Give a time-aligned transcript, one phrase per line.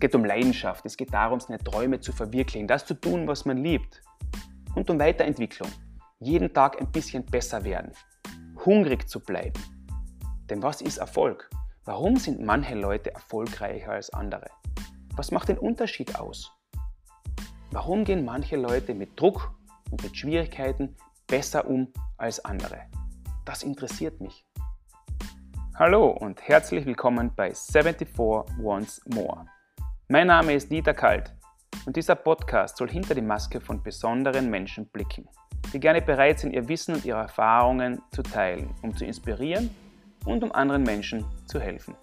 [0.00, 3.58] geht um Leidenschaft, es geht darum, seine Träume zu verwirklichen, das zu tun, was man
[3.58, 4.02] liebt.
[4.74, 5.70] Und um Weiterentwicklung.
[6.18, 7.92] Jeden Tag ein bisschen besser werden.
[8.64, 9.60] Hungrig zu bleiben.
[10.48, 11.50] Denn was ist Erfolg?
[11.84, 14.46] Warum sind manche Leute erfolgreicher als andere?
[15.16, 16.52] Was macht den Unterschied aus?
[17.70, 19.52] Warum gehen manche Leute mit Druck
[19.90, 20.96] und mit Schwierigkeiten
[21.26, 22.82] besser um als andere?
[23.44, 24.46] Das interessiert mich.
[25.74, 29.46] Hallo und herzlich willkommen bei 74 Once More.
[30.12, 31.32] Mein Name ist Dieter Kalt
[31.86, 35.28] und dieser Podcast soll hinter die Maske von besonderen Menschen blicken,
[35.72, 39.70] die gerne bereit sind, ihr Wissen und ihre Erfahrungen zu teilen, um zu inspirieren
[40.24, 41.94] und um anderen Menschen zu helfen.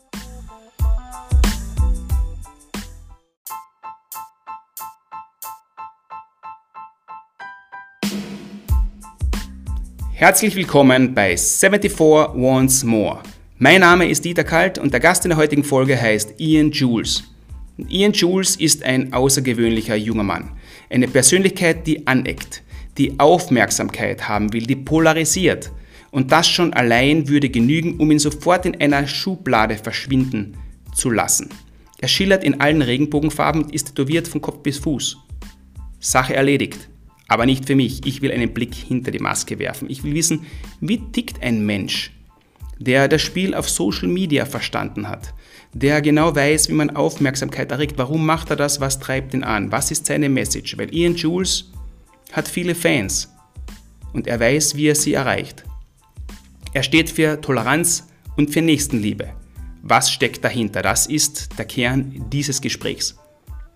[10.14, 13.20] Herzlich willkommen bei 74 Once More.
[13.58, 17.37] Mein Name ist Dieter Kalt und der Gast in der heutigen Folge heißt Ian Jules.
[17.78, 20.52] Ian Jules ist ein außergewöhnlicher junger Mann.
[20.90, 22.64] Eine Persönlichkeit, die aneckt,
[22.98, 25.72] die Aufmerksamkeit haben will, die polarisiert.
[26.10, 30.58] Und das schon allein würde genügen, um ihn sofort in einer Schublade verschwinden
[30.96, 31.50] zu lassen.
[32.00, 35.18] Er schillert in allen Regenbogenfarben und ist tätowiert von Kopf bis Fuß.
[36.00, 36.90] Sache erledigt.
[37.28, 38.06] Aber nicht für mich.
[38.06, 39.90] Ich will einen Blick hinter die Maske werfen.
[39.90, 40.46] Ich will wissen,
[40.80, 42.12] wie tickt ein Mensch,
[42.80, 45.34] der das Spiel auf Social Media verstanden hat,
[45.80, 47.98] der genau weiß, wie man Aufmerksamkeit erregt.
[47.98, 48.82] Warum macht er das?
[48.82, 49.72] Was treibt ihn an?
[49.72, 50.78] Was ist seine Message?
[50.78, 51.72] Weil Ian Jules
[52.32, 53.30] hat viele Fans
[54.14, 55.64] und er weiß, wie er sie erreicht.
[56.74, 59.30] Er steht für Toleranz und für Nächstenliebe.
[59.84, 60.82] Was steckt dahinter?
[60.82, 63.16] Das ist der Kern dieses Gesprächs.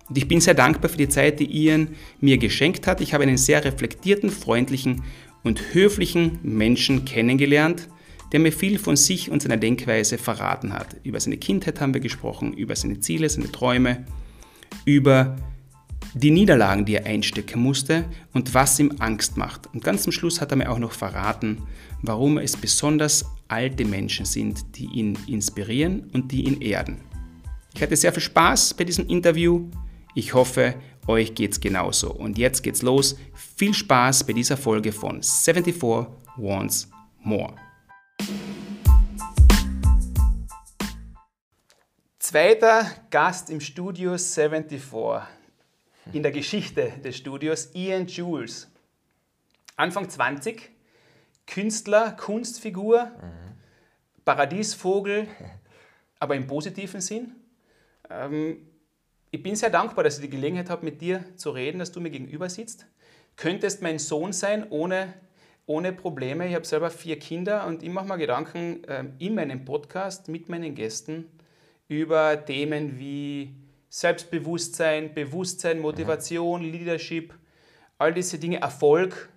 [0.08, 3.00] Und ich bin sehr dankbar für die Zeit, die Ian mir geschenkt hat.
[3.00, 5.02] Ich habe einen sehr reflektierten, freundlichen
[5.44, 7.88] und höflichen Menschen kennengelernt,
[8.32, 10.96] der mir viel von sich und seiner Denkweise verraten hat.
[11.04, 14.06] Über seine Kindheit haben wir gesprochen, über seine Ziele, seine Träume,
[14.84, 15.36] über
[16.14, 19.68] die Niederlagen, die er einstecken musste und was ihm Angst macht.
[19.72, 21.62] Und ganz zum Schluss hat er mir auch noch verraten,
[22.02, 26.98] warum es besonders alte Menschen sind, die ihn inspirieren und die ihn erden.
[27.74, 29.68] Ich hatte sehr viel Spaß bei diesem Interview.
[30.14, 30.74] Ich hoffe,
[31.06, 32.12] euch geht's genauso.
[32.12, 33.16] Und jetzt geht's los.
[33.56, 35.82] Viel Spaß bei dieser Folge von 74
[36.36, 36.90] Wants
[37.22, 37.54] More.
[42.18, 44.80] Zweiter Gast im Studio 74
[46.12, 48.70] in der Geschichte des Studios, Ian Jules.
[49.76, 50.70] Anfang 20,
[51.46, 54.24] Künstler, Kunstfigur, mhm.
[54.24, 55.28] Paradiesvogel,
[56.18, 57.34] aber im positiven Sinn.
[58.08, 58.66] Ähm,
[59.30, 62.00] ich bin sehr dankbar, dass ich die Gelegenheit habe, mit dir zu reden, dass du
[62.00, 62.86] mir gegenüber sitzt.
[63.36, 65.12] Könntest mein Sohn sein, ohne
[65.66, 66.48] ohne Probleme.
[66.48, 70.48] Ich habe selber vier Kinder und ich mache mir Gedanken äh, in meinem Podcast mit
[70.48, 71.30] meinen Gästen
[71.88, 73.54] über Themen wie
[73.88, 77.34] Selbstbewusstsein, Bewusstsein, Motivation, Leadership,
[77.98, 79.28] all diese Dinge, Erfolg,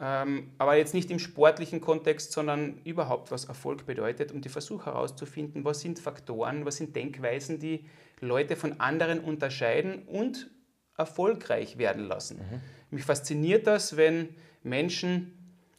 [0.00, 4.86] ähm, aber jetzt nicht im sportlichen Kontext, sondern überhaupt, was Erfolg bedeutet und ich versuche
[4.86, 7.86] herauszufinden, was sind Faktoren, was sind Denkweisen, die
[8.20, 10.50] Leute von anderen unterscheiden und
[10.96, 12.38] erfolgreich werden lassen.
[12.38, 12.60] Mhm.
[12.90, 14.28] Mich fasziniert das, wenn
[14.62, 15.37] Menschen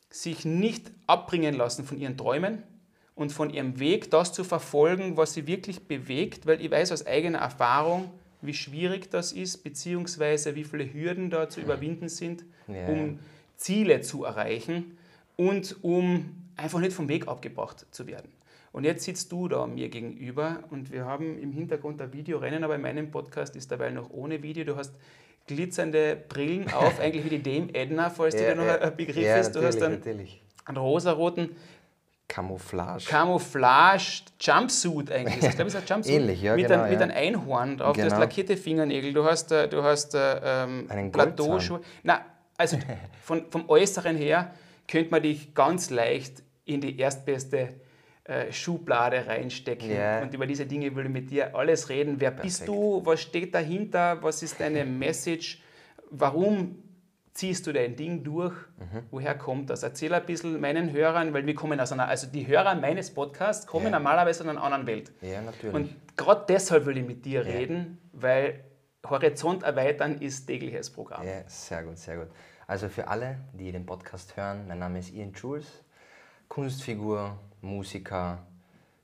[0.10, 2.64] sich nicht abbringen lassen von ihren Träumen
[3.16, 7.06] und von ihrem Weg, das zu verfolgen, was sie wirklich bewegt, weil ich weiß aus
[7.06, 8.10] eigener Erfahrung,
[8.42, 12.88] wie schwierig das ist, beziehungsweise wie viele Hürden da zu überwinden sind, ja.
[12.88, 13.20] um
[13.58, 14.98] Ziele zu erreichen
[15.36, 18.32] und um einfach nicht vom Weg abgebracht zu werden.
[18.72, 22.76] Und jetzt sitzt du da mir gegenüber und wir haben im Hintergrund ein Videorennen, aber
[22.76, 24.64] in meinem Podcast ist dabei noch ohne Video.
[24.64, 24.94] Du hast
[25.50, 29.18] glitzernde Brillen auf, eigentlich wie die Dame Edna, falls ja, dir noch ja, ein Begriff
[29.18, 29.52] ja, ist.
[29.52, 30.02] Du hast einen,
[30.66, 31.56] einen rosaroten
[32.28, 33.06] Camouflage.
[33.06, 35.44] Camouflage Jumpsuit eigentlich.
[35.44, 36.16] Ich glaube, es ist ein Jumpsuit.
[36.16, 38.08] Ähnlich, ja, mit, genau, ein, mit einem Einhorn drauf, genau.
[38.08, 41.82] du hast lackierte Fingernägel, du hast, äh, du hast äh, ähm, Plateauschuhe.
[42.04, 42.22] Na,
[42.56, 42.78] also
[43.24, 44.54] von, vom Äußeren her
[44.88, 47.70] könnte man dich ganz leicht in die erstbeste
[48.52, 49.90] Schublade reinstecken.
[49.90, 50.22] Yeah.
[50.22, 52.20] Und über diese Dinge will ich mit dir alles reden.
[52.20, 52.44] Wer Perfekt.
[52.44, 53.02] bist du?
[53.04, 54.22] Was steht dahinter?
[54.22, 55.62] Was ist deine Message?
[56.12, 56.84] Warum
[57.34, 58.54] ziehst du dein Ding durch?
[58.78, 59.04] Mhm.
[59.12, 59.84] Woher kommt das?
[59.84, 63.66] Erzähl ein bisschen meinen Hörern, weil wir kommen aus einer, also die Hörer meines Podcasts
[63.66, 63.98] kommen yeah.
[63.98, 65.12] normalerweise aus einer anderen Welt.
[65.22, 65.74] Ja, natürlich.
[65.74, 67.58] Und gerade deshalb will ich mit dir yeah.
[67.58, 68.64] reden, weil
[69.08, 71.26] Horizont erweitern ist tägliches Programm.
[71.26, 72.28] Ja, sehr gut, sehr gut.
[72.68, 75.84] Also für alle, die den Podcast hören, mein Name ist Ian Jules,
[76.48, 78.46] Kunstfigur, Musiker,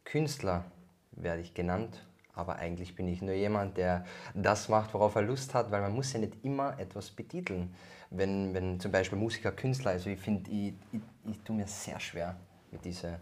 [0.04, 0.66] Künstler
[1.12, 5.54] werde ich genannt, aber eigentlich bin ich nur jemand, der das macht, worauf er Lust
[5.54, 7.74] hat, weil man muss ja nicht immer etwas betiteln.
[8.10, 12.00] Wenn, wenn zum Beispiel Musiker, Künstler, also ich finde, ich, ich, ich tue mir sehr
[12.00, 12.36] schwer
[12.72, 13.16] mit diesen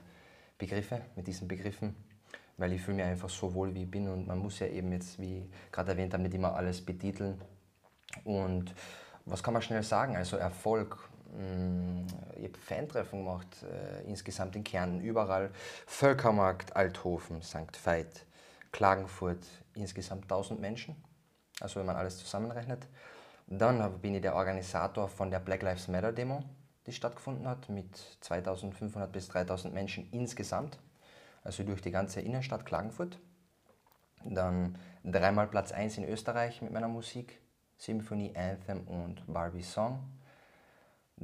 [0.58, 1.96] Begriffen, mit diesen Begriffen,
[2.58, 4.92] weil ich fühle mich einfach so wohl, wie ich bin und man muss ja eben
[4.92, 7.40] jetzt, wie gerade erwähnt habe, nicht immer alles betiteln.
[8.24, 8.74] Und
[9.26, 10.16] was kann man schnell sagen?
[10.16, 10.98] Also Erfolg,
[12.36, 15.52] ich habe Fantreffen gemacht, äh, insgesamt in Kärnten, überall.
[15.88, 17.78] Völkermarkt, Althofen, St.
[17.84, 18.26] Veit,
[18.72, 20.96] Klagenfurt, insgesamt 1000 Menschen,
[21.60, 22.88] also wenn man alles zusammenrechnet.
[23.48, 26.44] Dann bin ich der Organisator von der Black Lives Matter Demo,
[26.86, 30.80] die stattgefunden hat, mit 2500 bis 3000 Menschen insgesamt,
[31.44, 33.20] also durch die ganze Innenstadt Klagenfurt.
[34.24, 37.40] Dann dreimal Platz 1 in Österreich mit meiner Musik,
[37.78, 40.00] Symphony Anthem und Barbie Song.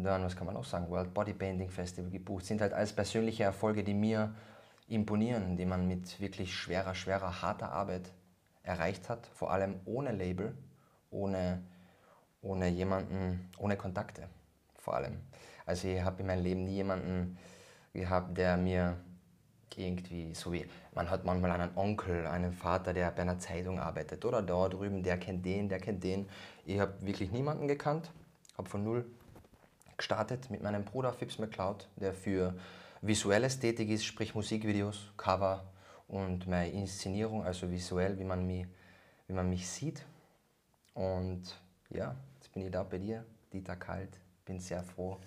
[0.04, 2.46] Dann, was kann man noch sagen, World Bodypainting Festival gebucht.
[2.46, 4.34] Sind halt alles persönliche Erfolge, die mir
[4.88, 8.12] imponieren, die man mit wirklich schwerer, schwerer, harter Arbeit
[8.64, 9.28] erreicht hat.
[9.28, 10.56] Vor allem ohne Label,
[11.12, 11.62] ohne,
[12.42, 14.30] ohne jemanden, ohne Kontakte
[14.80, 15.20] vor allem.
[15.66, 17.38] Also ich habe in meinem Leben nie jemanden
[17.94, 18.98] gehabt, der mir
[19.76, 24.26] irgendwie, so wie man hat manchmal einen Onkel, einen Vater, der bei einer Zeitung arbeitet
[24.26, 26.28] oder da drüben, der kennt den, der kennt den.
[26.66, 28.12] Ich habe wirklich niemanden gekannt,
[28.58, 29.06] habe von null
[30.00, 32.56] gestartet mit meinem Bruder Phipps McCloud, der für
[33.02, 35.66] visuelle Ästhetik ist, sprich Musikvideos, Cover
[36.08, 38.66] und meine Inszenierung, also visuell, wie man mich,
[39.28, 40.04] wie man mich sieht.
[40.94, 41.44] Und
[41.90, 44.18] ja, jetzt bin ich da bei dir, Dieter Kalt.
[44.46, 45.18] Bin sehr froh,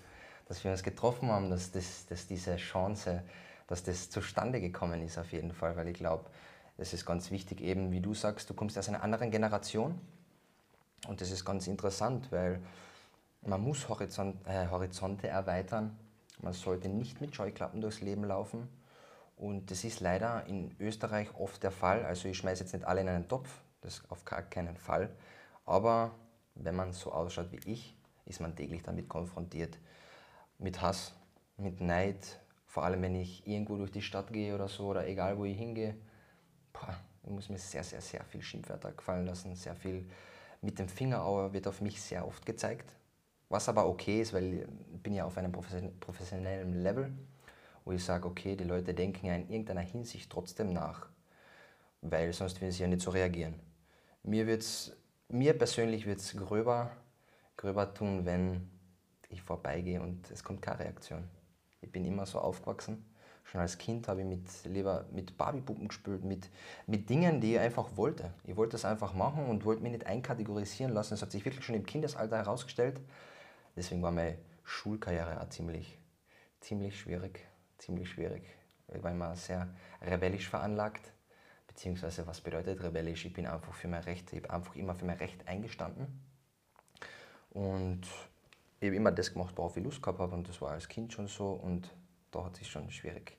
[0.47, 3.23] dass wir uns getroffen haben, dass, das, dass diese Chance,
[3.67, 6.25] dass das zustande gekommen ist auf jeden Fall, weil ich glaube,
[6.77, 10.01] es ist ganz wichtig, eben wie du sagst, du kommst aus einer anderen Generation
[11.07, 12.59] und das ist ganz interessant, weil
[13.45, 15.97] man muss Horizont, äh, Horizonte erweitern,
[16.41, 18.67] man sollte nicht mit Scheuklappen durchs Leben laufen.
[19.35, 23.01] Und das ist leider in Österreich oft der Fall, also ich schmeiße jetzt nicht alle
[23.01, 23.49] in einen Topf,
[23.81, 25.09] das auf gar keinen Fall,
[25.65, 26.11] aber
[26.55, 29.77] wenn man so ausschaut wie ich, ist man täglich damit konfrontiert,
[30.59, 31.13] mit Hass,
[31.57, 35.37] mit Neid, vor allem wenn ich irgendwo durch die Stadt gehe oder so oder egal
[35.37, 35.95] wo ich hingehe,
[36.71, 40.07] boah, ich muss mir sehr, sehr, sehr viel Schimpfwörter gefallen lassen, sehr viel
[40.61, 42.93] mit dem Finger wird auf mich sehr oft gezeigt,
[43.53, 47.13] was aber okay ist, weil ich bin ja auf einem professionellen Level,
[47.85, 51.07] wo ich sage, okay, die Leute denken ja in irgendeiner Hinsicht trotzdem nach,
[52.01, 53.53] weil sonst würden sie ja nicht so reagieren.
[54.23, 54.91] Mir, wird's,
[55.29, 56.91] mir persönlich wird es gröber,
[57.55, 58.67] gröber tun, wenn
[59.29, 61.23] ich vorbeigehe und es kommt keine Reaktion.
[61.81, 63.05] Ich bin immer so aufgewachsen.
[63.43, 66.49] Schon als Kind habe ich mit, lieber mit Barbiepuppen gespielt, mit,
[66.87, 68.33] mit Dingen, die ich einfach wollte.
[68.45, 71.13] Ich wollte das einfach machen und wollte mich nicht einkategorisieren lassen.
[71.13, 72.99] Es hat sich wirklich schon im Kindesalter herausgestellt.
[73.75, 75.97] Deswegen war meine Schulkarriere auch ziemlich,
[76.61, 77.45] ziemlich schwierig.
[77.77, 78.43] Ziemlich schwierig.
[78.93, 81.11] Ich war immer sehr rebellisch veranlagt.
[81.67, 83.25] Beziehungsweise, was bedeutet rebellisch?
[83.25, 86.21] Ich bin einfach für mein Recht, ich habe einfach immer für mein Recht eingestanden.
[87.49, 88.01] Und
[88.79, 91.13] ich habe immer das gemacht, worauf ich Lust gehabt habe und das war als Kind
[91.13, 91.89] schon so und
[92.31, 93.37] da hat sich schon schwierig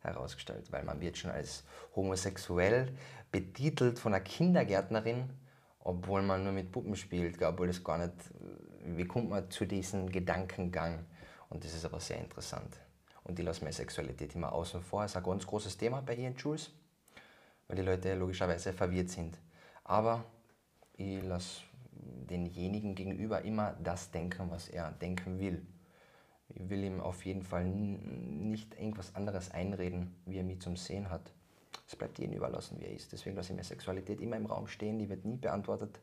[0.00, 1.64] herausgestellt, weil man wird schon als
[1.94, 2.92] homosexuell
[3.30, 5.30] betitelt von einer Kindergärtnerin,
[5.84, 8.14] obwohl man nur mit Puppen spielt, obwohl das gar nicht,
[8.84, 11.04] wie kommt man zu diesem Gedankengang
[11.50, 12.76] und das ist aber sehr interessant.
[13.24, 16.16] Und ich lasse meine Sexualität immer außen vor, das ist ein ganz großes Thema bei
[16.16, 16.70] Ian Jules,
[17.68, 19.38] weil die Leute logischerweise verwirrt sind.
[19.84, 20.24] Aber
[20.94, 21.62] ich lasse
[21.92, 25.64] denjenigen gegenüber immer das denken, was er denken will.
[26.48, 31.10] Ich will ihm auf jeden Fall nicht irgendwas anderes einreden, wie er mich zum Sehen
[31.10, 31.32] hat.
[31.92, 33.12] Es bleibt jedem überlassen, wie er ist.
[33.12, 36.00] Deswegen lasse ich mir Sexualität immer im Raum stehen, die wird nie beantwortet.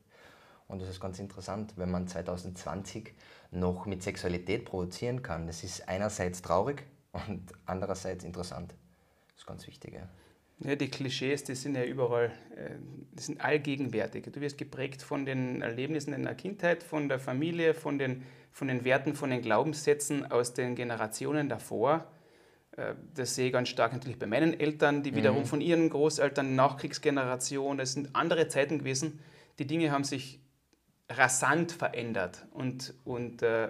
[0.67, 3.11] Und das ist ganz interessant, wenn man 2020
[3.49, 5.47] noch mit Sexualität provozieren kann.
[5.47, 8.75] Das ist einerseits traurig und andererseits interessant.
[9.29, 9.95] Das ist ganz wichtig.
[10.59, 10.75] Ja.
[10.75, 12.75] Die Klischees, die sind ja überall, äh,
[13.13, 14.25] die sind allgegenwärtig.
[14.31, 18.67] Du wirst geprägt von den Erlebnissen in der Kindheit, von der Familie, von den, von
[18.67, 22.05] den Werten, von den Glaubenssätzen aus den Generationen davor.
[22.79, 25.45] Äh, das sehe ich ganz stark natürlich bei meinen Eltern, die wiederum mhm.
[25.45, 27.77] von ihren Großeltern, Nachkriegsgeneration.
[27.77, 29.19] Das sind andere Zeiten gewesen.
[29.59, 30.39] Die Dinge haben sich
[31.09, 32.45] rasant verändert.
[32.51, 33.69] Und, und äh,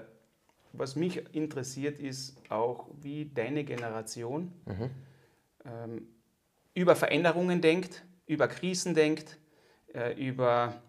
[0.74, 4.90] was mich interessiert, ist auch, wie deine Generation mhm.
[5.66, 6.08] ähm,
[6.74, 9.40] über Veränderungen denkt, über Krisen denkt,
[9.94, 10.82] äh, über,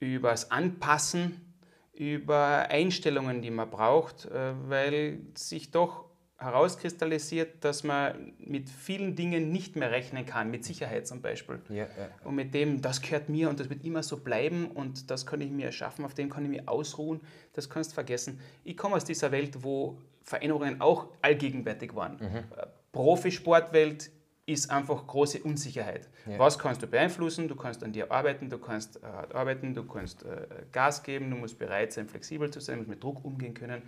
[0.00, 1.54] über das Anpassen,
[1.92, 6.07] über Einstellungen, die man braucht, äh, weil sich doch
[6.38, 11.60] herauskristallisiert, dass man mit vielen Dingen nicht mehr rechnen kann, mit Sicherheit zum Beispiel.
[11.68, 11.88] Ja, ja.
[12.24, 15.40] Und mit dem, das gehört mir und das wird immer so bleiben und das kann
[15.40, 17.20] ich mir erschaffen, auf dem kann ich mich ausruhen,
[17.54, 18.40] das kannst du vergessen.
[18.62, 22.18] Ich komme aus dieser Welt, wo Veränderungen auch allgegenwärtig waren.
[22.20, 22.44] Mhm.
[22.92, 24.10] Profisportwelt,
[24.48, 26.08] ist einfach große Unsicherheit.
[26.26, 26.38] Ja.
[26.38, 27.48] Was kannst du beeinflussen?
[27.48, 31.36] Du kannst an dir arbeiten, du kannst äh, arbeiten, du kannst äh, Gas geben, du
[31.36, 33.82] musst bereit sein, flexibel zu sein, du musst mit Druck umgehen können.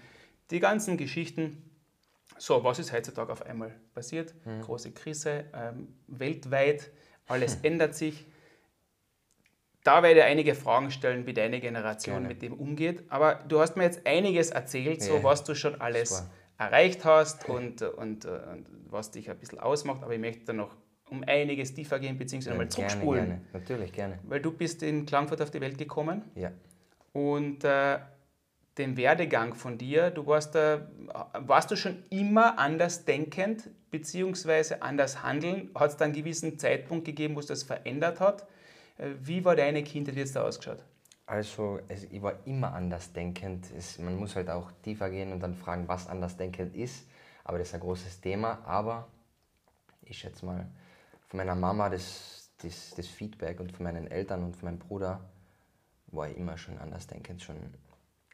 [0.50, 1.69] Die ganzen Geschichten
[2.40, 4.34] So, was ist heutzutage auf einmal passiert?
[4.46, 4.62] Mhm.
[4.62, 6.90] Große Krise, ähm, weltweit,
[7.26, 8.26] alles ändert sich.
[9.84, 12.28] Da werde ich einige Fragen stellen, wie deine Generation Gerne.
[12.28, 13.04] mit dem umgeht.
[13.10, 16.30] Aber du hast mir jetzt einiges erzählt, so Ja, was du schon alles super.
[16.58, 20.02] erreicht hast und, und, äh, und was dich ein bisschen ausmacht.
[20.02, 20.76] Aber ich möchte da noch
[21.10, 23.26] um einiges tiefer gehen, beziehungsweise mal gerne, zurückspulen.
[23.26, 23.42] gerne.
[23.52, 24.18] Natürlich, gerne.
[24.22, 26.52] Weil du bist in Klagenfurt auf die Welt gekommen Ja.
[27.12, 27.98] und äh,
[28.80, 30.88] den Werdegang von dir, du warst, da,
[31.34, 35.70] warst du schon immer anders denkend beziehungsweise anders handeln?
[35.74, 38.46] Hat es da einen gewissen Zeitpunkt gegeben, wo es das verändert hat?
[38.98, 40.84] Äh, Wie war deine Kindheit jetzt da ausgeschaut?
[41.26, 43.66] Also, es, ich war immer andersdenkend.
[43.76, 47.06] Es, man muss halt auch tiefer gehen und dann fragen, was andersdenkend ist.
[47.44, 48.58] Aber das ist ein großes Thema.
[48.64, 49.06] Aber
[50.02, 50.66] ich schätze mal,
[51.28, 55.20] von meiner Mama das, das, das Feedback und von meinen Eltern und von meinem Bruder
[56.08, 57.42] war ich immer schon andersdenkend.
[57.42, 57.56] Schon,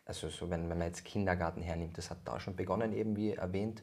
[0.07, 3.33] also, so wenn, wenn man jetzt Kindergarten hernimmt, das hat da schon begonnen, eben wie
[3.33, 3.83] erwähnt.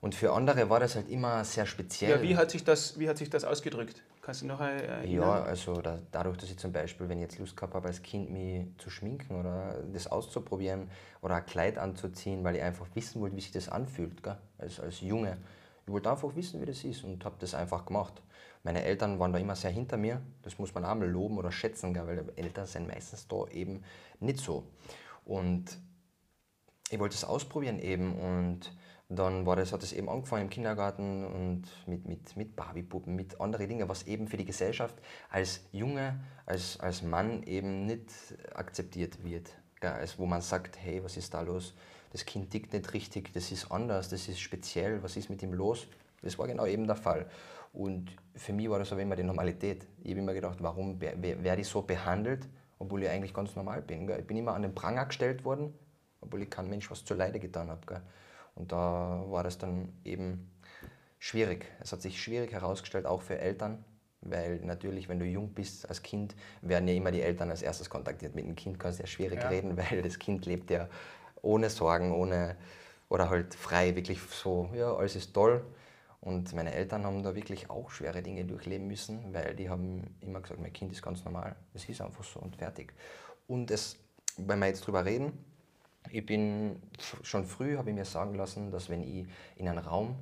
[0.00, 2.10] Und für andere war das halt immer sehr speziell.
[2.10, 4.02] Ja, wie hat sich das, wie hat sich das ausgedrückt?
[4.20, 5.08] Kannst du noch erinnern?
[5.08, 8.02] Ja, also da, dadurch, dass ich zum Beispiel, wenn ich jetzt Lust gehabt habe, als
[8.02, 10.88] Kind mich zu schminken oder das auszuprobieren
[11.22, 14.38] oder ein Kleid anzuziehen, weil ich einfach wissen wollte, wie sich das anfühlt, gell?
[14.58, 15.38] Als, als Junge.
[15.86, 18.22] Ich wollte einfach wissen, wie das ist und habe das einfach gemacht.
[18.64, 21.50] Meine Eltern waren da immer sehr hinter mir, das muss man auch mal loben oder
[21.50, 22.06] schätzen, gell?
[22.06, 23.82] weil Eltern sind meistens da eben
[24.20, 24.64] nicht so.
[25.24, 25.78] Und
[26.90, 28.60] ich wollte es ausprobieren eben und
[29.08, 33.40] dann war das, hat es eben angefangen im Kindergarten und mit, mit, mit Barbiepuppen, mit
[33.40, 34.94] anderen Dingen, was eben für die Gesellschaft
[35.30, 38.10] als Junge, als, als Mann eben nicht
[38.54, 39.50] akzeptiert wird.
[39.80, 39.90] Gell?
[39.92, 41.74] Also wo man sagt, hey, was ist da los?
[42.10, 45.52] Das Kind tickt nicht richtig, das ist anders, das ist speziell, was ist mit ihm
[45.54, 45.86] los?
[46.22, 47.26] Das war genau eben der Fall.
[47.72, 49.86] Und für mich war das aber immer die Normalität.
[50.02, 52.46] Ich habe immer gedacht, warum wer- wer- werde ich so behandelt,
[52.82, 54.08] obwohl ich eigentlich ganz normal bin.
[54.08, 54.18] Gell?
[54.18, 55.72] Ich bin immer an den Pranger gestellt worden,
[56.20, 58.02] obwohl ich kein Mensch was zu Leide getan habe.
[58.56, 60.50] Und da war das dann eben
[61.20, 61.66] schwierig.
[61.80, 63.84] Es hat sich schwierig herausgestellt, auch für Eltern,
[64.20, 67.88] weil natürlich, wenn du jung bist als Kind, werden ja immer die Eltern als erstes
[67.88, 68.34] kontaktiert.
[68.34, 69.48] Mit dem Kind kannst du ja schwierig Ja.
[69.48, 70.88] reden, weil das Kind lebt ja
[71.40, 72.56] ohne Sorgen, ohne
[73.08, 75.64] oder halt frei, wirklich so, ja, alles ist toll.
[76.22, 80.40] Und meine Eltern haben da wirklich auch schwere Dinge durchleben müssen, weil die haben immer
[80.40, 81.56] gesagt, mein Kind ist ganz normal.
[81.74, 82.94] Es ist einfach so und fertig.
[83.48, 83.98] Und es,
[84.36, 85.32] wenn wir jetzt drüber reden,
[86.10, 86.80] ich bin
[87.24, 89.26] schon früh, habe ich mir sagen lassen, dass wenn ich
[89.56, 90.14] in einen Raum,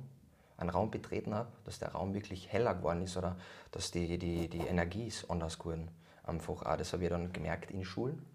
[0.57, 3.37] einen Raum betreten habe, dass der Raum wirklich heller geworden ist oder
[3.71, 5.91] dass die, die, die Energie ist anders geworden.
[6.23, 8.25] Einfach auch, das habe ich dann gemerkt in Schulen.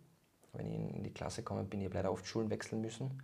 [0.52, 3.22] Wenn ich in die Klasse gekommen bin, ich leider oft Schulen wechseln müssen.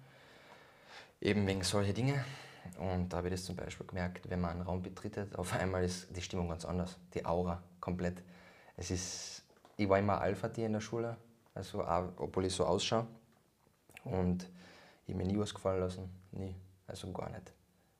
[1.20, 2.24] Eben wegen solcher Dinge.
[2.78, 5.84] Und da habe ich das zum Beispiel gemerkt, wenn man einen Raum betritt, auf einmal
[5.84, 6.98] ist die Stimmung ganz anders.
[7.14, 8.22] Die Aura komplett.
[8.76, 9.42] Es ist,
[9.76, 11.16] ich war immer Alpha-Tier in der Schule,
[11.54, 13.06] also auch, obwohl ich so ausschaue.
[14.04, 14.48] Und
[15.06, 16.10] ich habe mir nie was gefallen lassen.
[16.32, 16.54] Nie.
[16.86, 17.48] Also gar nicht.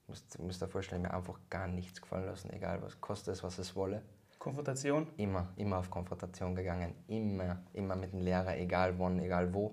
[0.07, 3.43] Du musst, musst dir vorstellen, mir einfach gar nichts gefallen lassen, egal was kostet es,
[3.43, 4.03] was es wolle.
[4.39, 5.07] Konfrontation?
[5.19, 6.95] Immer, immer auf Konfrontation gegangen.
[7.07, 9.73] Immer, immer mit dem Lehrer, egal wann, egal wo.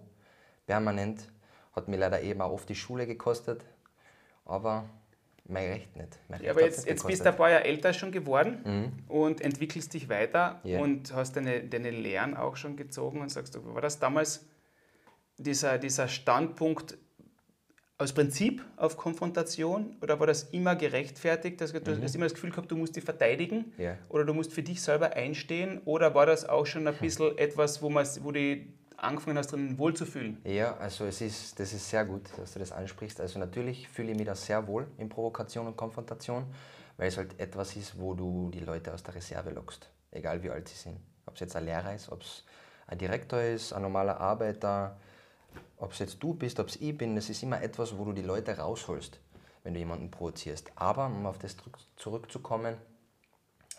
[0.68, 1.28] Permanent.
[1.74, 3.66] Hat mir leider eben auch oft die Schule gekostet.
[4.50, 4.90] Aber
[5.46, 6.20] mein Recht nicht.
[6.28, 9.42] Mein Ja, Recht aber jetzt, jetzt bist du ein paar Jahre älter schon geworden und
[9.42, 10.80] entwickelst dich weiter Ja.
[10.80, 14.46] und hast deine, deine Lehren auch schon gezogen und sagst, du, war das damals
[15.38, 16.98] dieser, dieser Standpunkt
[17.98, 21.60] aus Prinzip auf Konfrontation oder war das immer gerechtfertigt?
[21.60, 23.98] dass Du du hast immer das Gefühl gehabt, du musst dich verteidigen Ja.
[24.08, 27.82] oder du musst für dich selber einstehen oder war das auch schon ein bisschen etwas,
[27.82, 28.58] wo, man, wo du
[29.04, 30.42] angefangen hast, drin wohlzufühlen?
[30.44, 33.20] Ja, also es ist, das ist sehr gut, dass du das ansprichst.
[33.20, 36.46] Also natürlich fühle ich mich da sehr wohl in Provokation und Konfrontation,
[36.98, 40.50] weil es halt etwas ist, wo du die Leute aus der Reserve lockst, egal wie
[40.50, 40.98] alt sie sind.
[41.26, 42.44] Ob es jetzt ein Lehrer ist, ob es
[42.88, 44.98] ein Direktor ist, ein normaler Arbeiter,
[45.78, 48.14] ob es jetzt du bist, ob es ich bin, das ist immer etwas, wo du
[48.14, 49.20] die Leute rausholst,
[49.64, 50.72] wenn du jemanden provozierst.
[50.76, 52.76] Aber um auf das zurück- zurückzukommen,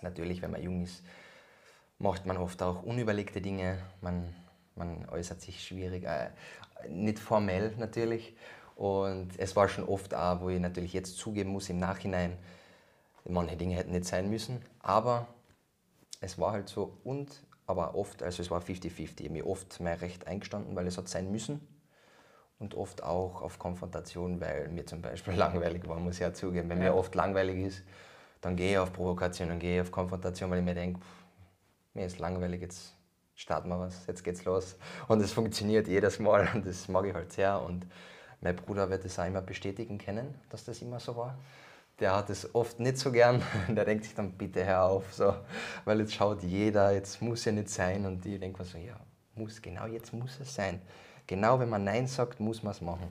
[0.00, 1.02] natürlich, wenn man jung ist,
[1.98, 4.34] macht man oft auch unüberlegte Dinge, man,
[4.80, 6.30] man äußert sich schwierig, äh,
[6.88, 8.34] nicht formell natürlich.
[8.74, 12.36] Und es war schon oft auch, wo ich natürlich jetzt zugeben muss im Nachhinein,
[13.24, 15.28] manche Dinge hätten nicht sein müssen, aber
[16.22, 19.78] es war halt so und, aber oft, also es war 50-50, ich habe mir oft
[19.80, 21.60] mein Recht eingestanden, weil es hat sein müssen
[22.58, 26.70] und oft auch auf Konfrontation, weil mir zum Beispiel langweilig war, muss ich ja zugeben.
[26.70, 27.82] Wenn mir oft langweilig ist,
[28.40, 31.00] dann gehe ich auf Provokation, dann gehe ich auf Konfrontation, weil ich mir denke,
[31.92, 32.94] mir ist langweilig, jetzt
[33.40, 34.76] starten wir was, jetzt geht's los.
[35.08, 37.60] Und es funktioniert jedes Mal und das mag ich halt sehr.
[37.62, 37.86] Und
[38.42, 41.38] mein Bruder wird das auch immer bestätigen können, dass das immer so war.
[41.98, 43.42] Der hat es oft nicht so gern.
[43.68, 45.34] Der denkt sich dann, bitte hör auf, so,
[45.84, 48.04] weil jetzt schaut jeder, jetzt muss ja nicht sein.
[48.04, 48.98] Und ich denke mir so, ja,
[49.34, 50.80] muss, genau jetzt muss es sein.
[51.26, 53.08] Genau wenn man Nein sagt, muss man es machen.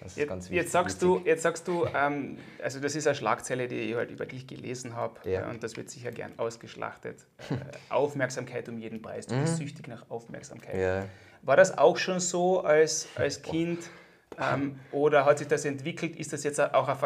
[0.00, 0.56] Das ist Jetzt, ganz wichtig.
[0.62, 4.10] jetzt sagst du, jetzt sagst du ähm, also das ist eine Schlagzeile, die ich halt
[4.10, 5.46] über dich gelesen habe Ja.
[5.46, 7.26] äh, und das wird sicher gern ausgeschlachtet.
[7.50, 7.54] Äh,
[7.92, 9.26] Aufmerksamkeit um jeden Preis.
[9.26, 10.74] Du bist süchtig nach Aufmerksamkeit.
[10.74, 10.80] Mhm.
[10.80, 11.04] Ja.
[11.42, 13.78] War das auch schon so als, als Kind
[14.40, 16.16] ähm, oder hat sich das entwickelt?
[16.16, 16.96] Ist das jetzt auch eine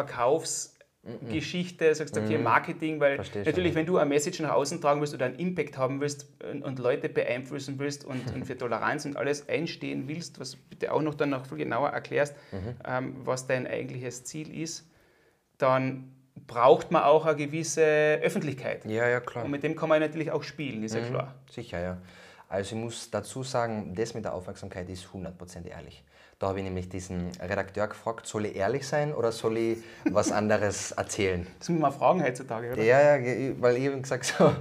[1.03, 2.99] Verkaufsgeschichte, sagst du, okay, Marketing?
[2.99, 3.15] Weil Mhm.
[3.17, 3.75] Versteh schon, natürlich, ja.
[3.75, 6.79] wenn du eine Message nach außen tragen willst oder einen Impact haben willst und, und
[6.79, 11.15] Leute beeinflussen willst und, und für Toleranz und alles einstehen willst, was bitte auch noch
[11.15, 12.75] dann noch viel genauer erklärst, Mhm.
[12.87, 14.89] ähm, was dein eigentliches Ziel ist,
[15.57, 16.11] dann
[16.47, 18.85] braucht man auch eine gewisse Öffentlichkeit.
[18.85, 19.45] ja, ja, klar.
[19.45, 21.35] Und mit dem kann man natürlich auch spielen, ist ja klar.
[21.51, 21.97] Sicher, ja.
[22.49, 26.03] Also ich muss dazu sagen, das mit der Aufmerksamkeit ist 100% ehrlich.
[26.43, 30.33] Da habe ich nämlich diesen Redakteur gefragt, soll ich ehrlich sein oder soll ich was
[30.33, 31.47] anderes erzählen?
[31.57, 32.83] Das muss man fragen heutzutage, oder?
[32.83, 34.53] Ja, ja, weil ich habe gesagt, so,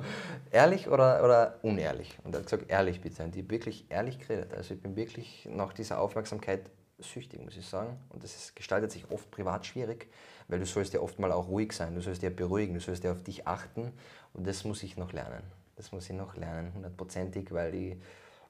[0.53, 2.17] ehrlich oder, oder unehrlich?
[2.23, 3.25] Und er hat gesagt, ehrlich bitte.
[3.25, 4.55] Und ich habe wirklich ehrlich geredet.
[4.55, 6.71] Also ich bin wirklich nach dieser Aufmerksamkeit
[7.01, 7.99] süchtig, muss ich sagen.
[8.11, 10.07] Und das ist, gestaltet sich oft privat schwierig,
[10.47, 13.03] weil du sollst ja oft mal auch ruhig sein, du sollst ja beruhigen, du sollst
[13.03, 13.91] ja auf dich achten.
[14.35, 15.43] Und das muss ich noch lernen.
[15.75, 17.97] Das muss ich noch lernen, hundertprozentig, weil ich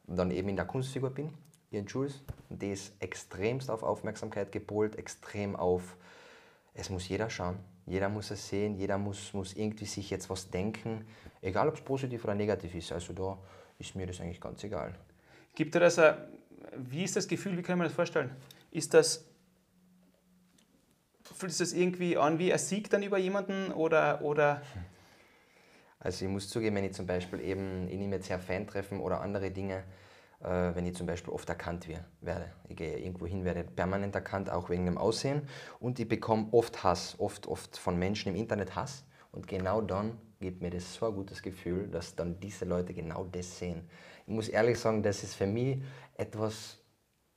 [0.06, 1.32] dann eben in der Kunstfigur bin,
[1.72, 2.22] Ian Jules.
[2.48, 5.96] Und die ist extremst auf Aufmerksamkeit gepolt, extrem auf
[6.74, 10.50] es muss jeder schauen, jeder muss es sehen, jeder muss, muss irgendwie sich jetzt was
[10.50, 11.04] denken,
[11.42, 12.92] egal ob es positiv oder negativ ist.
[12.92, 13.38] Also da
[13.78, 14.94] ist mir das eigentlich ganz egal.
[15.54, 16.14] Gibt dir das ein,
[16.76, 18.30] wie ist das Gefühl, wie kann man das vorstellen?
[18.70, 19.26] Ist das,
[21.24, 24.62] fühlt sich das irgendwie an wie ein Sieg dann über jemanden oder, oder
[25.98, 29.20] Also ich muss zugeben, wenn ich zum Beispiel eben, ich nehme jetzt her Fan-Treffen oder
[29.20, 29.84] andere Dinge,
[30.42, 31.86] wenn ich zum Beispiel oft erkannt
[32.20, 32.52] werde.
[32.68, 35.42] Ich gehe irgendwo hin, werde permanent erkannt, auch wegen dem Aussehen.
[35.78, 39.04] Und ich bekomme oft Hass, oft, oft von Menschen im Internet Hass.
[39.30, 43.24] Und genau dann gibt mir das so ein gutes Gefühl, dass dann diese Leute genau
[43.24, 43.88] das sehen.
[44.26, 45.80] Ich muss ehrlich sagen, das ist für mich
[46.16, 46.78] etwas,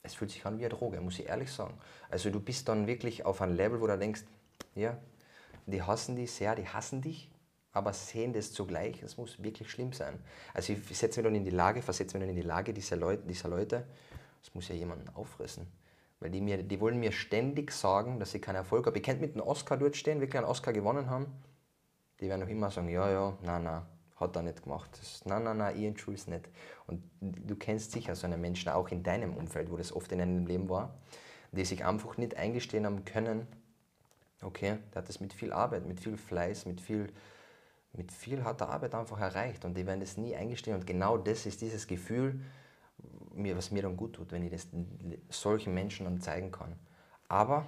[0.01, 1.77] es fühlt sich an wie eine Droge, muss ich ehrlich sagen.
[2.09, 4.23] Also du bist dann wirklich auf einem Level, wo du denkst,
[4.73, 4.97] ja,
[5.67, 7.31] die hassen dich sehr, die hassen dich,
[7.75, 9.03] aber sehen das zugleich.
[9.03, 10.17] Es muss wirklich schlimm sein.
[10.53, 12.95] Also ich setze mich dann in die Lage, versetze mich dann in die Lage dieser
[12.95, 13.85] Leute, dieser Leute,
[14.41, 15.67] das muss ja jemanden auffressen.
[16.19, 18.97] Weil die, mir, die wollen mir ständig sagen, dass ich keinen Erfolg habe.
[18.97, 21.27] Ich könnte mit einem Oscar dort stehen, wirklich einen Oscar gewonnen haben.
[22.21, 24.89] Die werden auch immer sagen, ja, ja, na, na, hat er nicht gemacht.
[24.97, 26.47] Das, na, na, na, Ian Jules nicht.
[26.87, 30.19] Und du kennst sicher so einen Menschen auch in deinem Umfeld, wo das oft in
[30.19, 30.95] deinem Leben war,
[31.51, 33.47] die sich einfach nicht eingestehen haben können,
[34.41, 37.11] okay, der hat das mit viel Arbeit, mit viel Fleiß, mit viel,
[37.97, 41.45] mit viel harter Arbeit einfach erreicht und die werden das nie eingestehen und genau das
[41.45, 42.39] ist dieses Gefühl,
[43.33, 44.67] mir, was mir dann gut tut, wenn ich das
[45.29, 46.75] solchen Menschen dann zeigen kann.
[47.27, 47.65] Aber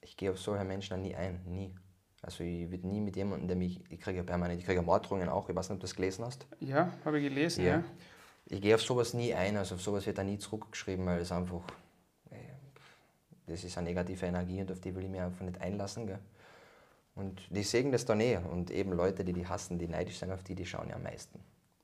[0.00, 1.74] ich gehe auf solche Menschen dann nie ein, nie.
[2.20, 4.82] Also ich würde nie mit jemandem, der mich, ich kriege ja permanent, ich kriege ja
[4.82, 6.46] Morddrohungen auch, ich weiß nicht, ob du das gelesen hast.
[6.60, 7.84] ja, habe ich gelesen, ja.
[8.46, 11.30] Ich gehe auf sowas nie ein, also auf sowas wird da nie zurückgeschrieben, weil es
[11.30, 11.62] einfach,
[12.30, 12.36] äh,
[13.46, 16.06] das ist eine negative Energie und auf die will ich mich einfach nicht einlassen.
[16.06, 16.18] Gell?
[17.18, 18.36] Und die sägen das dann eh.
[18.38, 21.02] Und eben Leute, die die hassen, die neidisch sind auf die, die schauen ja am
[21.02, 21.40] meisten.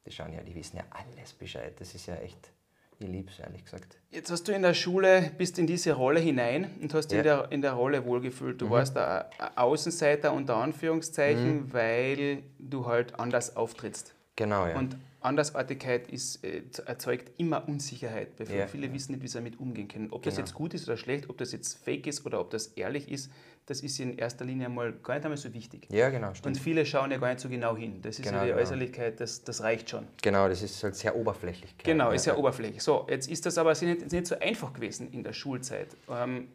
[0.06, 1.74] Die schauen ja, die wissen ja alles Bescheid.
[1.80, 2.52] Das ist ja echt,
[2.98, 3.98] ich liebe es ehrlich gesagt.
[4.10, 7.24] Jetzt hast du in der Schule, bist in diese Rolle hinein und hast dich in,
[7.24, 7.42] Ja.
[7.42, 8.60] der, in der Rolle wohlgefühlt.
[8.60, 9.24] Du warst ein
[9.56, 14.14] Außenseiter unter Anführungszeichen, weil du halt anders auftrittst.
[14.36, 14.76] Genau, ja.
[14.78, 18.66] Und Andersartigkeit ist, äh, erzeugt immer Unsicherheit, bevor Ja.
[18.66, 20.10] viele wissen nicht, wie sie damit umgehen können.
[20.12, 20.46] Ob das Genau.
[20.46, 23.30] jetzt gut ist oder schlecht, ob das jetzt fake ist oder ob das ehrlich ist,
[23.66, 25.88] das ist in erster Linie mal gar nicht einmal so wichtig.
[25.90, 26.58] ja, genau, Und stimmt.
[26.58, 28.02] viele schauen ja gar nicht so genau hin.
[28.02, 28.60] Das ist Genau, ja die genau.
[28.60, 30.06] Äußerlichkeit, das, das reicht schon.
[30.22, 31.74] Genau, das ist halt sehr oberflächlich.
[31.78, 32.82] Genau, ja, ist ja oberflächlich.
[32.82, 35.88] So, jetzt ist das aber nicht, ist nicht so einfach gewesen in der Schulzeit.
[36.10, 36.48] Ähm,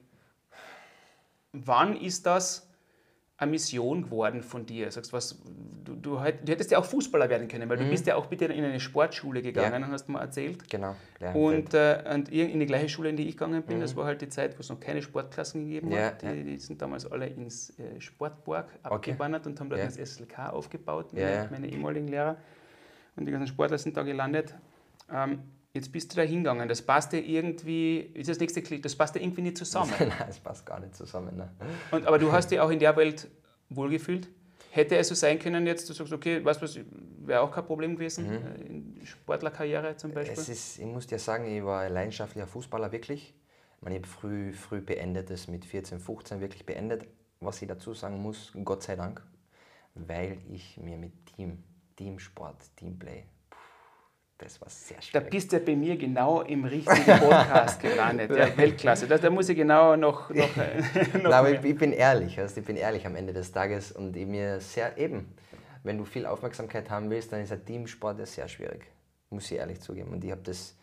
[1.54, 2.69] wann ist das
[3.40, 4.92] eine Mission geworden von dir?
[4.92, 5.42] Sagst was,
[5.86, 8.26] du, du, hätt- du hättest ja auch Fußballer werden können, weil du bist ja auch
[8.26, 9.88] bitte in eine Sportschule gegangen, Mhm.
[9.88, 9.92] Ja.
[9.94, 10.70] hast du mal erzählt.
[10.70, 10.96] Genau.
[11.34, 14.22] Und, äh, und in die gleiche Schule, in die ich gegangen bin, das war halt
[14.22, 15.94] die Zeit, wo es noch keine Sportklassen gegeben Mhm.
[15.94, 16.22] Ja, hat.
[16.22, 16.34] Die, ja.
[16.34, 19.88] die sind damals alle ins äh, Sportborg abgewandert und haben dort Ja.
[19.88, 22.36] das SLK aufgebaut, meine, meine ehemaligen Lehrer.
[23.16, 24.54] Und die ganzen Sportler sind da gelandet.
[25.12, 25.40] Ähm,
[25.74, 26.68] jetzt bist du da hingegangen.
[26.68, 29.94] Das passt dir irgendwie, ist das nächste Klick, das passt dir irgendwie nicht zusammen.
[30.00, 31.38] Nein, es passt gar nicht zusammen.
[31.38, 31.50] Ne?
[31.92, 33.28] Und, aber du hast dich auch in der Welt
[33.70, 34.28] wohlgefühlt.
[34.72, 36.80] Hätte es so sein können, jetzt du sagst, okay, weißt was,
[37.26, 40.36] wäre auch kein Problem gewesen, äh, in Sportlerkarriere zum Beispiel?
[40.36, 40.42] Mhm.
[40.42, 43.34] Es ist, ich muss dir sagen, ich war ein leidenschaftlicher Fußballer, wirklich.
[43.78, 47.08] Ich, meine, ich habe früh, früh beendet, das mit 14, 15 wirklich beendet.
[47.40, 49.24] Was ich dazu sagen muss, Gott sei Dank,
[49.96, 51.64] weil ich mir mit Team,
[51.96, 53.24] Teamsport, Teamplay,
[54.40, 55.30] das war sehr Da schwierig.
[55.30, 59.08] bist du bei mir genau im richtigen Podcast gelandet, ja, Weltklasse.
[59.08, 60.82] Da, da muss ich genau noch, noch, äh,
[61.18, 63.92] noch Nein, aber ich, ich bin ehrlich, also ich bin ehrlich am Ende des Tages
[63.92, 65.36] und ich mir sehr eben,
[65.84, 68.86] wenn du viel Aufmerksamkeit haben willst, dann ist ein Teamsport ja sehr schwierig,
[69.30, 70.12] muss ich ehrlich zugeben.
[70.14, 70.76] Und ich habe das,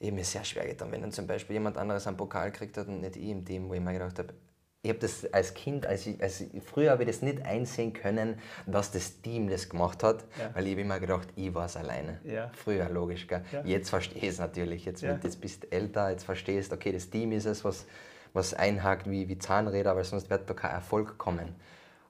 [0.00, 2.88] eben mir sehr schwer getan, wenn dann zum Beispiel jemand anderes einen Pokal gekriegt hat
[2.88, 4.34] und nicht ich im Team, wo ich mir gedacht habe,
[4.82, 7.92] ich habe das als Kind, als ich, als ich, früher habe ich das nicht einsehen
[7.92, 10.54] können, dass das Team das gemacht hat, ja.
[10.54, 12.18] weil ich habe immer gedacht, ich war es alleine.
[12.24, 12.50] Ja.
[12.54, 13.26] Früher, logisch.
[13.26, 13.44] Gell?
[13.52, 13.62] Ja.
[13.64, 14.86] Jetzt verstehe ich es natürlich.
[14.86, 17.84] Jetzt, mit, jetzt bist du älter, jetzt verstehst du, okay, das Team ist es, was,
[18.32, 21.54] was einhakt wie, wie Zahnräder, weil sonst wird da kein Erfolg kommen.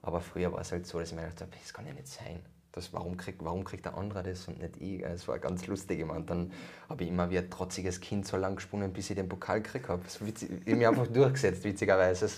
[0.01, 2.07] Aber früher war es halt so, dass ich mir gedacht habe, das kann ja nicht
[2.07, 2.39] sein.
[2.71, 5.03] Das, warum, kriegt, warum kriegt der andere das und nicht ich?
[5.03, 6.09] Es war ganz lustig.
[6.09, 6.53] Und dann
[6.87, 9.89] habe ich immer wie ein trotziges Kind so lang gesprungen, bis ich den Pokal gekriegt
[9.89, 10.01] habe.
[10.07, 12.29] Ich habe mich einfach durchgesetzt, witzigerweise.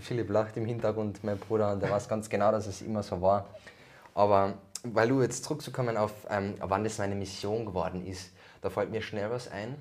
[0.00, 3.20] Philipp lacht im Hintergrund, mein Bruder, und der weiß ganz genau, dass es immer so
[3.20, 3.46] war.
[4.14, 8.90] Aber weil du jetzt zurückzukommen auf, ähm, wann das meine Mission geworden ist, da fällt
[8.90, 9.76] mir schnell was ein.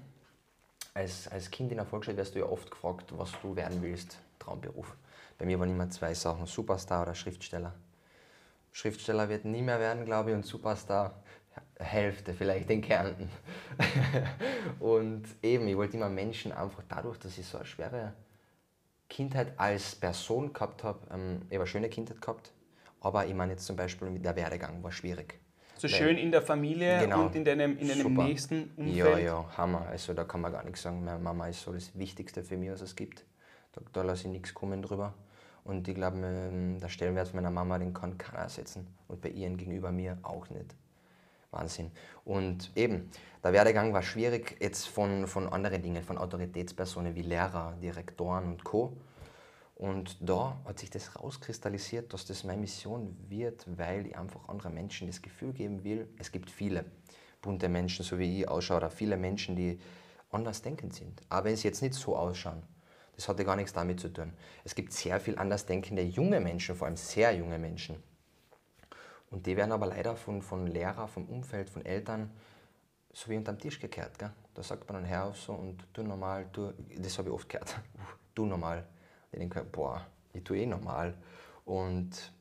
[0.93, 4.17] Als, als Kind in der Volksschule wirst du ja oft gefragt, was du werden willst,
[4.39, 4.95] Traumberuf.
[5.37, 7.73] Bei mir waren immer zwei Sachen, Superstar oder Schriftsteller.
[8.73, 11.13] Schriftsteller wird nie mehr werden, glaube ich, und Superstar
[11.79, 13.29] Hälfte vielleicht in Kärnten.
[14.79, 18.13] und eben, ich wollte immer Menschen einfach dadurch, dass ich so eine schwere
[19.11, 22.51] Kindheit als Person gehabt habe, ähm, ich habe eine schöne Kindheit gehabt,
[23.01, 25.39] aber ich meine jetzt zum Beispiel mit der Werdegang war schwierig.
[25.77, 28.95] So Weil, schön in der Familie genau, und in deinem, in deinem nächsten Umfeld?
[28.95, 29.85] Ja, ja, Hammer.
[29.89, 31.03] Also da kann man gar nichts sagen.
[31.03, 33.25] Meine Mama ist so das Wichtigste für mich, was es gibt.
[33.73, 35.13] Da, da lasse ich nichts kommen drüber.
[35.63, 38.87] Und ich glaube, ähm, der Stellenwert meiner Mama, den kann keiner ersetzen.
[39.07, 40.75] Und bei ihren gegenüber mir auch nicht.
[41.51, 41.91] Wahnsinn.
[42.25, 43.09] Und eben,
[43.43, 48.63] der Werdegang war schwierig jetzt von, von anderen Dingen, von Autoritätspersonen wie Lehrer, Direktoren und
[48.63, 48.97] Co.
[49.75, 54.75] Und da hat sich das rauskristallisiert, dass das meine Mission wird, weil ich einfach anderen
[54.75, 56.85] Menschen das Gefühl geben will, es gibt viele
[57.41, 59.79] bunte Menschen, so wie ich ausschaue, oder viele Menschen, die
[60.29, 61.21] anders denkend sind.
[61.29, 62.61] Aber wenn sie jetzt nicht so ausschauen,
[63.15, 64.33] das hatte gar nichts damit zu tun.
[64.63, 67.95] Es gibt sehr viel andersdenkende junge Menschen, vor allem sehr junge Menschen.
[69.31, 72.29] Und die werden aber leider von, von Lehrern, vom Umfeld, von Eltern
[73.13, 74.17] so wie unter den Tisch gekehrt.
[74.19, 74.31] Gell?
[74.53, 77.49] Da sagt man dann, hör auf so und du normal, du, das habe ich oft
[77.49, 77.79] gehört,
[78.35, 78.85] du normal.
[79.31, 81.13] Ich denke, boah, ich tue eh normal.
[81.65, 82.33] Und,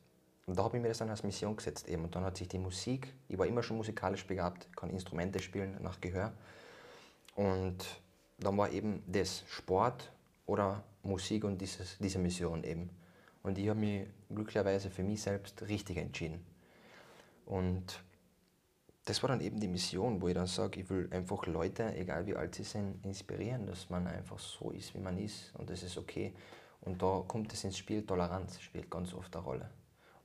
[0.45, 2.03] und da habe ich mir das dann als Mission gesetzt eben.
[2.03, 5.77] Und dann hat sich die Musik, ich war immer schon musikalisch begabt, kann Instrumente spielen
[5.81, 6.33] nach Gehör.
[7.35, 8.01] Und
[8.37, 10.11] dann war eben das Sport
[10.45, 12.89] oder Musik und dieses, diese Mission eben.
[13.43, 16.45] Und ich habe mich glücklicherweise für mich selbst richtig entschieden.
[17.45, 18.03] Und
[19.05, 22.25] das war dann eben die Mission, wo ich dann sage, ich will einfach Leute, egal
[22.27, 25.83] wie alt sie sind, inspirieren, dass man einfach so ist, wie man ist und das
[25.83, 26.33] ist okay.
[26.81, 29.69] Und da kommt es ins Spiel, Toleranz spielt ganz oft eine Rolle.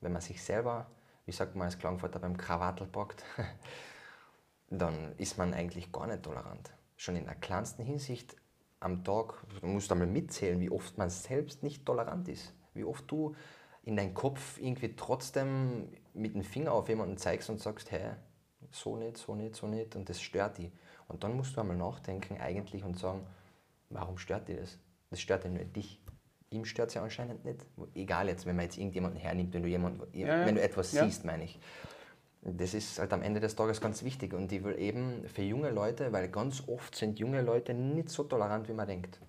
[0.01, 0.91] Wenn man sich selber,
[1.25, 3.25] wie sagt man als Klangvater, beim Krawattel packt,
[4.71, 6.71] dann ist man eigentlich gar nicht tolerant.
[6.97, 8.37] Schon in der kleinsten Hinsicht
[8.81, 12.55] am Tag, du musst einmal mitzählen, wie oft man selbst nicht tolerant ist.
[12.75, 13.35] Wie oft du
[13.83, 18.11] in deinem Kopf irgendwie trotzdem mit dem Finger auf jemanden zeigst und sagst, hey,
[18.71, 20.73] so nicht, so nicht, so nicht und das stört dich.
[21.09, 23.27] Und dann musst du einmal nachdenken eigentlich und sagen,
[23.91, 24.79] warum stört dich das?
[25.11, 26.01] Das stört ja nur dich.
[26.51, 27.65] Ihm stört es ja anscheinend nicht.
[27.95, 31.05] Egal jetzt, wenn man jetzt irgendjemanden hernimmt, wenn du, jemand, ja, wenn du etwas ja.
[31.05, 31.59] siehst, meine ich.
[32.43, 35.71] Das ist halt am Ende des Tages ganz wichtig und ich will eben für junge
[35.71, 39.21] Leute, weil ganz oft sind junge Leute nicht so tolerant, wie man denkt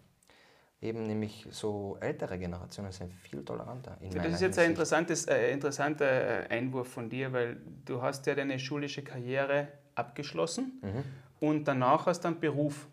[0.82, 3.98] eben nämlich so ältere Generationen sind viel toleranter.
[4.14, 8.36] das ist jetzt ein interessantes, äh, interessanter äh, Einwurf von dir, weil du hast ja
[8.36, 11.04] deine schulische Karriere abgeschlossen mhm.
[11.40, 12.88] und danach hast du einen Beruf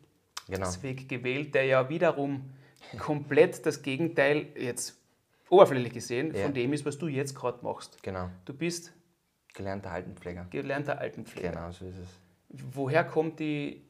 [0.48, 0.68] genau.
[0.82, 2.50] Weg gewählt, der ja wiederum
[2.98, 4.98] komplett das Gegenteil jetzt
[5.50, 6.42] oberflächlich gesehen ja.
[6.42, 8.02] von dem ist, was du jetzt gerade machst.
[8.02, 8.30] Genau.
[8.46, 8.92] Du bist
[9.52, 10.46] gelernter Altenpfleger.
[10.50, 11.50] Gelernter Altenpfleger.
[11.50, 12.08] Genau, so ist es.
[12.48, 13.84] Woher kommt die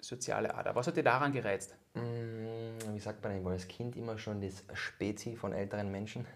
[0.00, 0.74] soziale Ader?
[0.74, 1.76] Was hat dir daran gereizt?
[1.94, 6.26] Mm, wie sagt man, ich war als Kind immer schon das Spezi von älteren Menschen.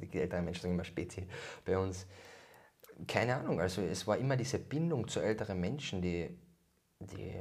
[0.00, 1.26] Die älteren Menschen sagen immer Spezi
[1.64, 2.06] bei uns.
[3.06, 6.30] Keine Ahnung, also es war immer diese Bindung zu älteren Menschen, die,
[6.98, 7.34] die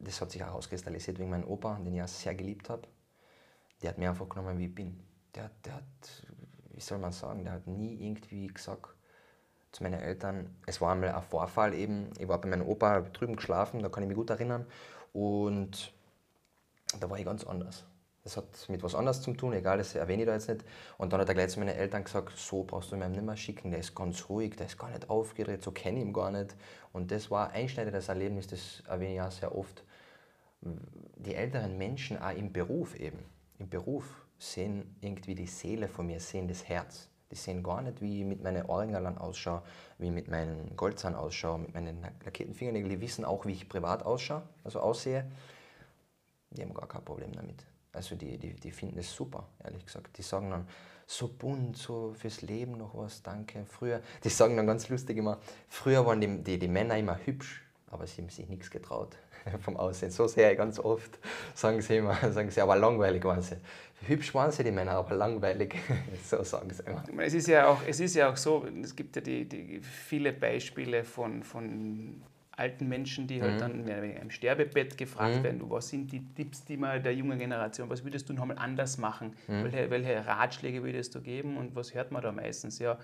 [0.00, 2.88] das hat sich auch auskristallisiert wegen meinem Opa, den ich auch sehr geliebt habe.
[3.80, 5.00] Der hat mir einfach genommen, wie ich bin.
[5.36, 6.26] Der, der hat,
[6.72, 8.94] wie soll man sagen, der hat nie irgendwie gesagt
[9.72, 13.36] zu meinen Eltern, es war einmal ein Vorfall eben, ich war bei meinem Opa drüben
[13.36, 14.66] geschlafen, da kann ich mich gut erinnern
[15.12, 15.92] und
[17.00, 17.84] da war ich ganz anders.
[18.24, 20.64] Das hat mit was anderes zu tun, egal, das erwähne ich da jetzt nicht.
[20.98, 23.36] Und dann hat er gleich zu meinen Eltern gesagt, so brauchst du mir nicht mehr
[23.36, 26.30] schicken, der ist ganz ruhig, der ist gar nicht aufgeregt, so kenne ich ihn gar
[26.30, 26.54] nicht.
[26.92, 29.82] Und das war ein einschneidendes Erlebnis, das erwähne ich auch sehr oft.
[30.60, 33.20] Die älteren Menschen auch im Beruf eben,
[33.58, 34.04] im Beruf
[34.38, 37.08] sehen irgendwie die Seele von mir, sehen das Herz.
[37.30, 39.62] Die sehen gar nicht, wie ich mit meinen Ohrringerlern ausschaue,
[39.98, 42.90] wie ich mit meinen Goldzahn ausschaue, mit meinen lackierten Fingernägeln.
[42.90, 45.30] Die wissen auch, wie ich privat ausschaue, also aussehe
[46.50, 47.64] die haben gar kein Problem damit.
[47.92, 50.16] Also die, die, die finden es super, ehrlich gesagt.
[50.18, 50.66] Die sagen dann,
[51.06, 53.64] so bunt, so fürs Leben noch was, danke.
[53.64, 57.62] Früher, die sagen dann ganz lustig immer, früher waren die, die, die Männer immer hübsch,
[57.90, 59.16] aber sie haben sich nichts getraut
[59.60, 60.10] vom Aussehen.
[60.10, 61.18] So ich ganz oft,
[61.54, 63.56] sagen sie immer, sagen sie, aber langweilig waren sie.
[64.06, 65.76] Hübsch waren sie, die Männer, aber langweilig,
[66.24, 67.02] so sagen sie immer.
[67.22, 70.34] Es ist ja auch, es ist ja auch so, es gibt ja die, die viele
[70.34, 72.22] Beispiele von, von
[72.58, 73.58] alten Menschen, die halt mhm.
[73.58, 75.42] dann mehr oder im Sterbebett gefragt mhm.
[75.44, 78.58] werden, du, was sind die Tipps, die man der jungen Generation, was würdest du nochmal
[78.58, 79.34] anders machen?
[79.46, 79.64] Mhm.
[79.64, 82.78] Welche, welche Ratschläge würdest du geben und was hört man da meistens?
[82.78, 82.98] Ja,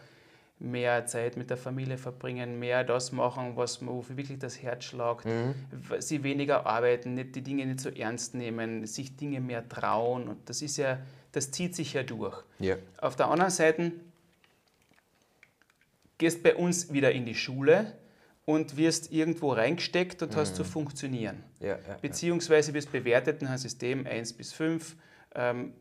[0.58, 5.24] mehr Zeit mit der Familie verbringen, mehr das machen, was wofür wirklich das Herz schlagt,
[5.24, 5.54] mhm.
[5.98, 10.48] sie weniger arbeiten, nicht die Dinge nicht so ernst nehmen, sich Dinge mehr trauen und
[10.48, 10.98] das ist ja,
[11.32, 12.42] das zieht sich ja durch.
[12.60, 12.76] Ja.
[13.00, 13.92] Auf der anderen Seite
[16.18, 17.92] gehst bei uns wieder in die Schule
[18.44, 20.36] und wirst irgendwo reingesteckt und mhm.
[20.36, 21.42] hast zu funktionieren.
[21.60, 24.96] Ja, ja, Beziehungsweise wirst bewertet in einem System 1 bis 5.
[25.34, 25.72] Ähm,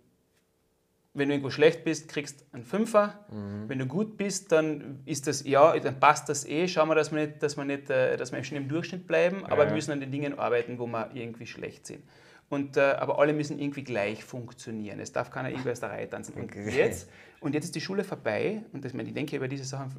[1.16, 3.26] wenn du irgendwo schlecht bist, kriegst du einen Fünfer.
[3.30, 3.70] Mhm.
[3.70, 6.68] Wenn du gut bist, dann ist das, ja, dann passt das eh.
[6.68, 9.46] Schauen wir, dass wir nicht, dass wir nicht, äh, dass wir schon im Durchschnitt bleiben,
[9.46, 12.04] aber wir müssen an den Dingen arbeiten, wo wir irgendwie schlecht sind.
[12.50, 15.00] Und, äh, aber alle müssen irgendwie gleich funktionieren.
[15.00, 16.34] Es darf keiner irgendwie aus der Reihe tanzen.
[16.36, 19.64] Und jetzt, und jetzt ist die Schule vorbei, und das, ich, ich denke über diese
[19.64, 19.92] Sachen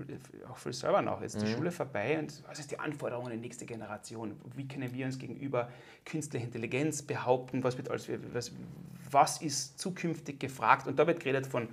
[0.48, 1.20] auch viel selber nach.
[1.20, 1.46] Jetzt ist mhm.
[1.46, 4.40] die Schule vorbei und was ist die Anforderung an die nächste Generation?
[4.54, 5.68] Wie können wir uns gegenüber
[6.04, 7.64] künstlicher Intelligenz behaupten?
[7.64, 8.52] Was, wird als, was,
[9.10, 10.86] was ist zukünftig gefragt?
[10.86, 11.68] Und da wird geredet von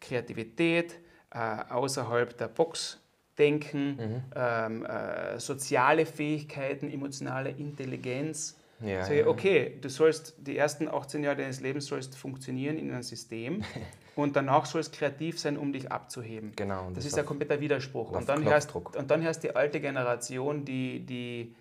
[0.00, 0.98] Kreativität,
[1.30, 3.00] äh, außerhalb der Box
[3.38, 4.22] denken, mhm.
[4.36, 8.59] ähm, äh, soziale Fähigkeiten, emotionale Intelligenz.
[8.82, 12.90] Ja, Sag ich, okay, du sollst die ersten 18 Jahre deines Lebens sollst funktionieren in
[12.90, 13.62] einem System
[14.16, 16.52] und danach sollst kreativ sein, um dich abzuheben.
[16.56, 16.86] Genau.
[16.86, 18.10] Das, das ist ein kompletter Widerspruch.
[18.12, 21.54] Und dann, hörst, und dann hörst die alte Generation, die, die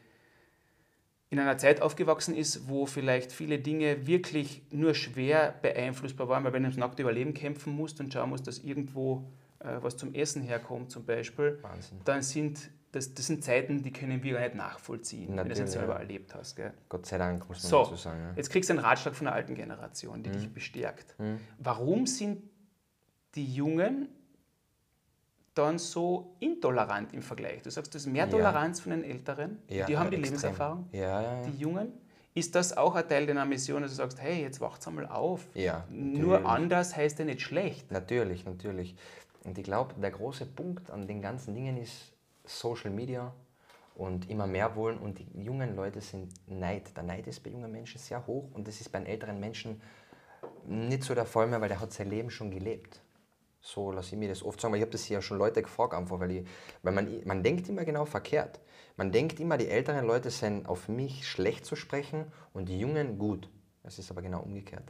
[1.29, 6.53] in einer Zeit aufgewachsen ist, wo vielleicht viele Dinge wirklich nur schwer beeinflussbar waren, weil
[6.53, 9.25] wenn du ums nackte Überleben kämpfen musst und schauen musst, dass irgendwo
[9.59, 11.99] äh, was zum Essen herkommt zum Beispiel, Wahnsinn.
[12.05, 15.49] dann sind das, das sind Zeiten, die können wir gar nicht nachvollziehen, Natürlich, wenn du
[15.49, 15.99] das nicht selber ja.
[15.99, 16.55] erlebt hast.
[16.55, 16.73] Gell?
[16.87, 18.21] Gott sei Dank, muss man so, dazu sagen.
[18.21, 18.33] Ja.
[18.35, 20.33] Jetzt kriegst du einen Ratschlag von der alten Generation, die mhm.
[20.33, 21.17] dich bestärkt.
[21.19, 21.39] Mhm.
[21.59, 22.41] Warum sind
[23.35, 24.09] die Jungen
[25.53, 27.61] dann so intolerant im Vergleich?
[27.61, 28.83] Du sagst, das ist mehr Toleranz ja.
[28.83, 30.21] von den Älteren, die haben die extrem.
[30.21, 30.89] Lebenserfahrung.
[30.91, 31.93] Die Jungen.
[32.35, 35.47] Ist das auch ein Teil deiner Mission, dass du sagst, hey, jetzt wacht's einmal auf?
[35.55, 37.91] Ja, Nur anders heißt ja nicht schlecht.
[37.91, 38.95] Natürlich, natürlich.
[39.43, 42.13] Und ich glaube, der große Punkt an den ganzen Dingen ist,
[42.49, 43.33] Social Media
[43.95, 46.95] und immer mehr wollen und die jungen Leute sind Neid.
[46.95, 49.81] Der Neid ist bei jungen Menschen sehr hoch und das ist bei älteren Menschen
[50.65, 53.01] nicht so der Fall mehr, weil der hat sein Leben schon gelebt.
[53.61, 55.93] So lasse ich mir das oft sagen, weil ich habe das ja schon Leute gefragt,
[55.93, 56.47] einfach, weil, ich,
[56.81, 58.59] weil man, man denkt immer genau verkehrt.
[58.95, 63.19] Man denkt immer, die älteren Leute sind auf mich schlecht zu sprechen und die Jungen
[63.19, 63.49] gut.
[63.83, 64.83] Das ist aber genau umgekehrt.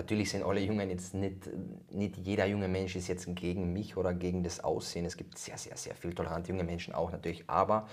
[0.00, 1.50] Natürlich sind alle Jungen jetzt nicht,
[1.90, 5.04] nicht jeder junge Mensch ist jetzt gegen mich oder gegen das Aussehen.
[5.04, 7.86] Es gibt sehr, sehr, sehr viel tolerante junge Menschen auch natürlich, aber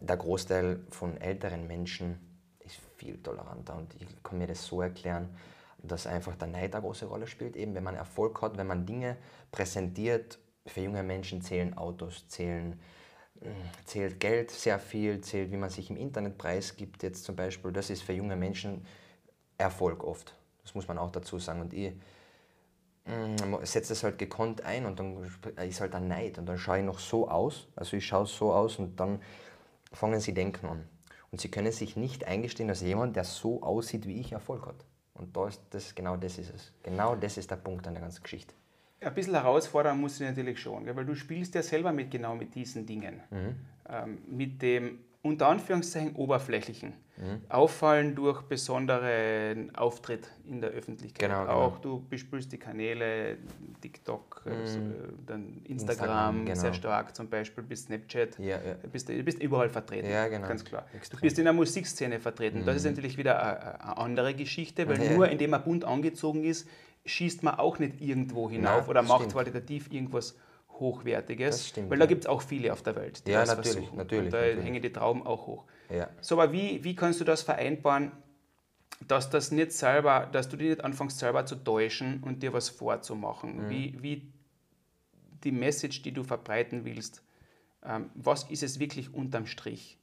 [0.00, 2.18] der Großteil von älteren Menschen
[2.58, 5.28] ist viel toleranter und ich kann mir das so erklären,
[5.78, 7.54] dass einfach der Neid eine große Rolle spielt.
[7.54, 9.16] Eben, wenn man Erfolg hat, wenn man Dinge
[9.52, 12.80] präsentiert, für junge Menschen zählen Autos, zählen,
[13.40, 13.52] hm,
[13.84, 17.70] zählt Geld sehr viel, zählt, wie man sich im Internet preisgibt jetzt zum Beispiel.
[17.70, 18.84] Das ist für junge Menschen
[19.56, 20.34] Erfolg oft.
[20.62, 21.60] Das muss man auch dazu sagen.
[21.60, 21.92] Und ich
[23.06, 25.16] mm, setze das halt gekonnt ein und dann
[25.66, 26.38] ist halt ein Neid.
[26.38, 29.20] Und dann schaue ich noch so aus, also ich schaue so aus und dann
[29.92, 30.88] fangen sie denken an.
[31.30, 34.84] Und sie können sich nicht eingestehen als jemand, der so aussieht, wie ich, Erfolg hat.
[35.14, 36.72] Und da ist das, genau das ist es.
[36.82, 38.54] Genau das ist der Punkt an der ganzen Geschichte.
[39.00, 42.54] Ein bisschen herausfordern muss ich natürlich schon, weil du spielst ja selber mit genau mit
[42.54, 43.20] diesen Dingen.
[43.30, 43.56] Mhm.
[43.88, 46.92] Ähm, mit dem unter Anführungszeichen oberflächlichen.
[47.22, 47.40] Mhm.
[47.48, 51.30] Auffallen durch besonderen Auftritt in der Öffentlichkeit.
[51.30, 51.52] Genau, genau.
[51.52, 53.38] Auch du bespielst die Kanäle,
[53.80, 54.52] TikTok, mhm.
[54.52, 54.78] also,
[55.26, 56.60] dann Instagram, Instagram genau.
[56.60, 58.38] sehr stark zum Beispiel, bis Snapchat.
[58.40, 58.74] Ja, ja.
[58.82, 60.48] Du, bist, du bist überall vertreten, ja, genau.
[60.48, 60.84] ganz klar.
[60.94, 61.18] Extrem.
[61.18, 62.62] Du bist in der Musikszene vertreten.
[62.62, 62.66] Mhm.
[62.66, 62.90] Das ist mhm.
[62.90, 66.68] natürlich wieder eine, andere Geschichte, weil nur indem man bunt angezogen ist,
[67.04, 69.32] schießt man auch nicht irgendwo hinauf Nein, oder macht stimmt.
[69.32, 70.36] qualitativ irgendwas
[70.78, 71.68] Hochwertiges.
[71.68, 73.96] Stimmt, weil da gibt es auch viele auf der Welt, die ja, das natürlich, versuchen.
[73.96, 74.64] Natürlich, Und da natürlich.
[74.64, 75.64] hängen die Trauben auch hoch.
[75.90, 76.08] Ja.
[76.20, 78.12] So, aber wie, wie kannst du das vereinbaren,
[79.08, 82.68] dass das nicht selber, dass du dich nicht anfängst selber zu täuschen und dir was
[82.68, 83.64] vorzumachen?
[83.64, 83.70] Mhm.
[83.70, 84.32] Wie, wie
[85.44, 87.22] die Message, die du verbreiten willst,
[87.84, 89.98] ähm, was ist es wirklich unterm Strich?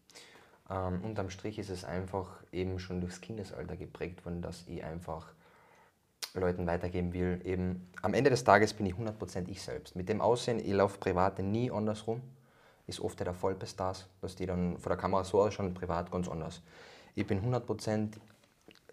[0.70, 5.34] Ähm, unterm Strich ist es einfach eben schon durchs Kindesalter geprägt worden, dass ich einfach
[6.34, 7.42] Leuten weitergeben will.
[7.44, 9.96] Eben am Ende des Tages bin ich 100% ich selbst.
[9.96, 12.22] Mit dem Aussehen, ich laufe privat nie andersrum.
[12.88, 16.12] Ist oft der Fall bei Stars, dass die dann vor der Kamera so ausschauen, privat
[16.12, 16.62] ganz anders.
[17.16, 18.14] Ich bin 100%,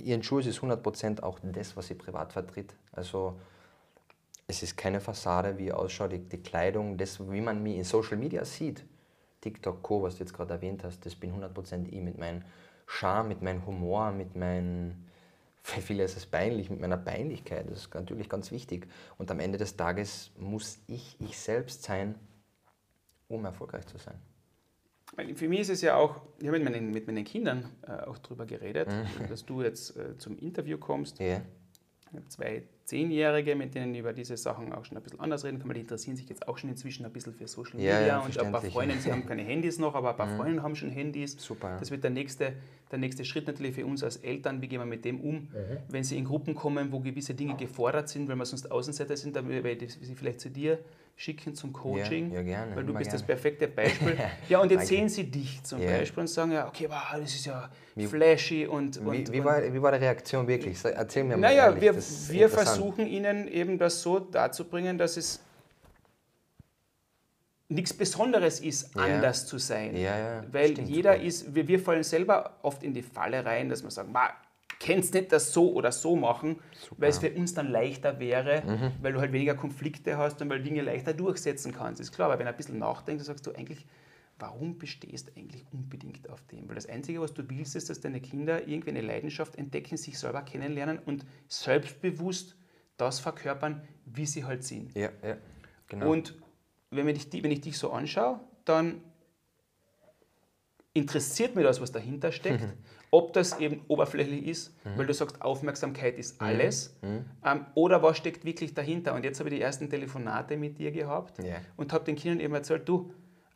[0.00, 2.74] ihren Schulz ist 100% auch das, was sie privat vertritt.
[2.92, 3.38] Also
[4.46, 8.16] es ist keine Fassade, wie ausschaut, die, die Kleidung, das, wie man mich in Social
[8.16, 8.84] Media sieht.
[9.40, 12.42] TikTok, Co., was du jetzt gerade erwähnt hast, das bin 100% ich mit meinem
[12.86, 15.05] Charme, mit meinem Humor, mit meinem,
[15.66, 17.68] für viele ist es peinlich, mit meiner Peinlichkeit.
[17.68, 18.86] Das ist natürlich ganz wichtig.
[19.18, 22.14] Und am Ende des Tages muss ich ich selbst sein,
[23.26, 24.14] um erfolgreich zu sein.
[25.34, 28.18] Für mich ist es ja auch, ich habe mit meinen, mit meinen Kindern äh, auch
[28.18, 29.28] darüber geredet, mhm.
[29.28, 31.18] dass du jetzt äh, zum Interview kommst.
[31.18, 31.42] Yeah.
[32.00, 35.58] Ich habe zwei Zehnjährige, mit denen über diese Sachen auch schon ein bisschen anders reden
[35.58, 38.06] kann, weil die interessieren sich jetzt auch schon inzwischen ein bisschen für Social Media ja,
[38.06, 40.36] ja, und ein paar Freundinnen, sie haben keine Handys noch, aber ein paar mhm.
[40.36, 41.34] Freundinnen haben schon Handys.
[41.36, 41.76] Super.
[41.80, 42.52] Das wird der nächste,
[42.90, 45.48] der nächste Schritt natürlich für uns als Eltern, wie gehen wir mit dem um, mhm.
[45.88, 49.34] wenn sie in Gruppen kommen, wo gewisse Dinge gefordert sind, weil wir sonst Außenseiter sind,
[49.34, 50.78] dann weil sie vielleicht zu dir
[51.18, 53.18] schicken zum Coaching, ja, ja, gerne, weil du bist gerne.
[53.18, 54.18] das perfekte Beispiel.
[54.50, 55.90] ja, und jetzt sehen sie dich zum ja.
[55.90, 58.98] Beispiel und sagen, ja, okay, wow, das ist ja wie, flashy und...
[58.98, 60.78] und wie, wie, war, wie war die Reaktion wirklich?
[60.84, 61.94] Erzähl mir mal Naja, ehrlich, wir,
[62.34, 65.40] wir versuchen ihnen eben das so darzubringen, dass es
[67.68, 69.94] nichts Besonderes ist, anders zu sein.
[70.52, 73.90] Weil Stimmt, jeder ist, wir, wir fallen selber oft in die Falle rein, dass man
[73.90, 74.10] sagt,
[74.78, 77.02] kennst nicht das so oder so machen, Super.
[77.02, 78.92] weil es für uns dann leichter wäre, mhm.
[79.02, 82.00] weil du halt weniger Konflikte hast und weil Dinge leichter durchsetzen kannst.
[82.00, 83.86] Ist klar, aber wenn du ein bisschen nachdenkst, sagst du eigentlich,
[84.38, 86.68] warum bestehst du eigentlich unbedingt auf dem?
[86.68, 90.18] Weil das Einzige, was du willst, ist, dass deine Kinder irgendwie eine Leidenschaft entdecken, sich
[90.18, 92.56] selber kennenlernen und selbstbewusst
[92.96, 94.94] das verkörpern, wie sie halt sind.
[94.94, 95.36] Ja, ja,
[95.88, 96.10] genau.
[96.10, 96.34] Und
[96.90, 99.02] wenn ich, wenn ich dich so anschaue, dann
[100.96, 102.62] interessiert mich das, was dahinter steckt.
[102.62, 102.72] Mhm.
[103.10, 104.98] Ob das eben oberflächlich ist, mhm.
[104.98, 106.46] weil du sagst, Aufmerksamkeit ist mhm.
[106.46, 107.24] alles, mhm.
[107.44, 109.14] ähm, oder was steckt wirklich dahinter.
[109.14, 111.60] Und jetzt habe ich die ersten Telefonate mit dir gehabt yeah.
[111.76, 113.12] und habe den Kindern eben erzählt, du,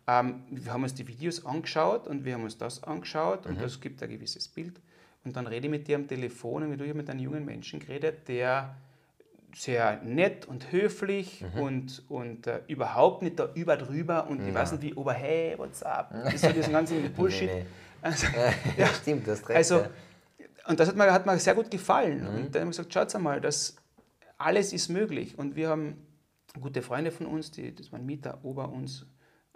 [0.07, 3.63] ähm, wir haben uns die Videos angeschaut und wir haben uns das angeschaut und mhm.
[3.63, 4.81] das gibt ein gewisses Bild.
[5.25, 8.29] Und dann rede ich mit dir am Telefon und du mit einem jungen Menschen geredet,
[8.29, 8.77] der
[9.55, 11.61] sehr nett und höflich mhm.
[11.61, 14.49] und, und äh, überhaupt nicht da über drüber und ja.
[14.49, 16.11] ich weiß nicht wie, aber hey, what's up?
[16.13, 17.49] Das ist so diesen ganzen Bullshit.
[17.49, 17.67] nee, nee.
[18.03, 18.27] Also,
[18.77, 19.57] ja, stimmt, das recht.
[19.57, 19.85] Also,
[20.67, 22.21] und das hat mir, hat mir sehr gut gefallen.
[22.21, 22.27] Mhm.
[22.29, 23.77] Und dann habe ich gesagt, schaut einmal, das
[24.39, 25.39] alles ist möglich.
[25.39, 26.07] Und wir haben
[26.61, 29.07] gute Freunde von uns, die, das waren Mieter ober uns.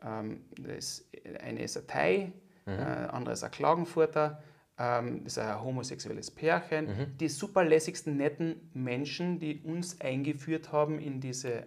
[0.02, 1.04] Ähm, das,
[1.40, 2.32] eine ist ein Thai,
[2.66, 2.72] mhm.
[2.72, 4.42] äh, andere ist ein Klagenfurter
[4.78, 7.18] ähm, das ist ein homosexuelles Pärchen, mhm.
[7.18, 11.66] die super lässigsten, netten Menschen, die uns eingeführt haben in diese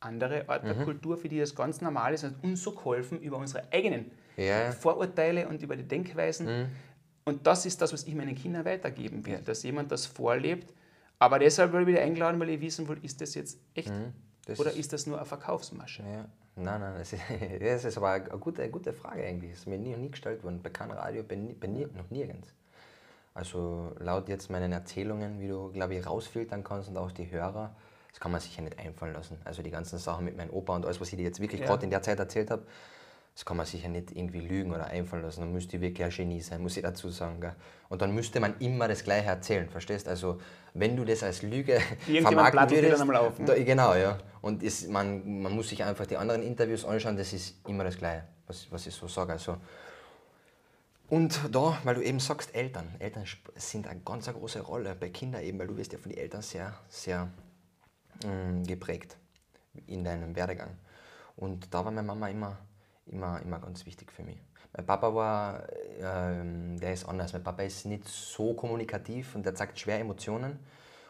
[0.00, 0.84] andere Art der mhm.
[0.84, 4.70] Kultur, für die das ganz normal ist und uns so geholfen über unsere eigenen ja.
[4.70, 6.46] Vorurteile und über die Denkweisen.
[6.46, 6.66] Mhm.
[7.24, 9.40] Und das ist das, was ich meinen Kindern weitergeben will, ja.
[9.40, 10.72] dass jemand das vorlebt.
[11.18, 14.12] Aber deshalb will ich wieder eingeladen, weil ich wissen will, ist das jetzt echt mhm.
[14.58, 16.02] oder ist das nur eine Verkaufsmasche?
[16.02, 16.28] Ja.
[16.56, 17.22] Nein, nein, das ist,
[17.60, 19.52] das ist aber eine gute, eine gute Frage eigentlich.
[19.52, 20.60] Das ist mir nie, nie gestellt worden.
[20.62, 22.52] Bei keinem Radio, bei, bei nie, noch nirgends.
[23.34, 27.76] Also laut jetzt meinen Erzählungen, wie du, glaube ich, rausfiltern kannst und auch die Hörer,
[28.10, 29.36] das kann man sich ja nicht einfallen lassen.
[29.44, 31.66] Also die ganzen Sachen mit meinem Opa und alles, was ich dir jetzt wirklich ja.
[31.66, 32.62] gerade in der Zeit erzählt habe,
[33.34, 35.40] das kann man sich ja nicht irgendwie lügen oder einfallen lassen.
[35.40, 37.42] Dann müsste ich wirklich ein Genie sein, muss ich dazu sagen.
[37.42, 37.54] Gell?
[37.90, 40.08] Und dann müsste man immer das Gleiche erzählen, verstehst?
[40.08, 40.40] Also
[40.78, 41.80] wenn du das als Lüge
[42.22, 43.02] vermarkten würdest...
[43.02, 43.38] auf.
[43.38, 43.44] Ne?
[43.44, 44.18] Da, genau, ja.
[44.42, 47.96] Und ist, man, man muss sich einfach die anderen Interviews anschauen, das ist immer das
[47.96, 49.32] Gleiche, was, was ich so sage.
[49.32, 49.56] Also,
[51.08, 52.94] und da, weil du eben sagst, Eltern.
[52.98, 56.10] Eltern sind eine ganz eine große Rolle bei Kindern eben, weil du wirst ja von
[56.10, 57.28] den Eltern sehr, sehr
[58.24, 59.16] mh, mm, geprägt
[59.86, 60.76] in deinem Werdegang.
[61.36, 62.58] Und da war meine Mama immer
[63.06, 64.38] immer, immer ganz wichtig für mich.
[64.76, 65.62] Mein Papa war,
[66.00, 67.32] ähm, der ist anders.
[67.32, 70.58] Mein Papa ist nicht so kommunikativ und der zeigt schwer Emotionen.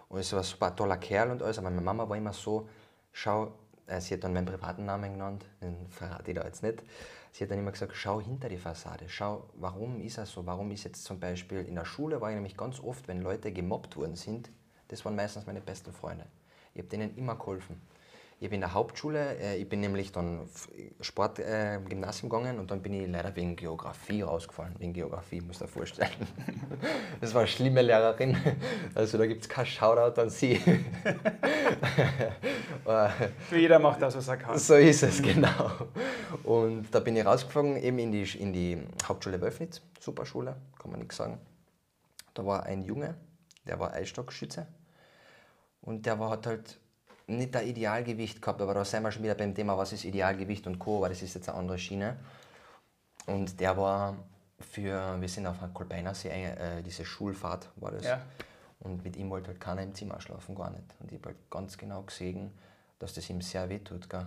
[0.09, 1.59] Und ist ein super toller Kerl und alles.
[1.59, 2.69] Aber meine Mama war immer so,
[3.13, 3.53] schau,
[3.89, 6.83] äh, sie hat dann meinen privaten Namen genannt, den verrate ich da jetzt nicht.
[7.33, 10.47] Sie hat dann immer gesagt, schau hinter die Fassade, schau, warum ist er so?
[10.47, 13.53] Warum ist jetzt zum Beispiel in der Schule, war ich nämlich ganz oft, wenn Leute
[13.53, 14.51] gemobbt worden sind,
[14.89, 16.25] das waren meistens meine besten Freunde.
[16.73, 17.81] Ich habe denen immer geholfen.
[18.39, 20.47] Ich habe in der Hauptschule, äh, ich bin nämlich dann
[21.01, 24.75] Sportgymnasium äh, gegangen und dann bin ich leider wegen Geografie rausgefallen.
[24.79, 26.11] Wegen Geografie, muss dir vorstellen.
[27.19, 28.37] Das war eine schlimme Lehrerin.
[28.95, 30.57] Also da gibt es kein Shoutout an sie.
[32.85, 34.59] Für jeder macht das, was er kann.
[34.59, 35.71] So ist es, genau.
[36.45, 40.91] Und da bin ich rausgeflogen, eben in die, in die Hauptschule Wölfnitz, super Schule, kann
[40.91, 41.41] man nichts sagen.
[42.35, 43.15] Da war ein Junge,
[43.67, 44.67] der war Eisstockschütze
[45.81, 46.79] und der war, hat halt
[47.27, 50.67] nicht ein Idealgewicht gehabt, aber da sind wir schon wieder beim Thema, was ist Idealgewicht
[50.67, 52.17] und Co., aber das ist jetzt eine andere Schiene.
[53.27, 54.17] Und der war
[54.61, 58.05] für, wir sind auf einer Kolbeinersee, äh, diese Schulfahrt war das.
[58.05, 58.21] Ja.
[58.81, 60.85] Und mit ihm wollte halt keiner im Zimmer schlafen, gar nicht.
[61.01, 62.53] Und ich habe halt ganz genau gesehen,
[62.99, 64.09] dass das ihm sehr weh tut.
[64.09, 64.27] Gell?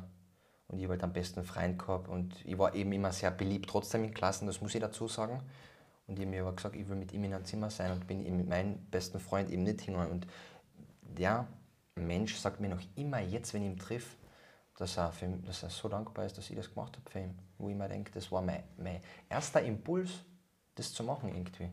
[0.67, 3.69] Und ich habe halt am besten Freund gehabt und ich war eben immer sehr beliebt,
[3.69, 5.41] trotzdem in Klassen, das muss ich dazu sagen.
[6.07, 8.07] Und ich habe mir aber gesagt, ich will mit ihm in einem Zimmer sein und
[8.07, 10.11] bin eben mit meinem besten Freund eben nicht hingegangen.
[10.11, 10.27] Und
[11.99, 14.15] Mensch sagt mir noch immer jetzt, wenn ich ihn triff,
[14.77, 17.37] dass er, für, dass er so dankbar ist, dass ich das gemacht habe für ihn.
[17.57, 20.09] Wo ich mir denke, das war mein, mein erster Impuls,
[20.75, 21.69] das zu machen irgendwie.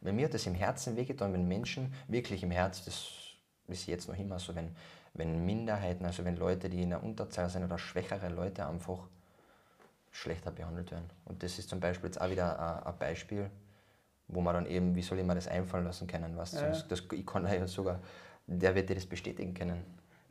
[0.00, 3.10] Weil mir hat das im Herzen wehgetan, wenn Menschen wirklich im Herz, das
[3.68, 4.74] ist jetzt noch immer so, wenn,
[5.14, 9.08] wenn Minderheiten, also wenn Leute, die in der Unterzahl sind oder schwächere Leute einfach
[10.10, 11.10] schlechter behandelt werden.
[11.26, 13.50] Und das ist zum Beispiel jetzt auch wieder ein, Beispiel,
[14.28, 16.68] wo man dann eben, wie soll ich mir das einfallen lassen können, was ja.
[16.68, 18.00] das, das, ich kann ja sogar,
[18.46, 19.82] der wird dir das bestätigen können.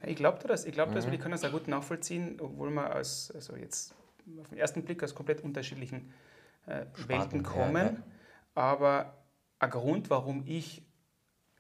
[0.06, 1.10] Ich glaube das, ich glaube das, mhm.
[1.10, 3.94] weil ich kann das auch gut nachvollziehen, obwohl man aus, also jetzt
[4.40, 6.14] auf den ersten Blick aus komplett unterschiedlichen
[6.68, 7.76] äh, Welten kommen.
[7.76, 8.04] Ja, ja.
[8.56, 9.18] Aber
[9.60, 10.84] ein Grund, warum ich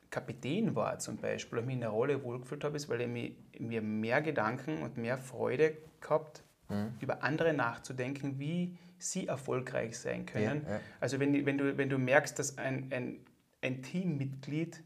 [0.09, 3.81] Kapitän war zum Beispiel und mich in der Rolle wohlgefühlt habe, ist, weil ich mir
[3.81, 6.93] mehr Gedanken und mehr Freude gehabt mhm.
[6.99, 10.65] über andere nachzudenken, wie sie erfolgreich sein können.
[10.67, 10.79] Ja.
[10.99, 13.19] Also wenn, wenn, du, wenn du merkst, dass ein, ein,
[13.61, 14.83] ein Teammitglied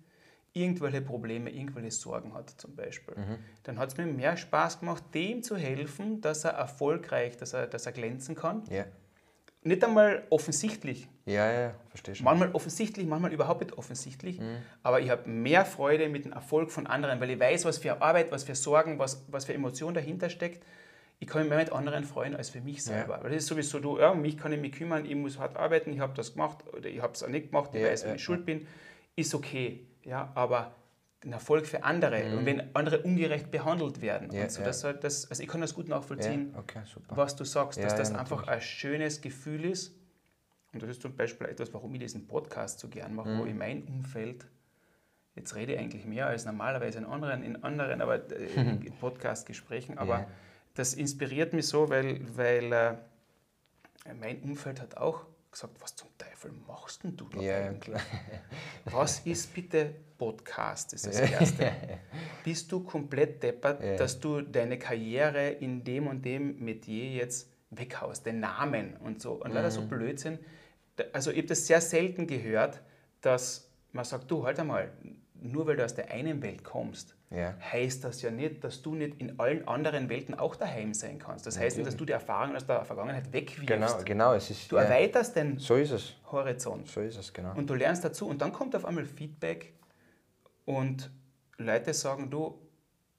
[0.54, 3.38] irgendwelche Probleme, irgendwelche Sorgen hat zum Beispiel, mhm.
[3.64, 7.68] dann hat es mir mehr Spaß gemacht, dem zu helfen, dass er erfolgreich, dass er,
[7.68, 8.64] dass er glänzen kann.
[8.70, 8.86] Ja.
[9.62, 11.08] Nicht einmal offensichtlich.
[11.26, 12.24] Ja, ja, verstehe schon.
[12.24, 14.40] Manchmal offensichtlich, manchmal überhaupt nicht offensichtlich.
[14.40, 14.58] Mhm.
[14.84, 18.02] Aber ich habe mehr Freude mit dem Erfolg von anderen, weil ich weiß, was für
[18.02, 20.64] Arbeit, was für Sorgen, was, was für Emotionen dahinter steckt
[21.20, 23.18] ich kann mich mehr mit anderen freuen als für mich selber.
[23.18, 23.24] Ja.
[23.24, 25.58] Weil das ist sowieso, du, ja, um mich kann ich mich kümmern, ich muss hart
[25.58, 28.04] arbeiten, ich habe das gemacht oder ich habe es auch nicht gemacht, ich ja, weiß,
[28.04, 28.66] wenn ja, ich schuld bin,
[29.16, 29.86] ist okay.
[30.04, 30.74] Ja, aber
[31.24, 32.38] den Erfolg für andere mhm.
[32.38, 34.32] und wenn andere ungerecht behandelt werden.
[34.32, 37.82] Ja, und so, das, das, also ich kann das gut nachvollziehen, okay, was du sagst,
[37.82, 39.94] dass das einfach ein schönes Gefühl ist.
[40.72, 43.40] Und das ist zum Beispiel etwas, warum ich diesen Podcast so gern mache, mhm.
[43.40, 44.46] wo in meinem Umfeld,
[45.36, 48.46] jetzt rede ich eigentlich mehr als normalerweise in anderen, in anderen aber äh,
[48.86, 50.28] in Podcast-Gesprächen, aber
[50.76, 52.94] das inspiriert mich so, weil, weil äh,
[54.14, 58.02] mein Umfeld hat auch gesagt, was zum Teufel machst denn du da ja, eigentlich?
[58.86, 61.72] Was ist bitte Podcast, ist das Erste.
[62.44, 63.96] Bist du komplett deppert, ja.
[63.96, 69.34] dass du deine Karriere in dem und dem Metier jetzt weghaust, den Namen und so.
[69.34, 69.56] Und mhm.
[69.56, 69.90] leider so mhm.
[69.90, 70.40] Blödsinn.
[71.14, 72.82] Also ich habe das sehr selten gehört,
[73.22, 74.92] dass man sagt, du, halt einmal,
[75.34, 77.56] nur weil du aus der einen Welt kommst, ja.
[77.60, 81.46] heißt das ja nicht, dass du nicht in allen anderen Welten auch daheim sein kannst.
[81.46, 83.68] Das heißt nicht, dass du die Erfahrungen aus der Vergangenheit wegwirfst.
[83.68, 84.34] Genau, genau.
[84.34, 84.84] Es ist, du ja.
[84.84, 86.16] erweiterst den so ist es.
[86.32, 86.88] Horizont.
[86.88, 87.54] So ist es, genau.
[87.56, 89.74] Und du lernst dazu und dann kommt auf einmal Feedback
[90.66, 91.12] und
[91.58, 92.60] Leute sagen, du,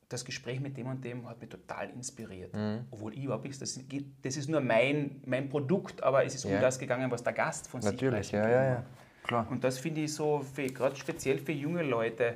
[0.08, 2.52] das Gespräch mit dem und dem hat mich total inspiriert.
[2.52, 2.86] Mhm.
[2.90, 3.78] Obwohl ich überhaupt nichts, das,
[4.22, 6.56] das ist nur mein, mein Produkt, aber es ist ja.
[6.56, 8.84] um das gegangen, was der Gast von Natürlich, sich Natürlich, ja, ja, ja.
[9.22, 9.46] Klar.
[9.50, 12.34] Und das finde ich so, gerade speziell für junge Leute,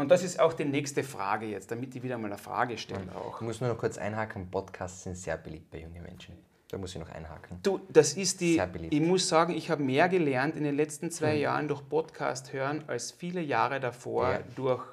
[0.00, 3.14] und das ist auch die nächste Frage jetzt, damit ich wieder mal eine Frage stelle.
[3.14, 3.40] Auch.
[3.40, 6.34] Ich muss nur noch kurz einhaken, Podcasts sind sehr beliebt bei jungen Menschen.
[6.68, 7.58] Da muss ich noch einhaken.
[7.64, 11.34] Du, das ist die, ich muss sagen, ich habe mehr gelernt in den letzten zwei
[11.34, 11.40] mhm.
[11.40, 14.40] Jahren durch Podcast hören als viele Jahre davor ja.
[14.54, 14.84] durch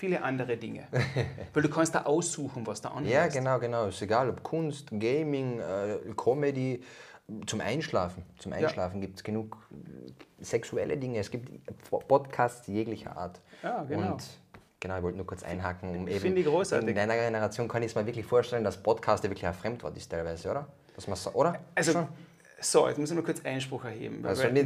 [0.00, 0.86] viele andere Dinge.
[1.52, 3.12] Weil du kannst da aussuchen, was da anhörst.
[3.12, 3.86] Ja, genau, genau.
[3.86, 6.82] Ist egal, ob Kunst, Gaming, äh, Comedy,
[7.46, 8.24] zum Einschlafen.
[8.38, 9.06] Zum Einschlafen ja.
[9.06, 9.56] gibt es genug
[10.40, 11.18] sexuelle Dinge.
[11.18, 11.50] Es gibt
[12.08, 13.40] Podcasts jeglicher Art.
[13.62, 14.12] Ja, genau.
[14.12, 14.24] Und
[14.80, 15.90] genau, ich wollte nur kurz einhaken.
[15.90, 16.88] Um eben, Finde ich großartig.
[16.88, 20.10] In deiner Generation kann ich es mir wirklich vorstellen, dass Podcast wirklich ein Fremdwort ist
[20.10, 20.66] teilweise, oder?
[20.94, 21.58] Dass man so, oder?
[21.74, 22.08] Also, Schon?
[22.60, 24.24] so, jetzt muss ich nur kurz Einspruch erheben.
[24.26, 24.64] Also meine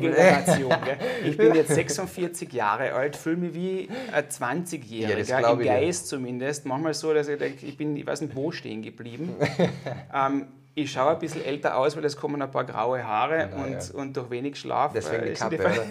[0.00, 0.74] Generation,
[1.24, 6.66] ich bin jetzt 46 Jahre alt, fühle mich wie ein 20-Jähriger, ja, im Geist zumindest.
[6.66, 9.34] Manchmal so, dass ich denke, ich bin, ich weiß nicht wo stehen geblieben.
[10.14, 10.48] ähm,
[10.78, 13.72] ich schaue ein bisschen älter aus, weil es kommen ein paar graue Haare Na, und,
[13.72, 13.94] ja.
[13.94, 14.92] und durch wenig Schlaf.
[14.92, 15.56] Deswegen äh, die Kappe,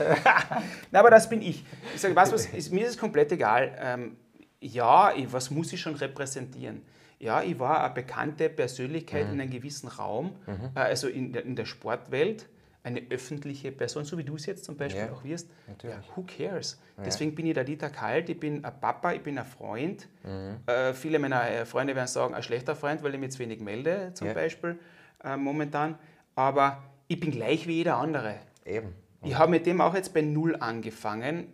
[0.92, 1.66] Nein, aber das bin ich.
[1.96, 3.76] Ich sage, was, was ist, mir ist es komplett egal.
[3.82, 4.16] Ähm,
[4.62, 6.84] ja, ich, was muss ich schon repräsentieren?
[7.18, 9.34] Ja, ich war eine bekannte Persönlichkeit mhm.
[9.34, 10.70] in einem gewissen Raum, mhm.
[10.76, 12.48] äh, also in der, in der Sportwelt
[12.86, 15.50] eine öffentliche Person, so wie du es jetzt zum Beispiel ja, auch wirst,
[15.82, 16.80] ja, who cares?
[16.98, 17.04] Ja.
[17.04, 20.08] Deswegen bin ich der Dieter Kalt, ich bin ein Papa, ich bin ein Freund.
[20.24, 20.58] Mhm.
[20.68, 23.60] Äh, viele meiner äh, Freunde werden sagen, ein schlechter Freund, weil ich mich zu wenig
[23.60, 24.78] melde, zum Beispiel
[25.24, 25.98] äh, momentan.
[26.36, 28.36] Aber ich bin gleich wie jeder andere.
[28.64, 28.90] Eben.
[28.90, 28.94] Mhm.
[29.24, 31.48] Ich habe mit dem auch jetzt bei Null angefangen.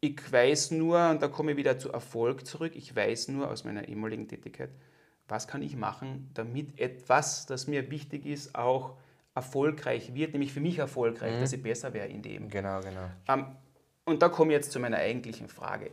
[0.00, 3.64] Ich weiß nur, und da komme ich wieder zu Erfolg zurück, ich weiß nur aus
[3.64, 4.70] meiner ehemaligen Tätigkeit,
[5.28, 8.96] was kann ich machen, damit etwas, das mir wichtig ist, auch
[9.38, 11.40] erfolgreich wird, nämlich für mich erfolgreich, mhm.
[11.40, 12.48] dass ich besser wäre in dem.
[12.48, 13.08] Genau, genau.
[13.28, 13.46] Ähm,
[14.04, 15.90] und da komme ich jetzt zu meiner eigentlichen Frage.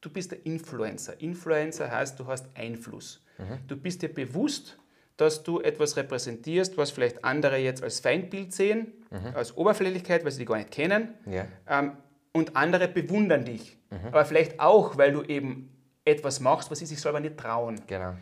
[0.00, 1.20] Du bist der Influencer.
[1.20, 3.24] Influencer heißt, du hast Einfluss.
[3.38, 3.58] Mhm.
[3.68, 4.78] Du bist dir bewusst,
[5.16, 9.34] dass du etwas repräsentierst, was vielleicht andere jetzt als Feindbild sehen, mhm.
[9.34, 11.14] als Oberflächlichkeit, weil sie dich gar nicht kennen.
[11.26, 11.46] Ja.
[11.68, 11.92] Ähm,
[12.32, 13.78] und andere bewundern dich.
[13.90, 14.08] Mhm.
[14.08, 15.70] Aber vielleicht auch, weil du eben
[16.04, 17.80] etwas machst, was sie sich selber nicht trauen.
[17.86, 18.14] Genau.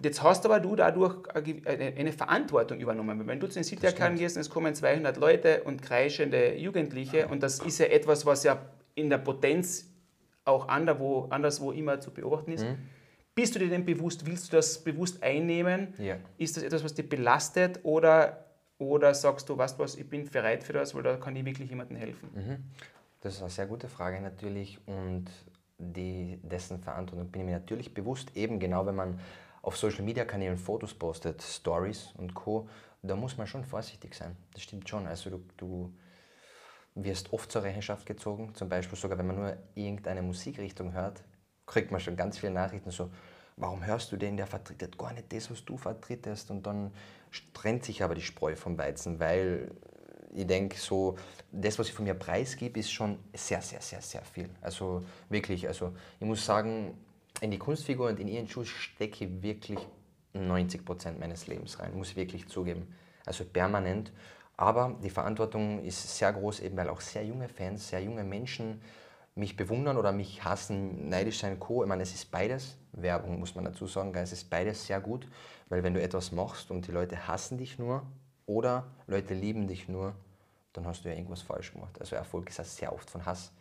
[0.00, 3.26] Jetzt hast aber du dadurch eine Verantwortung übernommen.
[3.26, 7.42] Wenn du zu den City-Arkaden gehst und es kommen 200 Leute und kreischende Jugendliche und
[7.42, 9.90] das ist ja etwas, was ja in der Potenz
[10.44, 12.78] auch anderswo, anderswo immer zu beobachten ist, mhm.
[13.38, 15.94] Bist du dir denn bewusst, willst du das bewusst einnehmen?
[15.96, 16.16] Ja.
[16.38, 18.46] Ist das etwas, was dich belastet oder,
[18.78, 21.70] oder sagst du, weißt was, ich bin bereit für das, weil da kann ich wirklich
[21.70, 22.30] jemandem helfen?
[22.34, 22.56] Mhm.
[23.20, 25.26] Das ist eine sehr gute Frage natürlich und
[25.78, 29.20] die, dessen Verantwortung bin ich mir natürlich bewusst, eben genau wenn man
[29.68, 32.70] auf Social Media Kanälen Fotos postet, Stories und Co.,
[33.02, 34.34] da muss man schon vorsichtig sein.
[34.54, 35.06] Das stimmt schon.
[35.06, 35.94] Also du, du
[36.94, 41.22] wirst oft zur Rechenschaft gezogen, zum Beispiel sogar wenn man nur irgendeine Musikrichtung hört,
[41.66, 43.10] kriegt man schon ganz viele Nachrichten so,
[43.58, 46.90] warum hörst du den, der vertritt gar nicht das, was du vertrittest und dann
[47.52, 49.70] trennt sich aber die Spreu vom Weizen, weil
[50.34, 51.18] ich denke so,
[51.52, 54.48] das, was ich von mir preisgebe, ist schon sehr, sehr, sehr, sehr viel.
[54.62, 56.96] Also wirklich, also ich muss sagen,
[57.40, 59.78] in die Kunstfigur und in ihren Schuh stecke ich wirklich
[60.32, 62.94] 90 Prozent meines Lebens rein, muss ich wirklich zugeben.
[63.24, 64.12] Also permanent.
[64.56, 68.80] Aber die Verantwortung ist sehr groß, eben weil auch sehr junge Fans, sehr junge Menschen
[69.36, 71.84] mich bewundern oder mich hassen, neidisch sein, Co.
[71.84, 72.76] Ich meine, es ist beides.
[72.92, 75.28] Werbung muss man dazu sagen, es ist beides sehr gut,
[75.68, 78.02] weil wenn du etwas machst und die Leute hassen dich nur
[78.46, 80.14] oder Leute lieben dich nur,
[80.72, 82.00] dann hast du ja irgendwas falsch gemacht.
[82.00, 83.52] Also Erfolg ist ja sehr oft von Hass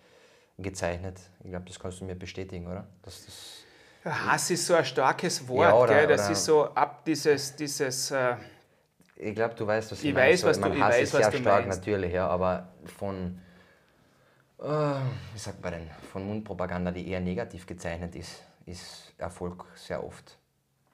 [0.57, 1.19] gezeichnet.
[1.43, 2.87] Ich glaube, das kannst du mir bestätigen, oder?
[3.03, 3.63] Dass das
[4.05, 6.07] Hass ist so ein starkes Wort, Ja, oder- gell?
[6.07, 8.35] das ist so ab dieses, dieses äh,
[9.17, 10.31] Ich glaube, du weißt, was ich, Ich meine.
[10.31, 11.79] weiß, was ich du- ich Hass weiß, ist was sehr du stark meinst.
[11.79, 12.67] natürlich, ja, aber
[12.97, 13.39] von,
[14.59, 14.63] äh,
[15.33, 20.37] wie sagt man denn, von Mundpropaganda, die eher negativ gezeichnet ist, ist Erfolg sehr oft.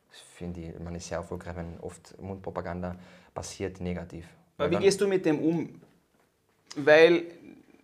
[0.09, 2.95] Das finde ich, man ist sehr erfolgreich, wenn oft Mundpropaganda
[3.33, 4.25] passiert negativ.
[4.57, 5.81] Aber Weil wie dann- gehst du mit dem um?
[6.75, 7.23] Weil,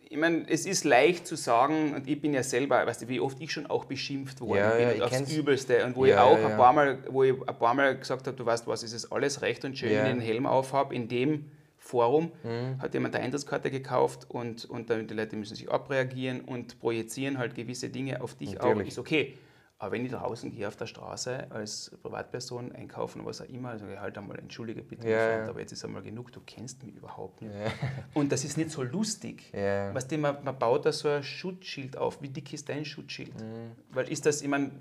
[0.10, 3.20] ich meine, es ist leicht zu sagen, und ich bin ja selber, weißt du, wie
[3.20, 5.32] oft ich schon auch beschimpft worden Ja, bin ja, und aufs kenn's.
[5.34, 5.86] Übelste.
[5.86, 8.36] Und wo Ja, ich auch ein paar Mal, wo ich ein paar Mal gesagt habe,
[8.36, 11.08] du weißt was, es ist alles recht und schön, wenn ich den Helm aufhab, in
[11.08, 11.46] dem
[11.78, 12.82] Forum Mhm.
[12.82, 17.38] hat jemand eine Eintrittskarte gekauft und, und dann die Leute müssen sich abreagieren und projizieren
[17.38, 18.66] halt gewisse Dinge auf dich auch.
[18.70, 18.90] Natürlich.
[18.90, 19.36] Ist okay.
[19.82, 23.86] Aber wenn ich draußen gehe auf der Straße als Privatperson einkaufen, was auch immer, also
[23.88, 25.48] halt einmal, entschuldige bitte, Ja, ja.
[25.50, 27.54] aber jetzt ist einmal genug, du kennst mich überhaupt nicht.
[28.14, 29.50] Und das ist nicht so lustig.
[29.54, 29.94] Ja.
[29.96, 32.22] Weißt du, man, man baut da so ein Schutzschild auf.
[32.22, 33.34] Wie dick ist dein Schutzschild?
[33.42, 33.72] Mhm.
[33.92, 34.72] Weil ist das, ich meine,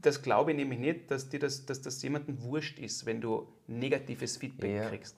[0.00, 3.48] das glaube ich nämlich nicht, dass dir das, dass das jemandem wurscht ist, wenn du
[3.66, 4.88] negatives Feedback Ja.
[4.88, 5.16] kriegst.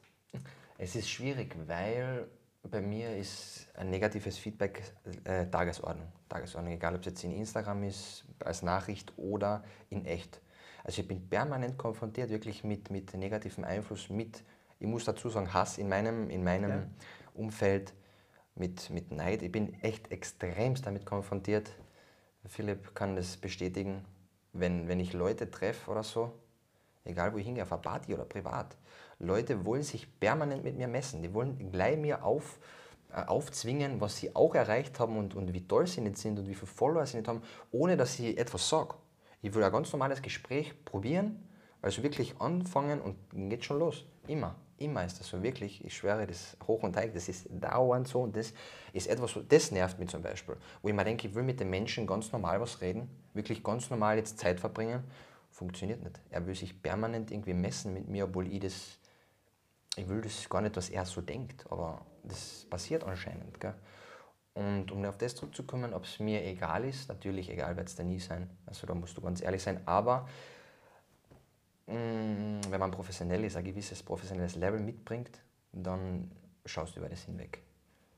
[0.78, 2.26] Es ist schwierig, weil
[2.70, 4.82] bei mir ist ein negatives Feedback
[5.24, 6.08] äh, Tagesordnung.
[6.28, 10.40] Tagesordnung, egal ob es jetzt in Instagram ist, als Nachricht oder in echt.
[10.84, 14.44] Also ich bin permanent konfrontiert wirklich mit, mit negativem Einfluss, mit,
[14.78, 16.86] ich muss dazu sagen, Hass in meinem, in meinem Ja.
[17.34, 17.92] Umfeld,
[18.54, 19.42] mit, mit Neid.
[19.42, 21.70] Ich bin echt extremst damit konfrontiert.
[22.46, 24.04] Philipp kann das bestätigen,
[24.52, 26.32] wenn, wenn ich Leute treffe oder so,
[27.04, 28.76] egal wo ich hingehe, auf eine Party oder privat.
[29.18, 31.22] Leute wollen sich permanent mit mir messen.
[31.22, 32.58] Die wollen gleich mir auf,
[33.12, 36.48] äh, aufzwingen, was sie auch erreicht haben und, und wie toll sie nicht sind und
[36.48, 37.42] wie viele Follower sie nicht haben,
[37.72, 38.94] ohne dass ich etwas sage.
[39.42, 41.48] Ich will ein ganz normales Gespräch probieren,
[41.82, 43.16] also wirklich anfangen und
[43.48, 44.04] geht schon los.
[44.26, 45.84] Immer, immer ist das so, wirklich.
[45.84, 48.52] Ich schwöre, das hoch und heilig, das ist dauernd so und das
[48.92, 50.56] ist etwas, das nervt mich zum Beispiel.
[50.82, 53.88] Wo ich mir denke, ich will mit den Menschen ganz normal was reden, wirklich ganz
[53.88, 55.04] normal jetzt Zeit verbringen,
[55.50, 56.20] funktioniert nicht.
[56.30, 58.98] Er will sich permanent irgendwie messen mit mir, obwohl ich das,
[59.96, 63.58] ich will das gar nicht, was er so denkt, aber das passiert anscheinend.
[63.60, 63.74] Gell?
[64.54, 68.02] Und um auf das zurückzukommen, ob es mir egal ist, natürlich egal wird es da
[68.02, 68.48] nie sein.
[68.66, 70.28] Also da musst du ganz ehrlich sein, aber
[71.86, 75.40] mh, wenn man professionell ist, ein gewisses professionelles Level mitbringt,
[75.72, 76.30] dann
[76.64, 77.62] schaust du über das hinweg.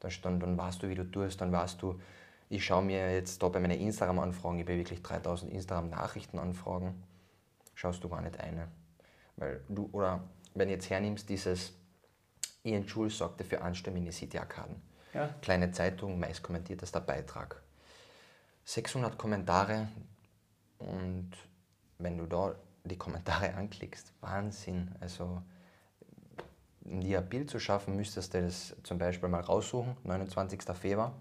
[0.00, 2.00] Dann, dann, dann weißt du, wie du tust, dann weißt du,
[2.50, 7.02] ich schaue mir jetzt da bei meinen Instagram-Anfragen, ich habe wirklich 3000 Instagram-Nachrichten-Anfragen,
[7.74, 8.68] schaust du gar nicht eine.
[9.36, 10.22] Weil du, oder
[10.58, 11.72] wenn du jetzt hernimmst, dieses
[12.64, 14.82] Ian Jules sorgte für Ansturm in die City-Arkaden.
[15.14, 15.34] Ja.
[15.40, 17.62] Kleine Zeitung, meist kommentiertester Beitrag.
[18.64, 19.88] 600 Kommentare
[20.78, 21.30] und
[21.98, 22.54] wenn du da
[22.84, 24.94] die Kommentare anklickst, Wahnsinn.
[25.00, 25.42] Also,
[26.84, 30.62] um dir ein Bild zu schaffen, müsstest du das zum Beispiel mal raussuchen, 29.
[30.74, 31.14] Februar.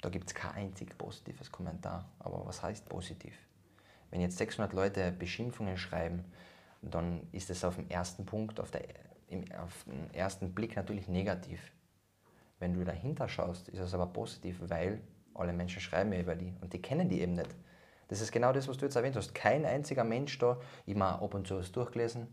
[0.00, 2.08] Da gibt es kein einzig positives Kommentar.
[2.18, 3.34] Aber was heißt positiv?
[4.10, 6.24] Wenn jetzt 600 Leute Beschimpfungen schreiben,
[6.94, 8.82] dann ist es auf dem ersten Punkt, auf, der,
[9.28, 11.72] im, auf den ersten Blick natürlich negativ.
[12.58, 15.00] Wenn du dahinter schaust, ist es aber positiv, weil
[15.34, 17.54] alle Menschen schreiben ja über die und die kennen die eben nicht.
[18.08, 19.34] Das ist genau das, was du jetzt erwähnt hast.
[19.34, 22.28] Kein einziger Mensch da, ich habe ab und zu was durchgelesen,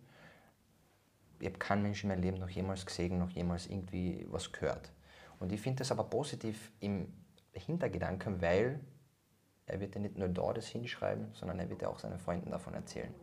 [1.39, 4.93] ich habe keinen Menschen in meinem Leben noch jemals gesehen, noch jemals irgendwie was gehört.
[5.39, 7.11] Und ich finde das aber positiv im
[7.51, 8.79] Hintergedanken, weil
[9.65, 12.51] er wird ja nicht nur da das hinschreiben, sondern er wird ja auch seinen Freunden
[12.51, 13.13] davon erzählen.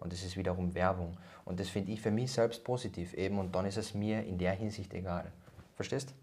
[0.00, 1.16] Und das ist wiederum Werbung.
[1.44, 3.38] Und das finde ich für mich selbst positiv eben.
[3.38, 5.30] Und dann ist es mir in der Hinsicht egal.
[5.76, 6.14] Verstehst?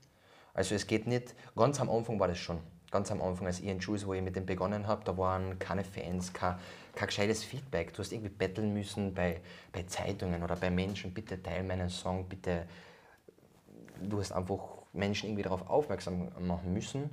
[0.54, 2.60] Also es geht nicht, ganz am Anfang war das schon.
[2.90, 5.84] ganz am Anfang als Ian Jules, wo ich mit dem begonnen habe, da waren keine
[5.84, 6.56] Fans, kein,
[6.96, 7.94] kein gescheites Feedback.
[7.94, 12.28] Du hast irgendwie betteln müssen bei, bei Zeitungen oder bei Menschen, bitte teil meinen Song,
[12.28, 12.66] bitte.
[14.02, 14.60] Du hast einfach
[14.94, 17.10] Menschen irgendwie darauf aufmerksam machen müssen.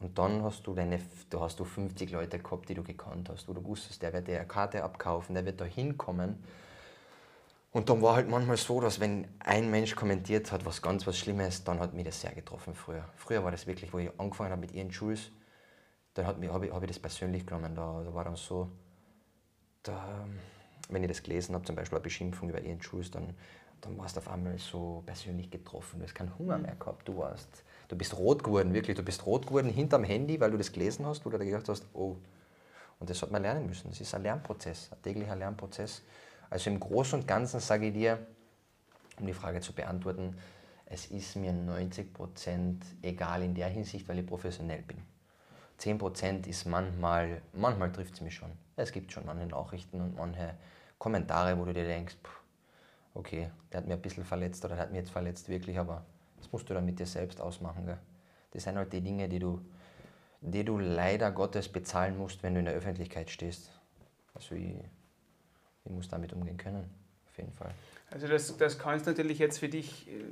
[0.00, 3.48] Und dann hast du deine, da hast du 50 Leute gehabt, die du gekannt hast,
[3.48, 6.42] wo du wusstest, der wird dir eine Karte abkaufen, der wird da hinkommen.
[7.74, 11.18] Und dann war halt manchmal so, dass wenn ein Mensch kommentiert hat, was ganz was
[11.18, 13.04] Schlimmes, dann hat mich das sehr getroffen früher.
[13.16, 15.30] Früher war das wirklich, wo ich angefangen habe mit Ian Jules,
[16.14, 17.74] dann habe ich, hab ich das persönlich genommen.
[17.74, 18.70] Da, da war dann so,
[19.82, 20.24] da,
[20.88, 23.34] wenn ich das gelesen habe, zum Beispiel eine Beschimpfung über Ian Jules, dann,
[23.80, 25.98] dann warst du auf einmal so persönlich getroffen.
[25.98, 27.08] Du hast keinen Hunger mehr gehabt.
[27.08, 28.96] Du, warst, du bist rot geworden, wirklich.
[28.96, 31.68] Du bist rot geworden hinterm Handy, weil du das gelesen hast, wo du da gedacht
[31.68, 32.16] hast, oh.
[33.00, 33.90] Und das hat man lernen müssen.
[33.90, 36.02] Das ist ein Lernprozess, ein täglicher Lernprozess.
[36.48, 38.18] Also im Großen und Ganzen sage ich dir,
[39.18, 40.36] um die Frage zu beantworten,
[40.86, 44.98] es ist mir 90% egal in der Hinsicht, weil ich professionell bin.
[45.80, 48.50] 10% ist manchmal, manchmal trifft es mich schon.
[48.76, 50.54] Es gibt schon manche Nachrichten und manche
[50.98, 52.16] Kommentare, wo du dir denkst,
[53.14, 56.04] okay, der hat mir ein bisschen verletzt oder der hat mich jetzt verletzt wirklich, aber
[56.44, 57.86] das musst du dann mit dir selbst ausmachen.
[57.86, 57.98] Gell?
[58.50, 59.60] Das sind halt die Dinge, die du,
[60.40, 63.70] die du leider Gottes bezahlen musst, wenn du in der Öffentlichkeit stehst.
[64.34, 64.74] Also ich,
[65.84, 66.84] ich muss damit umgehen können,
[67.26, 67.72] auf jeden Fall.
[68.10, 70.24] Also das, das kannst natürlich jetzt für dich, äh,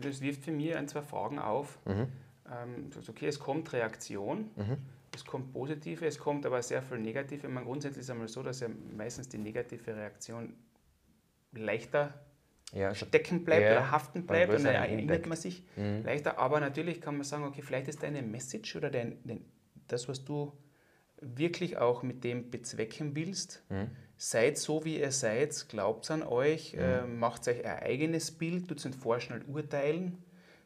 [0.00, 1.78] das wirft für mich ein, zwei Fragen auf.
[1.86, 2.08] Mhm.
[2.48, 4.76] Ähm, okay, es kommt Reaktion, mhm.
[5.12, 7.48] es kommt positive, es kommt aber sehr viel negative.
[7.48, 10.54] Man grundsätzlich ist es einmal so, dass ja meistens die negative Reaktion
[11.52, 12.14] leichter
[12.72, 16.02] ja, stecken bleibt ja, oder haften bleibt und dann erinnert man sich mhm.
[16.04, 16.38] leichter.
[16.38, 19.44] Aber natürlich kann man sagen, okay, vielleicht ist deine Message oder dein, dein
[19.88, 20.52] das, was du
[21.20, 26.72] wirklich auch mit dem bezwecken willst, mhm seid so, wie ihr seid, glaubt an euch,
[26.72, 26.80] mhm.
[26.80, 30.18] äh, macht euch ein eigenes Bild, tut es nicht vorschnell urteilen.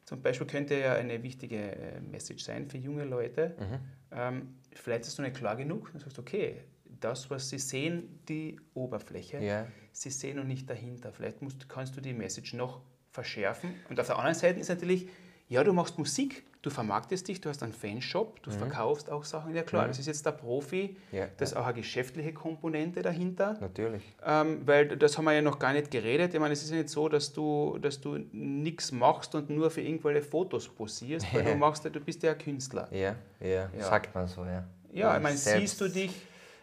[0.05, 3.55] Zum Beispiel könnte ja eine wichtige äh, Message sein für junge Leute.
[3.59, 3.79] Mhm.
[4.13, 6.63] Ähm, vielleicht ist du nicht klar genug und sagst, okay,
[7.01, 9.67] das, was sie sehen, die Oberfläche, yeah.
[9.93, 11.13] sie sehen noch nicht dahinter.
[11.13, 13.75] Vielleicht musst, kannst du die Message noch verschärfen.
[13.89, 15.09] Und auf der anderen Seite ist natürlich,
[15.49, 18.55] ja, du machst Musik, du vermarktest dich, du hast einen Fanshop, du mhm.
[18.55, 19.55] verkaufst auch Sachen.
[19.55, 19.89] Ja klar, mhm.
[19.89, 23.57] das ist jetzt der Profi, ja, das ist auch eine geschäftliche Komponente dahinter.
[23.61, 24.03] Natürlich.
[24.25, 26.35] Ähm, weil das haben wir ja noch gar nicht geredet.
[26.35, 29.71] Ich meine, es ist ja nicht so, dass du, dass du nichts machst und nur
[29.71, 32.89] für irgendwelche Fotos posierst, weil du machst, du bist ja ein Künstler.
[32.93, 33.85] Ja, ja, ja.
[33.85, 34.67] sagt man so, ja.
[34.93, 36.11] Ja, ich meine, siehst du dich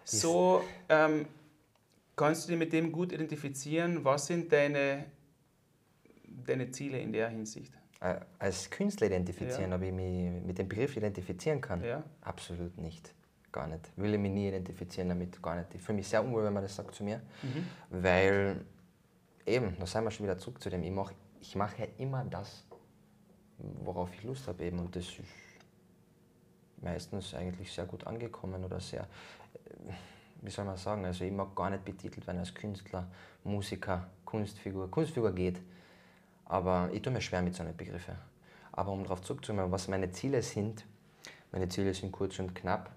[0.09, 1.25] so, ähm,
[2.15, 4.03] kannst du dich mit dem gut identifizieren?
[4.03, 5.05] Was sind deine,
[6.45, 7.73] deine Ziele in der Hinsicht?
[8.37, 9.75] Als Künstler identifizieren, ja.
[9.75, 11.83] ob ich mich mit dem Begriff identifizieren kann?
[11.83, 12.03] Ja.
[12.21, 13.13] Absolut nicht.
[13.51, 13.91] Gar nicht.
[13.95, 15.73] Will ich mich nie identifizieren damit, gar nicht.
[15.73, 17.65] Ich fühle mich sehr unwohl, wenn man das sagt zu mir, mhm.
[17.89, 18.65] weil
[19.45, 22.23] eben, da sind wir schon wieder zurück zu dem, ich mache ich mach ja immer
[22.25, 22.65] das,
[23.57, 25.19] worauf ich Lust habe eben und das ist
[26.81, 29.07] meistens eigentlich sehr gut angekommen oder sehr,
[30.41, 33.07] wie soll man sagen, also ich mag gar nicht betitelt werden als Künstler,
[33.43, 34.89] Musiker, Kunstfigur.
[34.91, 35.59] Kunstfigur geht,
[36.45, 38.15] aber ich tue mir schwer mit so einen Begriffen.
[38.71, 40.85] Aber um darauf zurückzukommen, was meine Ziele sind,
[41.51, 42.91] meine Ziele sind kurz und knapp.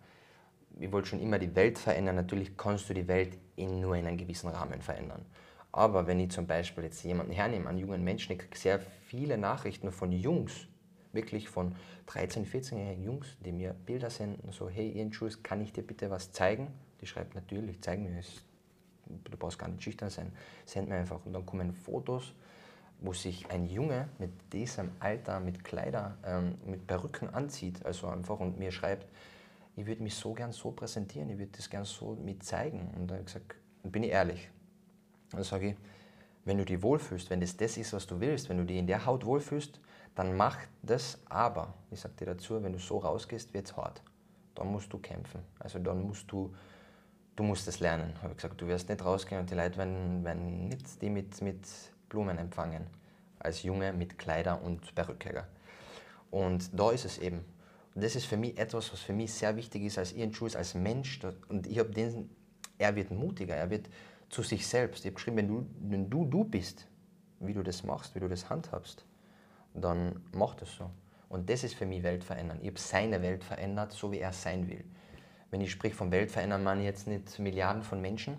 [0.79, 2.17] Ich wollte schon immer die Welt verändern.
[2.17, 5.25] Natürlich kannst du die Welt in nur in einem gewissen Rahmen verändern.
[5.73, 9.39] Aber wenn ich zum Beispiel jetzt jemanden hernehme, einen jungen Menschen, ich kriege sehr viele
[9.39, 10.67] Nachrichten von Jungs,
[11.13, 11.75] wirklich von
[12.09, 16.11] 13-, 14-jährigen Jungs, die mir Bilder senden, so, hey Ian Jules, kann ich dir bitte
[16.11, 16.69] was zeigen?
[17.01, 18.45] Die schreibt natürlich, zeig mir es.
[19.07, 20.33] Du brauchst gar nicht schüchtern sein,
[20.65, 21.25] send mir einfach.
[21.25, 22.33] Und dann kommen Fotos,
[23.01, 28.39] wo sich ein Junge mit diesem Alter, mit Kleider, ähm, mit Perücken anzieht, also einfach
[28.39, 29.07] und mir schreibt,
[29.77, 32.93] ich würde mich so gern so präsentieren, ich würde das gern so mit zeigen.
[32.97, 34.51] Und dann gesagt, bin ich ehrlich.
[35.31, 35.77] dann sage ich,
[36.45, 38.87] wenn du dich wohlfühlst, wenn das das ist, was du willst, wenn du dich in
[38.87, 39.81] der Haut wohlfühlst,
[40.15, 44.03] dann mach das, aber, ich sage dir dazu, wenn du so rausgehst, wird es hart.
[44.55, 45.41] Dann musst du kämpfen.
[45.59, 46.55] Also dann musst du,
[47.37, 48.13] du musst es lernen.
[48.23, 51.41] Habe ich gesagt, du wirst nicht rausgehen und die Leute werden, werden nicht die mit,
[51.41, 51.67] mit
[52.09, 52.87] Blumen empfangen.
[53.39, 55.47] Als Junge mit Kleider und Perücke.
[56.31, 57.45] Und da ist es eben.
[57.95, 60.55] Und das ist für mich etwas, was für mich sehr wichtig ist als Ian Jules,
[60.55, 61.21] als Mensch.
[61.49, 62.29] Und ich habe den,
[62.79, 63.89] er wird mutiger, er wird
[64.29, 65.01] zu sich selbst.
[65.01, 66.87] Ich habe geschrieben, wenn du, wenn du du bist,
[67.41, 69.05] wie du das machst, wie du das handhabst,
[69.75, 70.91] dann mach das so.
[71.29, 72.59] Und das ist für mich Welt verändern.
[72.61, 74.85] Ich habe seine Welt verändert, so wie er sein will.
[75.51, 78.39] Wenn ich sprich von Welt verändern, meine ich jetzt nicht Milliarden von Menschen.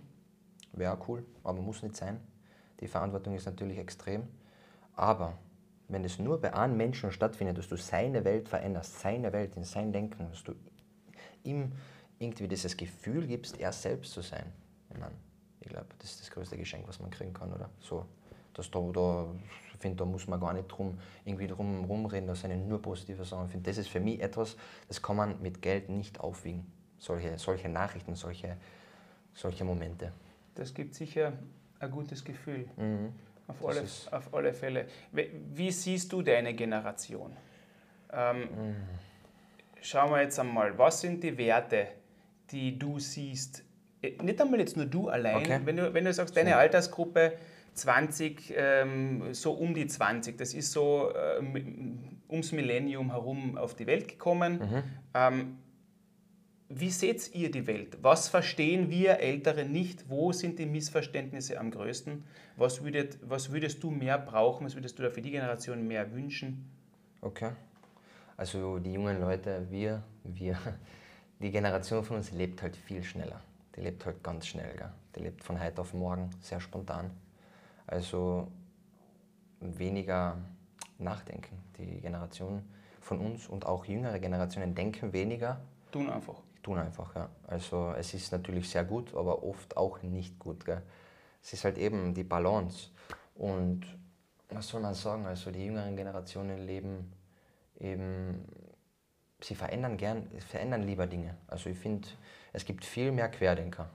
[0.73, 2.19] Wäre cool, aber muss nicht sein.
[2.79, 4.27] Die Verantwortung ist natürlich extrem.
[4.95, 5.37] Aber
[5.87, 9.63] wenn es nur bei einem Menschen stattfindet, dass du seine Welt veränderst, seine Welt in
[9.63, 10.53] sein Denken, dass du
[11.43, 11.73] ihm
[12.19, 14.51] irgendwie dieses Gefühl gibst, er selbst zu sein.
[14.89, 14.97] Ich,
[15.61, 17.69] ich glaube, das ist das größte Geschenk, was man kriegen kann, oder?
[17.79, 18.05] So
[18.53, 19.27] dass da, da
[19.81, 23.45] finde, da muss man gar nicht drum, irgendwie drum rumreden, da sind nur positive Sachen.
[23.45, 24.55] Ich finde, das ist für mich etwas,
[24.87, 26.71] das kann man mit Geld nicht aufwiegen.
[26.97, 28.57] Solche, solche Nachrichten, solche,
[29.33, 30.11] solche Momente.
[30.55, 31.33] Das gibt sicher
[31.79, 32.67] ein gutes Gefühl.
[32.77, 33.13] Mhm.
[33.47, 34.85] Auf, alle, auf alle Fälle.
[35.11, 37.35] Wie, siehst du deine Generation?
[38.13, 38.75] Ähm, mhm.
[39.81, 41.87] Schauen wir jetzt einmal, was sind die Werte,
[42.51, 43.63] die du siehst?
[44.01, 45.59] Äh, nicht einmal jetzt nur du allein, okay.
[45.65, 47.33] wenn, du, wenn du sagst, deine Altersgruppe
[47.73, 51.41] 20, ähm, so um die 20, das ist so äh,
[52.29, 54.59] ums Millennium herum auf die Welt gekommen.
[54.59, 54.83] Mhm.
[55.13, 55.57] Ähm,
[56.73, 57.97] wie seht ihr die Welt?
[58.01, 60.09] Was verstehen wir Ältere nicht?
[60.09, 62.23] Wo sind die Missverständnisse am größten?
[62.55, 64.65] Was, würdet, was würdest du mehr brauchen?
[64.65, 66.71] Was würdest du da für die Generation mehr wünschen?
[67.19, 67.51] Okay.
[68.37, 70.57] Also die jungen Leute, wir, wir,
[71.39, 73.41] die Generation von uns lebt halt viel schneller.
[73.75, 74.73] Die lebt halt ganz schnell.
[74.77, 74.91] Gell?
[75.15, 77.11] Die lebt von heute auf morgen, sehr spontan.
[77.91, 78.47] Also
[79.59, 80.37] weniger
[80.97, 81.57] nachdenken.
[81.77, 82.63] Die Generation
[82.99, 85.61] von uns und auch jüngere Generationen denken weniger.
[85.91, 87.15] Tun einfach tun einfach.
[87.15, 87.29] Ja.
[87.47, 90.65] Also es ist natürlich sehr gut, aber oft auch nicht gut.
[90.65, 90.81] Gell.
[91.41, 92.89] Es ist halt eben die Balance.
[93.35, 93.85] Und
[94.49, 95.25] was soll man sagen?
[95.25, 97.13] Also die jüngeren Generationen leben
[97.79, 98.45] eben,
[99.41, 101.35] sie verändern gern, verändern lieber Dinge.
[101.47, 102.07] Also ich finde,
[102.53, 103.89] es gibt viel mehr Querdenker.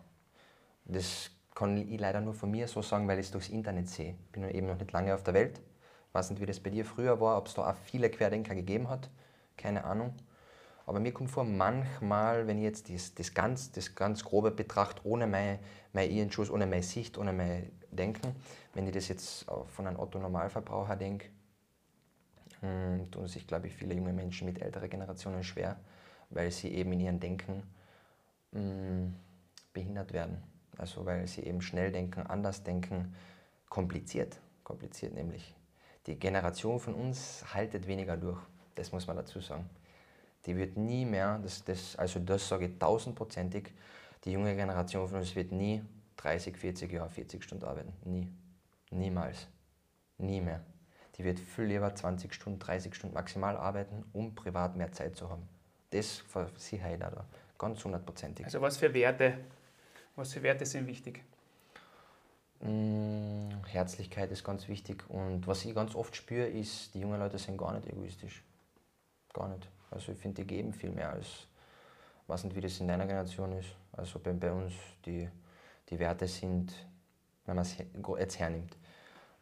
[0.85, 4.15] Das kann ich leider nur von mir so sagen, weil ich es durchs Internet sehe.
[4.27, 5.59] Ich bin eben noch nicht lange auf der Welt.
[6.09, 8.55] Ich weiß nicht, wie das bei dir früher war, ob es da auch viele Querdenker
[8.55, 9.09] gegeben hat.
[9.57, 10.15] Keine Ahnung.
[10.85, 15.01] Aber mir kommt vor, manchmal, wenn ich jetzt das, das, ganz, das ganz Grobe betrachte,
[15.05, 15.59] ohne meine,
[15.95, 18.37] meine Ihren ohne meine Sicht, ohne mein Denken,
[18.75, 21.31] wenn ich das jetzt von einem Otto-Normalverbraucher denke,
[22.61, 25.81] hm, tun sich, glaube ich, viele junge Menschen mit älteren Generationen schwer,
[26.29, 27.63] weil sie eben in ihrem Denken
[28.53, 29.15] mh, hm,
[29.73, 30.56] behindert werden.
[30.79, 33.15] Also weil sie eben schnell denken, anders denken,
[33.69, 35.55] kompliziert, kompliziert nämlich.
[36.07, 38.39] Die Generation von uns haltet weniger durch,
[38.75, 39.69] das muss man dazu sagen
[40.47, 43.73] die wird nie mehr, das, das, also das sage ich tausendprozentig,
[44.25, 45.83] die junge Generation von uns wird nie
[46.17, 47.93] 30, 40 Jahre, 40 Stunden arbeiten.
[48.05, 48.29] Nie.
[48.91, 49.49] Niemals.
[50.19, 50.61] Nie mehr.
[51.19, 55.29] Die wird viel lieber 20 Stunden, 30 Stunden maximal arbeiten, um privat mehr Zeit zu
[55.29, 55.49] haben.
[55.91, 57.25] Das für sie heute da.
[57.59, 58.45] Ganz hundertprozentig.
[58.45, 59.39] Also was für Werte,
[60.17, 61.23] was für Werte sind wichtig?
[62.61, 65.09] Mmh, Herzlichkeit ist ganz wichtig.
[65.09, 68.43] Und was ich ganz oft spüre, ist, die jungen Leute sind gar nicht egoistisch.
[69.33, 69.69] Gar nicht.
[69.91, 71.47] Also ich finde, die geben viel mehr als,
[72.27, 73.69] weiß nicht, wie das in deiner Generation ist.
[73.93, 74.73] Also bei, bei uns,
[75.05, 75.29] die,
[75.91, 76.73] die Werte sind,
[77.45, 77.77] wenn man es
[78.19, 78.77] jetzt hernimmt,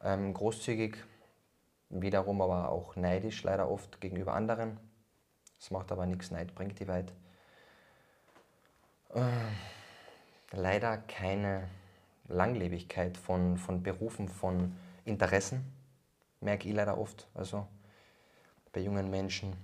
[0.02, 0.96] ähm, großzügig,
[1.88, 4.78] wiederum aber auch neidisch, leider oft gegenüber anderen.
[5.58, 7.12] Das macht aber nichts, Neid bringt die weit.
[9.14, 9.20] Äh,
[10.54, 11.68] leider keine
[12.28, 15.64] Langlebigkeit von, von Berufen, von Interessen,
[16.40, 17.28] merke ich leider oft.
[17.34, 17.66] Also
[18.72, 19.54] bei jungen Menschen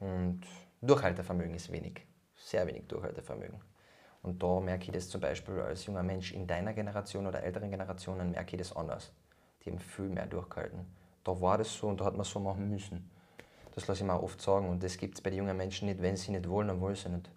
[0.00, 0.42] und
[0.82, 3.60] Durchhaltevermögen ist wenig, sehr wenig Durchhaltevermögen.
[4.22, 7.70] Und da merke ich das zum Beispiel als junger Mensch in deiner Generation oder älteren
[7.70, 9.12] Generationen, merke ich das anders.
[9.62, 10.86] Die haben viel mehr durchgehalten.
[11.22, 13.10] Da war das so und da hat man so machen müssen.
[13.74, 15.88] Das lasse ich mir auch oft sagen und das gibt es bei den jungen Menschen
[15.88, 16.00] nicht.
[16.00, 17.30] Wenn sie nicht wollen, dann wollen sie nicht.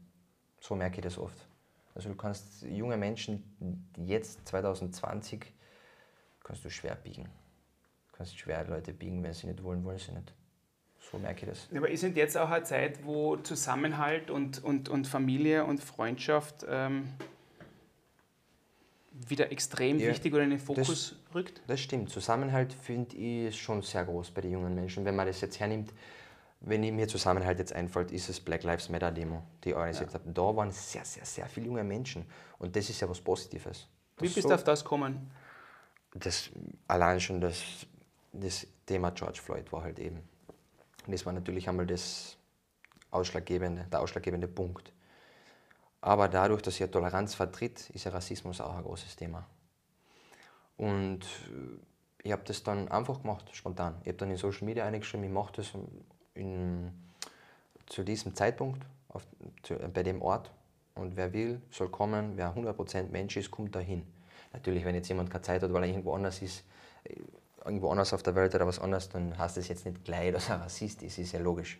[0.59, 1.47] So merke ich das oft.
[1.97, 3.43] Also du kannst junge Menschen
[3.97, 5.51] jetzt 2020
[6.43, 7.23] kannst du schwer biegen.
[7.23, 10.31] Du kannst schwer Leute biegen, wenn sie nicht wollen, wollen sie nicht.
[10.99, 11.67] So merke ich das.
[11.75, 16.67] Aber ist nicht jetzt auch eine Zeit, wo Zusammenhalt und, und, und Familie und Freundschaft
[16.69, 17.07] ähm,
[19.11, 21.63] wieder extrem ja, wichtig oder in den Fokus das, rückt?
[21.65, 22.11] Das stimmt.
[22.11, 25.03] Zusammenhalt finde ich schon sehr groß bei den jungen Menschen.
[25.03, 25.91] Wenn man das jetzt hernimmt,
[26.59, 30.19] wenn mir Zusammenhalt jetzt einfällt, ist es Black Lives Matter Demo, die ich organisiert ja.
[30.19, 30.31] habe.
[30.31, 32.25] Da waren sehr, sehr, sehr viele junge Menschen.
[32.57, 33.87] Und das ist ja was Positives.
[34.17, 35.31] Wie bist so, du auf das gekommen?
[36.13, 36.49] Das,
[36.87, 37.61] allein schon das,
[38.33, 40.23] das Thema George Floyd war halt eben
[41.07, 42.37] und das war natürlich einmal das
[43.11, 44.91] ausschlaggebende, der ausschlaggebende Punkt.
[46.01, 49.47] Aber dadurch, dass er Toleranz vertritt, ist ja Rassismus auch ein großes Thema.
[50.75, 51.21] Und
[52.21, 53.95] ich habe das dann einfach gemacht, spontan.
[54.01, 55.71] Ich habe dann in Social Media eingeschrieben, ich mache das
[56.37, 56.91] in,
[57.87, 59.25] zu diesem Zeitpunkt auf,
[59.63, 60.51] zu, bei dem Ort.
[60.95, 62.37] Und wer will, soll kommen.
[62.37, 64.03] Wer 100% Mensch ist, kommt dahin.
[64.53, 66.63] Natürlich, wenn jetzt jemand keine Zeit hat, weil er irgendwo anders ist,
[67.63, 70.49] irgendwo anders auf der Welt oder was anderes, dann heißt das jetzt nicht gleich, dass
[70.49, 71.79] er Rassist ist, ist ja logisch.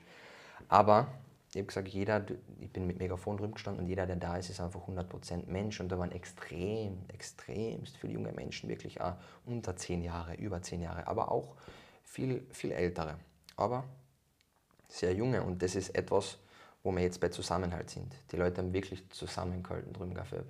[0.67, 1.07] Aber
[1.51, 2.23] ich habe gesagt, jeder,
[2.59, 5.79] ich bin mit Megafon drüben gestanden und jeder, der da ist, ist einfach 100% Mensch.
[5.79, 9.13] Und da waren extrem, extremst viele junge Menschen, wirklich auch
[9.45, 11.55] unter 10 Jahre, über 10 Jahre, aber auch
[12.03, 13.15] viel, viel ältere.
[13.55, 13.85] Aber
[14.87, 16.37] sehr junge und das ist etwas,
[16.83, 18.13] wo wir jetzt bei Zusammenhalt sind.
[18.31, 20.45] Die Leute haben wirklich zusammengehalten drüben, Gaffel.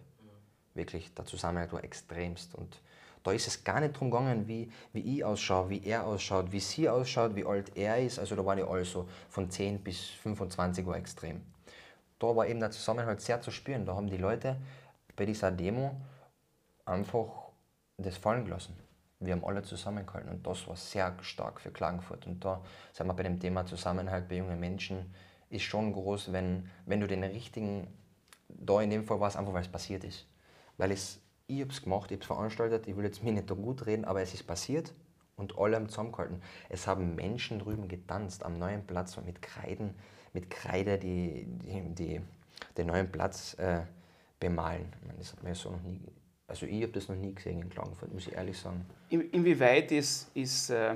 [0.73, 2.53] Wirklich, der Zusammenhalt war extremst.
[2.53, 2.79] Und
[3.23, 6.59] Da ist es gar nicht darum gegangen, wie, wie ich ausschaue, wie er ausschaut, wie
[6.59, 8.19] sie ausschaut, wie alt er ist.
[8.19, 11.41] Also da waren die alle so von 10 bis 25 war extrem.
[12.19, 13.85] Da war eben der Zusammenhalt sehr zu spüren.
[13.85, 14.57] Da haben die Leute
[15.15, 15.99] bei dieser Demo
[16.85, 17.27] einfach
[17.97, 18.75] das fallen gelassen.
[19.19, 22.27] Wir haben alle zusammengehalten und das war sehr stark für Klagenfurt.
[22.27, 22.61] Und da
[22.93, 25.13] sind wir bei dem Thema Zusammenhalt bei jungen Menschen,
[25.49, 27.87] ist schon groß, wenn, wenn du den richtigen,
[28.49, 30.27] da in dem Fall war es einfach, weil es passiert ist.
[30.77, 33.49] Weil es, ich habe es gemacht, ich habe es veranstaltet, ich will jetzt mir nicht
[33.49, 34.93] da gut reden, aber es ist passiert
[35.35, 36.41] und alle haben zusammengehalten.
[36.69, 39.95] Es haben Menschen drüben getanzt am neuen Platz mit Kreiden,
[40.33, 42.21] mit Kreide, die, die, die
[42.77, 43.81] den neuen Platz äh,
[44.39, 44.93] bemalen.
[45.17, 46.01] Das hat man ja so noch nie
[46.47, 48.85] also ich habe das noch nie gesehen in Klagenfurt, muss ich ehrlich sagen.
[49.09, 50.95] In, inwieweit ist, ist äh,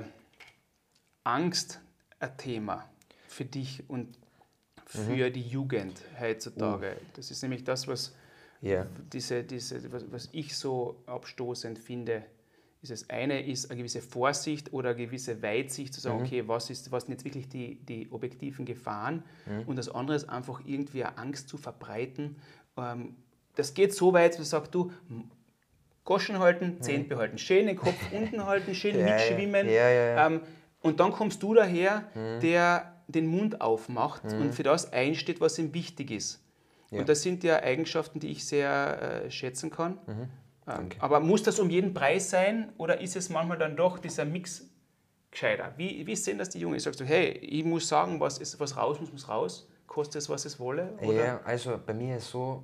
[1.24, 1.80] Angst
[2.18, 2.88] ein Thema
[3.28, 4.18] für dich und
[4.86, 5.32] für mhm.
[5.32, 6.96] die Jugend heutzutage?
[6.98, 7.04] Uh.
[7.14, 8.14] Das ist nämlich das, was,
[8.62, 8.86] yeah.
[9.12, 12.24] diese, diese, was, was ich so abstoßend finde.
[12.80, 16.24] Ist das eine ist eine gewisse Vorsicht oder eine gewisse Weitsicht zu sagen, mhm.
[16.24, 19.22] okay, was, ist, was sind jetzt wirklich die, die objektiven Gefahren?
[19.46, 19.68] Mhm.
[19.68, 22.36] Und das andere ist einfach irgendwie eine Angst zu verbreiten.
[22.76, 23.14] Ähm,
[23.54, 24.90] das geht so weit, dass man sagt, du,
[26.04, 29.68] Goschen halten, Zehen behalten, schön den Kopf unten halten, schön ja, mitschwimmen.
[29.68, 30.40] Ja, ja, ähm,
[30.80, 32.40] und dann kommst du daher, mhm.
[32.40, 34.40] der den Mund aufmacht mhm.
[34.40, 36.42] und für das einsteht, was ihm wichtig ist.
[36.90, 39.98] Und das sind ja Eigenschaften, die ich sehr äh, schätzen kann.
[40.06, 40.28] Mhm.
[40.68, 44.24] Ähm, aber muss das um jeden Preis sein oder ist es manchmal dann doch dieser
[44.24, 44.68] Mix
[45.30, 45.72] gescheiter?
[45.76, 46.78] Wie, wie sehen das die Jungen?
[46.78, 50.28] Sagst du, hey, ich muss sagen, was, ist, was raus muss, muss raus, kostet es,
[50.28, 50.92] was es wolle?
[51.00, 51.24] Oder?
[51.24, 52.62] Ja, also bei mir ist so,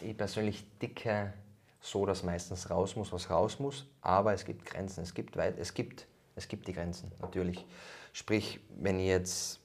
[0.00, 1.32] ich persönlich dicke
[1.80, 5.58] so, dass meistens raus muss, was raus muss, aber es gibt Grenzen, es gibt, weit,
[5.58, 6.06] es gibt,
[6.36, 7.66] es gibt die Grenzen, natürlich.
[8.12, 9.60] Sprich, wenn ich jetzt,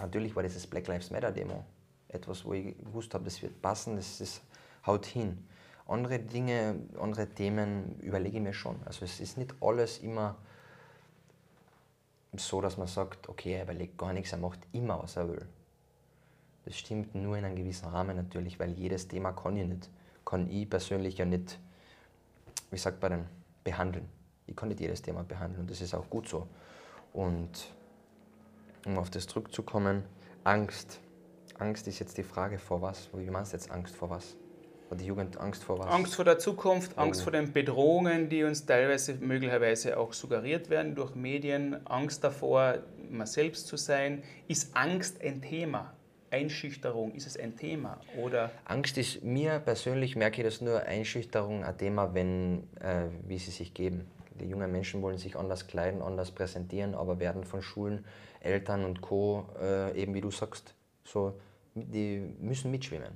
[0.00, 1.64] natürlich war dieses Black Lives Matter Demo
[2.08, 4.42] etwas, wo ich gewusst habe, das wird passen, das ist,
[4.86, 5.46] haut hin.
[5.86, 8.76] Andere Dinge, andere Themen überlege ich mir schon.
[8.84, 10.36] Also es ist nicht alles immer
[12.36, 15.46] so, dass man sagt, okay, er überlegt gar nichts, er macht immer, was er will.
[16.64, 19.88] Das stimmt nur in einem gewissen Rahmen natürlich, weil jedes Thema kann ich nicht
[20.26, 21.58] kann ich persönlich ja nicht,
[22.70, 23.24] wie sagt man denn,
[23.64, 24.06] behandeln.
[24.46, 26.46] Ich kann nicht jedes Thema behandeln und das ist auch gut so.
[27.14, 27.72] Und
[28.84, 30.04] um auf das zurückzukommen,
[30.44, 31.00] Angst.
[31.58, 33.08] Angst ist jetzt die Frage vor was?
[33.14, 34.36] Wie meinst du jetzt Angst vor was?
[34.90, 35.86] Hat die Jugend Angst vor was?
[35.86, 37.00] Angst vor der Zukunft, oh.
[37.00, 42.78] Angst vor den Bedrohungen, die uns teilweise möglicherweise auch suggeriert werden durch Medien, Angst davor,
[43.10, 44.22] man selbst zu sein.
[44.46, 45.95] Ist Angst ein Thema?
[46.30, 48.00] Einschüchterung, ist es ein Thema?
[48.20, 48.50] Oder?
[48.64, 53.50] Angst ist, mir persönlich merke ich das nur Einschüchterung ein Thema, wenn, äh, wie sie
[53.50, 54.06] sich geben.
[54.40, 58.04] Die jungen Menschen wollen sich anders kleiden, anders präsentieren, aber werden von Schulen,
[58.40, 60.74] Eltern und Co., äh, eben wie du sagst,
[61.04, 61.38] so,
[61.74, 63.12] die müssen mitschwimmen.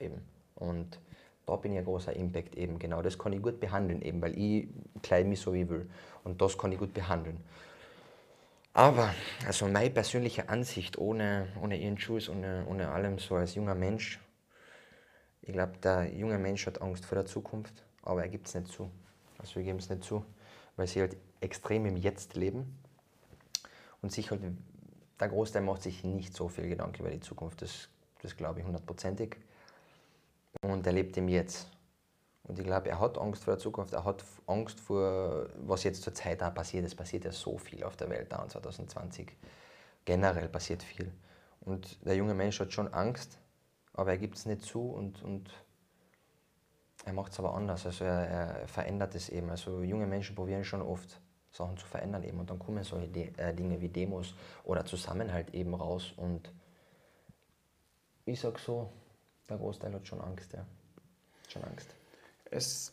[0.00, 0.20] Eben.
[0.56, 0.98] Und
[1.46, 3.02] da bin ich ein großer Impact eben, genau.
[3.02, 4.66] Das kann ich gut behandeln, eben, weil ich
[5.02, 5.88] kleide mich so wie ich will.
[6.24, 7.38] Und das kann ich gut behandeln.
[8.76, 9.14] Aber,
[9.46, 14.18] also meine persönliche Ansicht, ohne, ohne Ian Jules, ohne, ohne allem, so als junger Mensch,
[15.42, 18.66] ich glaube, der junge Mensch hat Angst vor der Zukunft, aber er gibt es nicht
[18.66, 18.90] zu.
[19.38, 20.24] Also wir geben es nicht zu,
[20.74, 22.76] weil sie halt extrem im Jetzt leben
[24.02, 24.40] und sich halt,
[25.20, 27.88] der Großteil macht sich nicht so viel Gedanken über die Zukunft, das,
[28.22, 29.36] das glaube ich hundertprozentig.
[30.62, 31.68] Und er lebt im Jetzt.
[32.44, 36.02] Und ich glaube, er hat Angst vor der Zukunft, er hat Angst vor, was jetzt
[36.02, 36.84] zur Zeit auch passiert.
[36.84, 39.34] Es passiert ja so viel auf der Welt da in 2020.
[40.04, 41.10] Generell passiert viel.
[41.60, 43.38] Und der junge Mensch hat schon Angst,
[43.94, 45.50] aber er gibt es nicht zu und, und
[47.06, 47.86] er macht es aber anders.
[47.86, 49.48] Also er, er, verändert es eben.
[49.48, 51.18] Also junge Menschen probieren schon oft
[51.50, 54.34] Sachen zu verändern eben und dann kommen solche De äh, Dinge wie Demos
[54.64, 56.52] oder Zusammenhalt eben raus und
[58.26, 58.90] ich sag so,
[59.48, 60.66] der Großteil hat schon Angst, ja.
[61.48, 61.94] Schon Angst
[62.54, 62.92] es,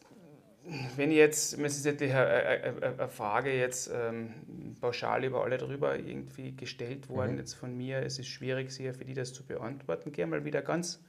[0.95, 6.55] wenn jetzt, es ist ja die, eine Frage jetzt ähm, pauschal über alle drüber irgendwie
[6.55, 7.37] gestellt worden, mhm.
[7.39, 10.11] jetzt von mir, es ist schwierig, sicher für die das zu beantworten.
[10.11, 11.03] Geh mal wieder ganz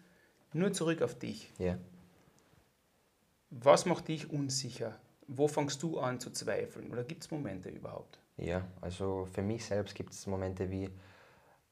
[0.53, 1.51] nur zurück auf dich.
[1.59, 1.79] Ja.
[3.51, 4.99] Was macht dich unsicher?
[5.29, 6.91] Wo fängst du an zu zweifeln?
[6.91, 8.19] Oder gibt es Momente überhaupt?
[8.37, 10.91] Ja, also für mich selbst gibt es Momente wie,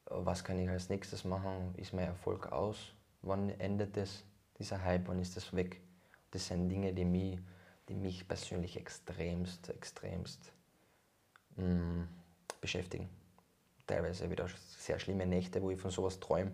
[0.06, 1.74] was kann ich als nächstes machen?
[1.76, 2.92] Ist mein Erfolg aus?
[3.22, 4.24] Wann endet das,
[4.58, 5.08] dieser Hype?
[5.08, 5.80] Wann ist das weg?
[6.30, 7.38] Das sind Dinge, die mich,
[7.88, 10.52] die mich persönlich extremst, extremst
[11.56, 12.08] mh, mm,
[12.60, 13.08] beschäftigen.
[13.86, 14.46] Teilweise wieder
[14.78, 16.52] sehr schlimme Nächte, wo ich von sowas träume.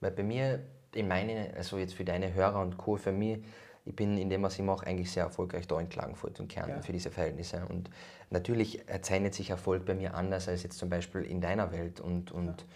[0.00, 0.62] Weil bei mir,
[0.94, 3.42] in meine, also jetzt für deine Hörer und Co., für mich,
[3.86, 6.76] ich bin in dem, was ich mache, eigentlich sehr erfolgreich da in Klagenfurt und Kärnten
[6.76, 6.82] ja.
[6.82, 7.64] für diese Verhältnisse.
[7.68, 7.88] Und
[8.30, 12.32] natürlich zeichnet sich Erfolg bei mir anders als jetzt zum Beispiel in deiner Welt und,
[12.32, 12.66] und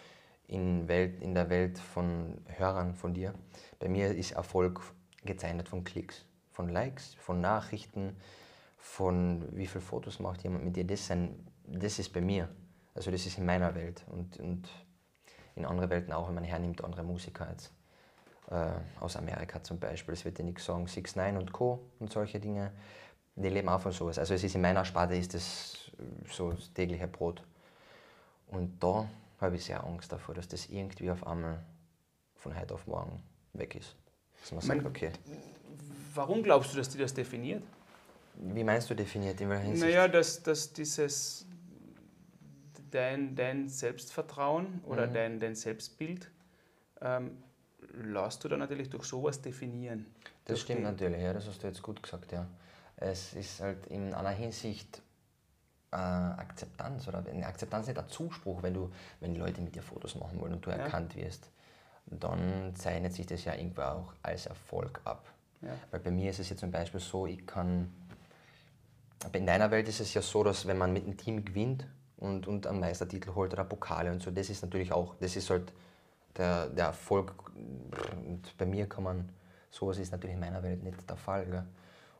[0.49, 0.57] ja.
[0.57, 3.35] in, Welt, in der Welt von Hörern von dir.
[3.81, 4.81] Bei mir ist Erfolg
[5.25, 8.17] gezeichnet von Klicks, von Likes, von Nachrichten,
[8.79, 11.35] von wie viele Fotos macht jemand mit dir, das, sind,
[11.67, 12.49] das ist bei mir.
[12.95, 14.69] Also das ist in meiner Welt und, und
[15.55, 17.73] in anderen Welten auch, wenn man hernimmt, andere Musiker jetzt.
[18.51, 21.81] Äh, aus Amerika zum Beispiel, das wird ja nichts sagen, 6 9 und Co.
[22.01, 22.73] und solche Dinge,
[23.37, 24.19] die leben auch von sowas.
[24.19, 25.91] Also es ist in meiner Sparte ist das
[26.29, 27.45] so das tägliche Brot.
[28.49, 29.09] Und da
[29.41, 31.63] habe ich sehr Angst davor, dass das irgendwie auf einmal
[32.35, 33.95] von heute auf morgen weg ist.
[34.41, 35.13] Dass man sagt, okay.
[36.15, 37.63] Warum glaubst du, dass die das definiert?
[38.35, 39.41] Wie meinst du definiert?
[39.41, 39.85] In welcher Hinsicht?
[39.85, 41.47] Naja, dass, dass dieses
[42.91, 45.15] dein, dein Selbstvertrauen oder mhm.
[45.15, 46.31] dein, dein Selbstbild
[47.01, 47.43] ähm,
[48.03, 50.07] lässt du dann natürlich durch sowas definieren.
[50.45, 52.47] Das stimmt natürlich, ja, das hast du jetzt gut gesagt, ja.
[52.97, 55.01] Es ist halt in einer Hinsicht
[55.93, 59.83] äh, Akzeptanz oder eine Akzeptanz nicht ein Zuspruch, wenn du, wenn die Leute mit dir
[59.83, 60.77] Fotos machen wollen und du ja.
[60.77, 61.51] erkannt wirst,
[62.11, 65.25] dann zeichnet sich das ja irgendwo auch als Erfolg ab.
[65.63, 65.71] Ja.
[65.91, 67.93] Weil bei mir ist es jetzt zum Beispiel so, ich kann,
[69.33, 71.87] in deiner Welt ist es ja so, dass wenn man mit einem Team gewinnt
[72.17, 75.51] und, und einen Meistertitel holt oder Pokale und so, das ist natürlich auch, das ist
[75.51, 75.73] halt
[76.37, 77.35] der, der Erfolg.
[77.55, 79.29] Und bei mir kann man,
[79.71, 81.47] sowas ist natürlich in meiner Welt nicht der Fall.
[81.47, 81.67] Gell?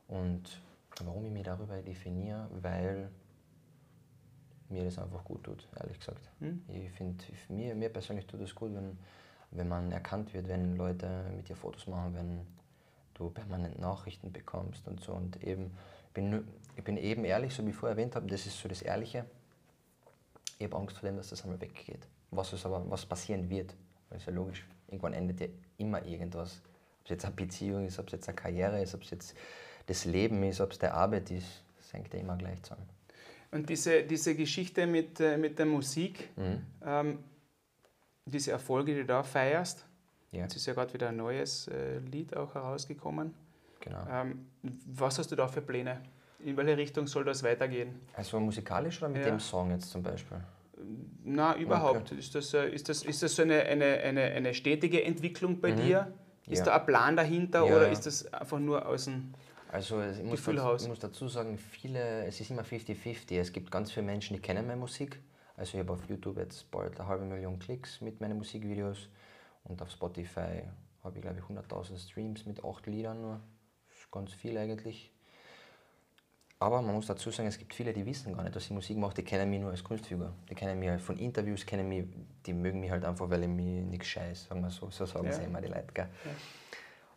[0.07, 0.61] Und
[1.03, 3.09] warum ich mich darüber definiere, weil
[4.69, 6.29] mir das einfach gut tut, ehrlich gesagt.
[6.39, 6.63] Hm?
[6.69, 8.97] Ich finde, mir, mir persönlich tut es gut, wenn,
[9.51, 12.41] wenn man erkannt wird, wenn Leute mit dir Fotos machen, wenn
[13.13, 15.13] du permanent Nachrichten bekommst und so.
[15.13, 15.71] Und eben,
[16.07, 18.67] ich bin, ich bin eben ehrlich, so wie ich vorher erwähnt habe, das ist so
[18.67, 19.25] das Ehrliche.
[20.57, 22.07] Ich habe Angst vor dem, dass das einmal weggeht.
[22.31, 23.75] Was, es aber, was passieren wird,
[24.09, 24.65] das ist ja logisch.
[24.87, 25.47] Irgendwann endet ja
[25.77, 26.61] immer irgendwas.
[26.99, 29.35] Ob es jetzt eine Beziehung ist, ob es jetzt eine Karriere ist, ob es jetzt
[29.87, 32.87] das Leben ist, ob es der Arbeit ist, das hängt ja immer gleich zusammen.
[33.51, 36.65] Und diese, diese Geschichte mit, äh, mit der Musik, mhm.
[36.85, 37.19] ähm,
[38.25, 39.85] diese Erfolge, die du da feierst,
[40.31, 40.41] ja.
[40.41, 43.33] jetzt ist ja gerade wieder ein neues äh, Lied auch herausgekommen.
[43.79, 44.05] Genau.
[44.09, 44.47] Ähm,
[44.85, 46.01] was hast du da für Pläne?
[46.43, 47.99] In welche Richtung soll das weitergehen?
[48.15, 49.29] Also musikalisch oder mit ja.
[49.29, 50.37] dem Song jetzt zum Beispiel?
[51.23, 52.11] Na, überhaupt.
[52.11, 52.19] Okay.
[52.19, 55.71] Ist, das, äh, ist, das, ist das so eine, eine, eine, eine stetige Entwicklung bei
[55.71, 55.77] mhm.
[55.77, 56.13] dir?
[56.47, 56.65] Ist ja.
[56.65, 57.75] da ein Plan dahinter ja.
[57.75, 59.33] oder ist das einfach nur aus dem
[59.71, 63.39] also ich muss, dazu, ich muss dazu sagen, viele, es ist immer 50-50.
[63.39, 65.17] Es gibt ganz viele Menschen, die kennen meine Musik.
[65.61, 69.09] Also ich habe auf YouTube jetzt bald eine halbe Million Klicks mit meinen Musikvideos
[69.65, 70.63] und auf Spotify
[71.03, 73.39] habe ich glaube ich 100.000 Streams mit acht Liedern nur.
[73.87, 75.11] Das ist ganz viel eigentlich.
[76.57, 78.97] Aber man muss dazu sagen, es gibt viele, die wissen gar nicht, dass ich Musik
[78.97, 80.33] mache, die kennen mich nur als Kunstfigur.
[80.49, 82.05] Die kennen mich halt von Interviews, kennen mich,
[82.43, 84.89] die mögen mich halt einfach, weil ich mich nichts scheiß, sagen wir so.
[84.89, 85.31] So sagen ja.
[85.31, 85.93] sie immer die Leute.
[85.93, 86.07] Gell?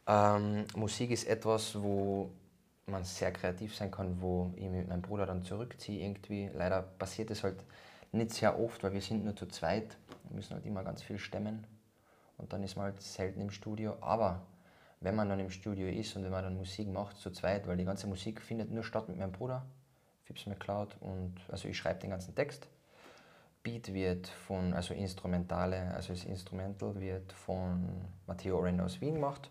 [0.06, 0.36] Ja.
[0.36, 2.30] Ähm, Musik ist etwas, wo
[2.88, 6.50] man sehr kreativ sein kann, wo ich mit meinem Bruder dann zurückziehe irgendwie.
[6.52, 7.56] Leider passiert es halt
[8.14, 9.96] nicht sehr oft, weil wir sind nur zu zweit.
[10.28, 11.66] Wir müssen halt immer ganz viel stemmen.
[12.36, 13.96] Und dann ist man halt selten im Studio.
[14.00, 14.42] Aber
[15.00, 17.76] wenn man dann im Studio ist und wenn man dann Musik macht, zu zweit, weil
[17.76, 19.64] die ganze Musik findet nur statt mit meinem Bruder,
[20.24, 22.68] Fips McCloud, und also ich schreibe den ganzen Text.
[23.62, 27.88] Beat wird von, also Instrumentale, also das Instrumental wird von
[28.26, 29.50] Matteo Orendo aus Wien gemacht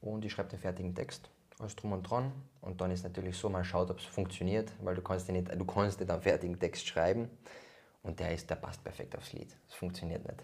[0.00, 1.30] und ich schreibe den fertigen Text,
[1.60, 4.94] alles drum und dran und dann ist natürlich so, man schaut, ob es funktioniert, weil
[4.94, 7.30] du kannst, nicht, du kannst nicht einen fertigen Text schreiben
[8.02, 10.40] und der, ist, der passt perfekt aufs Lied, es funktioniert nicht.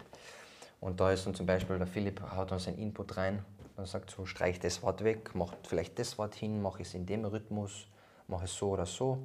[0.79, 3.43] Und da ist dann zum Beispiel der Philipp haut dann seinen Input rein
[3.77, 7.05] man sagt so, streich das Wort weg, mach vielleicht das Wort hin, mach es in
[7.05, 7.87] dem Rhythmus,
[8.27, 9.19] mach es so oder so.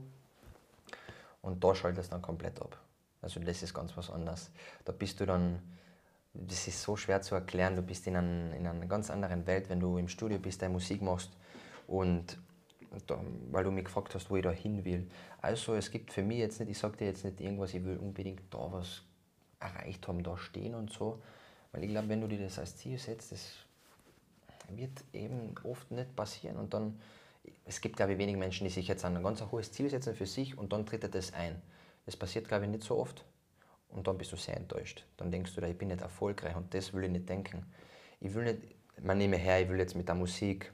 [1.40, 2.78] Und da schaltet es dann komplett ab.
[3.22, 4.50] Also das ist ganz was anderes.
[4.84, 5.62] Da bist du dann,
[6.34, 9.70] das ist so schwer zu erklären, du bist in, ein, in einer ganz anderen Welt,
[9.70, 11.30] wenn du im Studio bist, deine Musik machst
[11.92, 12.38] und
[13.06, 13.20] da,
[13.50, 15.08] weil du mich gefragt hast, wo ich da hin will.
[15.42, 17.98] Also es gibt für mich jetzt nicht, ich sage dir jetzt nicht irgendwas, ich will
[17.98, 19.02] unbedingt da was
[19.60, 21.22] erreicht haben, da stehen und so.
[21.70, 23.56] Weil ich glaube, wenn du dir das als Ziel setzt, das
[24.70, 26.56] wird eben oft nicht passieren.
[26.56, 26.98] Und dann,
[27.66, 30.26] es gibt, glaube ich, wenig Menschen, die sich jetzt ein ganz hohes Ziel setzen für
[30.26, 31.60] sich und dann tritt er das ein.
[32.06, 33.24] Das passiert, glaube ich, nicht so oft.
[33.90, 35.04] Und dann bist du sehr enttäuscht.
[35.18, 37.66] Dann denkst du, ich bin nicht erfolgreich und das will ich nicht denken.
[38.20, 38.60] Ich will nicht,
[39.02, 40.72] man nehme her, ich will jetzt mit der Musik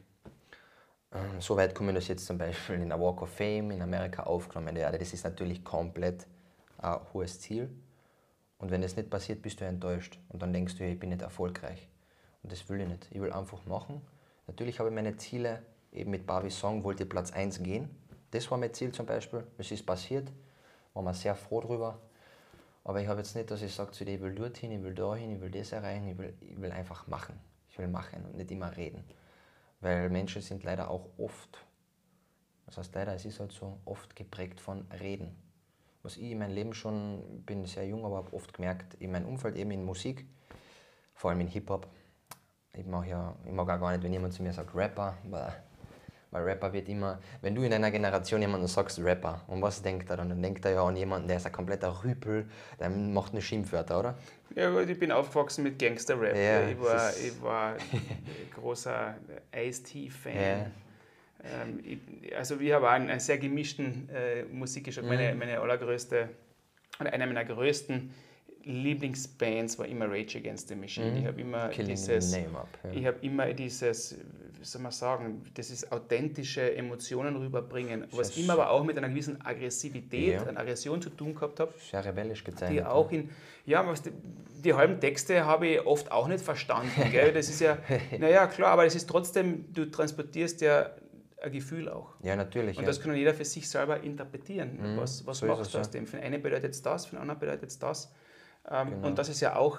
[1.10, 4.24] äh, so weit kommen, dass jetzt zum Beispiel in der Walk of Fame in Amerika
[4.24, 4.98] aufgenommen werde.
[4.98, 6.26] Das ist natürlich komplett
[6.78, 7.70] ein hohes Ziel.
[8.58, 10.18] Und wenn das nicht passiert, bist du enttäuscht.
[10.28, 11.88] Und dann denkst du, ich bin nicht erfolgreich.
[12.42, 13.08] Und das will ich nicht.
[13.10, 14.02] Ich will einfach machen.
[14.46, 17.88] Natürlich habe ich meine Ziele, eben mit Barbie Song wollte ich Platz 1 gehen.
[18.30, 19.44] Das war mein Ziel zum Beispiel.
[19.58, 20.30] Es ist passiert.
[20.94, 21.98] War mir sehr froh drüber.
[22.84, 24.94] Aber ich habe jetzt nicht, dass ich sage zu dir, ich will dorthin, ich will
[24.94, 26.08] dahin, ich will das erreichen.
[26.08, 27.38] Ich will, ich will einfach machen.
[27.70, 29.04] Ich will machen und nicht immer reden.
[29.80, 31.64] Weil Menschen sind leider auch oft,
[32.66, 35.36] das heißt leider, es ist halt so, oft geprägt von Reden.
[36.02, 39.26] Was ich in meinem Leben schon, bin sehr jung, aber habe oft gemerkt, in meinem
[39.26, 40.26] Umfeld, eben in Musik,
[41.14, 41.88] vor allem in Hip-Hop,
[42.72, 45.16] ich mag ja, ich mag auch gar nicht, wenn jemand zu mir sagt Rapper,
[46.30, 50.10] Weil Rapper wird immer, wenn du in deiner Generation jemanden sagst, Rapper, und was denkt
[50.10, 50.28] er dann?
[50.28, 52.48] Dann denkt er ja an jemanden, der ist ein kompletter Rüpel,
[52.78, 54.18] der macht nur Schimpfwörter, oder?
[54.58, 56.36] Ja, gut, ich bin aufgewachsen mit Gangster-Rap.
[56.36, 57.76] Ja, ich, war, ich war
[58.56, 59.14] großer
[59.54, 60.34] Ice-T-Fan.
[60.34, 60.66] Ja.
[61.62, 65.06] Ähm, ich, also wir haben auch einen, einen sehr gemischten äh, Musikgeschmack.
[65.06, 65.38] Meine, Mhm.
[65.38, 66.28] meine allergrößte,
[67.00, 68.10] oder eine meiner größten
[68.64, 71.20] Lieblingsbands war immer Rage Against the Machine.
[71.20, 71.72] Ich habe immer Mhm.
[71.72, 72.32] Killing dieses...
[72.32, 72.68] name up.
[72.82, 72.90] Ja.
[72.92, 74.16] Ich habe immer dieses,
[74.62, 79.40] soll man sagen, das ist authentische Emotionen rüberbringen, was immer aber auch mit einer gewissen
[79.44, 80.46] Aggressivität, Ja.
[80.46, 82.78] einer Aggression zu tun gehabt habe, Sehr rebellisch gezeichnet.
[82.80, 83.30] die auch in,
[83.66, 84.10] ja, was die,
[84.64, 87.32] die halben Texte habe ich oft auch nicht verstanden, gell?
[87.32, 87.78] das ist ja,
[88.18, 90.90] naja, klar, aber es ist trotzdem, du transportierst ja
[91.40, 92.14] ein Gefühl auch.
[92.22, 92.76] ja, natürlich.
[92.78, 92.88] Und ja.
[92.88, 94.96] das kann jeder für sich selber interpretieren.
[94.96, 95.82] Was, was so du aus ja.
[95.82, 96.06] dem?
[96.06, 98.12] Für den einen bedeutet es das, für den anderen bedeutet es das.
[98.70, 99.06] Ähm, Genau.
[99.08, 99.78] Und das ist ja auch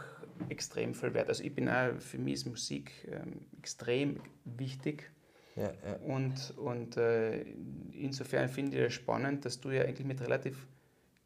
[0.50, 1.28] extrem viel wert.
[1.30, 5.12] Also ich bin auch, für mich ist Musik ähm, extrem wichtig.
[5.56, 5.96] ja, ja.
[6.08, 7.42] Und, und äh,
[7.92, 10.68] insofern finde ich es spannend, dass du ja eigentlich mit relativ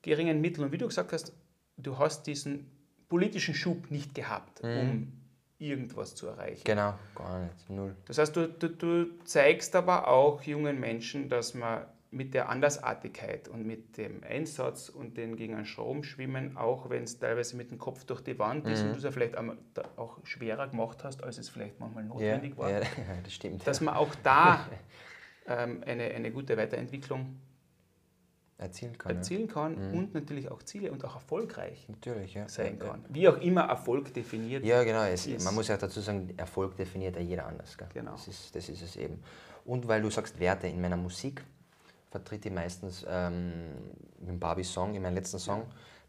[0.01, 1.33] geringen Mitteln, und wie du gesagt hast,
[1.77, 2.69] du hast diesen
[3.07, 5.13] politischen Schub nicht gehabt, um
[5.59, 6.63] irgendwas zu erreichen.
[6.65, 7.69] Genau, gar nicht.
[7.69, 7.95] Null.
[8.05, 13.47] Das heißt, du, du, du zeigst aber auch jungen Menschen, dass man mit der Andersartigkeit
[13.47, 17.71] und mit dem Einsatz und den gegen einen Strom schwimmen, auch wenn es teilweise mit
[17.71, 19.35] dem Kopf durch die Wand ist und du es ja vielleicht
[19.97, 22.81] auch schwerer gemacht hast, als es vielleicht manchmal Ja, notwendig war, ja,
[23.23, 23.65] das stimmt.
[23.65, 24.67] dass man auch da
[25.47, 27.39] ähm, eine, eine gute Weiterentwicklung
[28.57, 29.15] erzielen kann.
[29.15, 32.13] erzielen kann und natürlich auch Ziele und auch erfolgreich Ja.
[32.15, 32.47] Ja.
[32.47, 33.05] sein ja, kann.
[33.09, 34.63] Wie auch immer Erfolg definiert.
[34.63, 35.03] Ja, genau.
[35.03, 35.43] Es, ist.
[35.43, 37.77] man muss ja dazu sagen, Erfolg definiert ja jeder anders.
[37.77, 37.87] Gell?
[37.93, 38.11] Genau.
[38.11, 39.21] Das, ist, das ist es eben.
[39.65, 41.43] Und weil du sagst Werte in meiner Musik,
[42.13, 43.73] vertritt ich meistens ähm,
[44.19, 45.63] den Barbie-Song, in meinem letzten Song.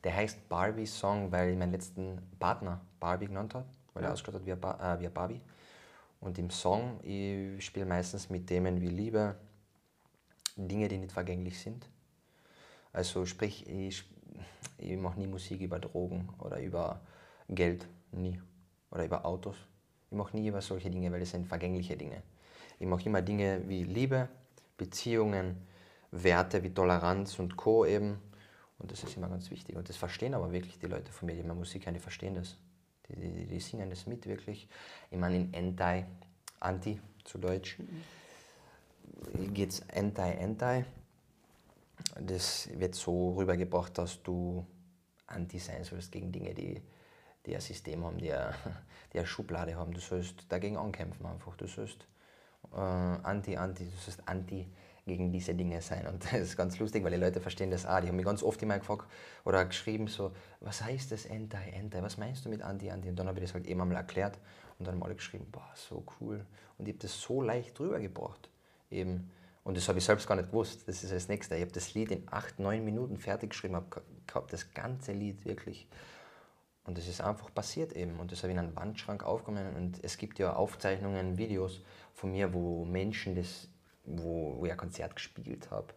[0.05, 4.13] Der heißt Barbie-Song, weil ich meinen letzten Partner Barbie genannt habe, weil er Ja.
[4.13, 5.41] ausgeschaut hat wie, Ba- äh, wie Barbie.
[6.21, 9.35] Und im Song, ich spiele meistens mit Themen wie Liebe,
[10.57, 11.89] Dinge, die nicht vergänglich sind.
[12.93, 14.05] Also sprich, ich,
[14.77, 17.01] ich mache nie Musik über Drogen oder über
[17.49, 18.41] Geld, nie.
[18.91, 19.57] Oder über Autos.
[20.11, 22.23] Ich mache nie über solche Dinge, weil das sind vergängliche Dinge.
[22.79, 24.29] Ich mache immer Dinge wie Liebe,
[24.77, 25.57] Beziehungen,
[26.15, 27.85] Werte wie Toleranz und Co.
[27.85, 28.21] eben.
[28.79, 29.77] Und das ist immer ganz wichtig.
[29.77, 32.35] Und das verstehen aber wirklich die Leute von mir, die meine Musik hören, die verstehen
[32.35, 32.57] das.
[33.09, 34.69] Die, die, die singen das mit wirklich.
[35.11, 36.05] Ich meine in Anti,
[36.61, 37.79] Anti zu Deutsch,
[39.53, 40.85] geht es Anti, Anti.
[42.21, 44.67] Das wird so rübergebracht, dass du
[45.27, 46.83] anti sein sollst gegen Dinge, die,
[47.47, 48.55] die ein System haben, die eine,
[49.13, 49.93] die eine Schublade haben.
[49.93, 51.57] Du sollst dagegen ankämpfen einfach.
[51.57, 52.07] Du sollst
[52.73, 54.67] äh, anti, anti, du sollst anti
[55.07, 56.07] gegen diese Dinge sein.
[56.07, 58.01] Und das ist ganz lustig, weil die Leute verstehen das auch.
[58.01, 59.07] Die haben mich ganz oft immer gefragt
[59.45, 63.09] oder geschrieben so, was heißt das anti, anti, was meinst du mit anti, anti?
[63.09, 64.39] Und dann habe ich das halt eben einmal erklärt
[64.79, 66.45] und dann haben alle geschrieben, boah, so cool.
[66.79, 68.49] Und ich habe das so leicht rübergebracht
[68.91, 69.31] eben.
[69.63, 70.87] Und das habe ich selbst gar nicht gewusst.
[70.87, 71.57] Das ist das Nächste.
[71.57, 75.89] Ich habe das Lied in acht, neun Minuten fertig geschrieben, habe das ganze Lied wirklich.
[76.85, 78.21] Und das ist einfach passiert eben.
[78.21, 79.75] Und das habe ich in einen Wandschrank aufgenommen.
[79.75, 81.81] Und es gibt ja Aufzeichnungen, Videos
[82.13, 83.69] von mir, wo Menschen das,
[84.05, 85.89] wo, wo ich ein Konzert gespielt habe.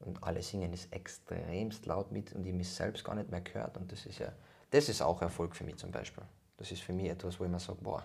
[0.00, 3.76] Und alle singen das extremst laut mit und ich mich selbst gar nicht mehr gehört.
[3.76, 4.32] Und das ist ja,
[4.70, 6.24] das ist auch Erfolg für mich zum Beispiel.
[6.56, 8.04] Das ist für mich etwas, wo ich mir sage, boah,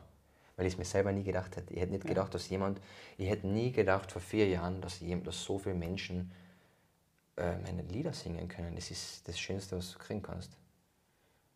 [0.56, 1.74] weil ich es mir selber nie gedacht hätte.
[1.74, 2.80] Ich hätte nicht gedacht, dass jemand,
[3.18, 6.32] ich hätte nie gedacht vor vier Jahren, dass, jem- dass so viele Menschen
[7.38, 8.76] äh, meine Lieder singen können.
[8.76, 10.52] Das ist das Schönste, was du kriegen kannst.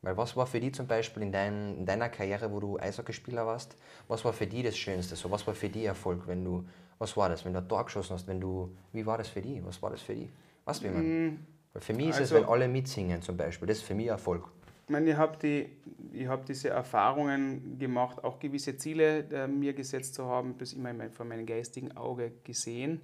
[0.02, 3.46] Weil was war für die zum Beispiel in, dein, in deiner Karriere, wo du Eishockeyspieler
[3.46, 3.78] warst,
[4.10, 5.16] was war für die das Schönste?
[5.16, 6.68] So, was war für die Erfolg, wenn du,
[7.04, 9.42] was war das, wenn du ein Tor geschossen hast, wenn du, wie war das für
[9.42, 9.64] die?
[9.66, 10.30] Was war das für die?
[10.64, 11.46] Was will man?
[11.74, 14.08] Weil für mich ist also- es, wenn alle mitsingen zum Beispiel, das ist für mich
[14.08, 14.48] Erfolg.
[14.86, 15.70] Ich meine, ich habe die,
[16.14, 20.92] ich hab diese Erfahrungen gemacht, auch gewisse Ziele äh, mir gesetzt zu haben, das immer
[20.92, 23.02] in mein, vor meinem geistigen Auge gesehen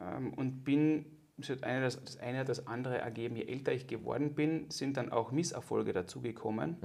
[0.00, 1.04] ähm, und bin,
[1.62, 3.36] eine das, das eine hat das andere ergeben.
[3.36, 6.76] Je älter ich geworden bin, sind dann auch Misserfolge dazugekommen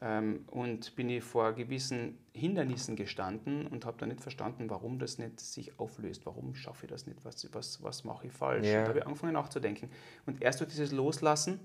[0.00, 5.18] ähm, und bin ich vor gewissen Hindernissen gestanden und habe dann nicht verstanden, warum das
[5.18, 8.66] nicht sich auflöst, warum schaffe ich das nicht, was, was, was mache ich falsch.
[8.66, 8.78] Ja.
[8.78, 9.90] Und da habe ich angefangen nachzudenken.
[10.26, 11.60] Und erst durch dieses Loslassen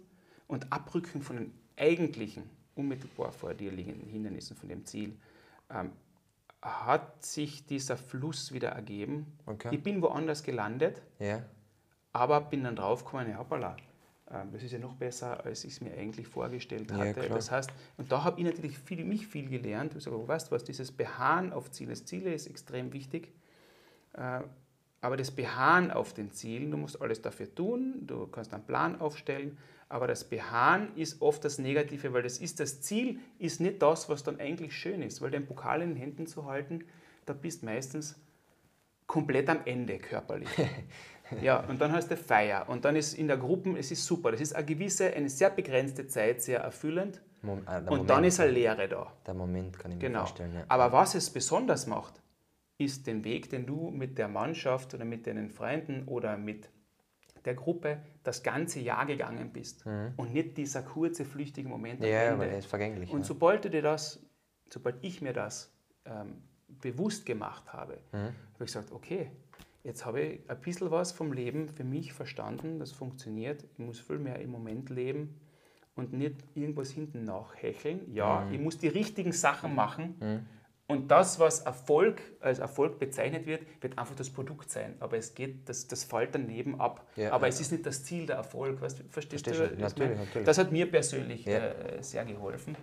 [0.48, 2.44] und Abrücken von den eigentlichen,
[2.76, 5.18] unmittelbar vor dir liegenden Hindernissen von dem Ziel,
[5.70, 5.92] ähm,
[6.62, 9.38] hat sich dieser Fluss wieder ergeben.
[9.46, 9.70] Okay.
[9.72, 11.44] Ich bin woanders gelandet, Ja,
[12.16, 13.76] aber bin dann draufgekommen, ja, hoppala,
[14.32, 17.14] ähm, das ist ja noch besser, als ich es mir eigentlich vorgestellt Ja, hatte.
[17.22, 17.30] klar.
[17.30, 19.94] das heißt, und da habe ich natürlich viel, mich viel gelernt.
[19.96, 23.34] Ich sage, weißt du was, dieses Beharren auf Ziele, das Ziele ist extrem wichtig.
[24.14, 24.42] Äh,
[25.02, 29.02] aber das Beharren auf den Zielen, du musst alles dafür tun, du kannst einen Plan
[29.02, 29.58] aufstellen,
[29.90, 34.08] aber das Beharren ist oft das Negative, weil das ist das Ziel, ist nicht das,
[34.08, 36.86] was dann eigentlich schön ist, weil den Pokal in den Händen zu halten,
[37.26, 38.16] da bist meistens
[39.06, 40.50] komplett am Ende körperlich.
[41.42, 44.32] ja, und dann hast du Feier und dann ist in der Gruppe, es ist super,
[44.32, 48.24] das ist eine gewisse, eine sehr begrenzte Zeit, sehr erfüllend Mom der und Moment, dann
[48.24, 49.12] ist eine Leere da.
[49.28, 50.20] Der Moment kann ich mir Genau.
[50.20, 50.54] vorstellen.
[50.56, 50.66] Ja.
[50.68, 52.22] Aber was es besonders macht,
[52.78, 56.70] ist den Weg, den du mit der Mannschaft oder mit deinen Freunden oder mit
[57.46, 59.86] der Gruppe das ganze Jahr gegangen bist
[60.18, 62.14] und nicht dieser kurze, flüchtige Moment am Mhm.
[62.14, 62.34] ja, Ende.
[62.34, 63.12] aber der ist vergänglich.
[63.12, 63.26] Und ja.
[63.26, 64.20] sobald du dir das,
[64.70, 65.72] sobald ich mir das
[66.06, 68.18] ähm, bewusst gemacht habe, Mhm.
[68.18, 69.30] habe ich gesagt, okay,
[69.86, 74.00] jetzt habe ich ein bisschen was vom Leben für mich verstanden, das funktioniert, ich muss
[74.00, 75.40] viel mehr im Moment leben
[75.96, 78.02] und nicht irgendwas hinten nachhecheln.
[78.14, 78.54] Ja, Mhm.
[78.54, 80.46] ich muss die richtigen Sachen machen
[80.88, 84.96] und das, was Erfolg als Erfolg bezeichnet wird, wird einfach das Produkt sein.
[85.00, 87.08] Aber es geht, das, das fällt daneben ab.
[87.16, 87.50] Ja, Aber ja.
[87.54, 88.82] es ist nicht das Ziel der Erfolg.
[88.82, 89.82] Weißt, verstehst Verstehe du?
[89.82, 90.46] Natürlich, natürlich.
[90.46, 91.58] Das hat mir persönlich Ja.
[91.70, 92.76] äh, sehr geholfen.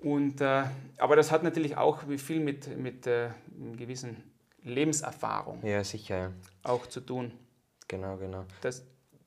[0.00, 0.64] Und, äh,
[0.98, 3.28] aber das hat natürlich auch wie viel mit, mit äh,
[3.76, 4.16] gewissen
[4.64, 6.18] Lebenserfahrung ja, sicher.
[6.18, 6.30] Ja.
[6.62, 7.32] auch zu tun.
[7.88, 8.44] Genau, genau.
[8.60, 8.82] Das,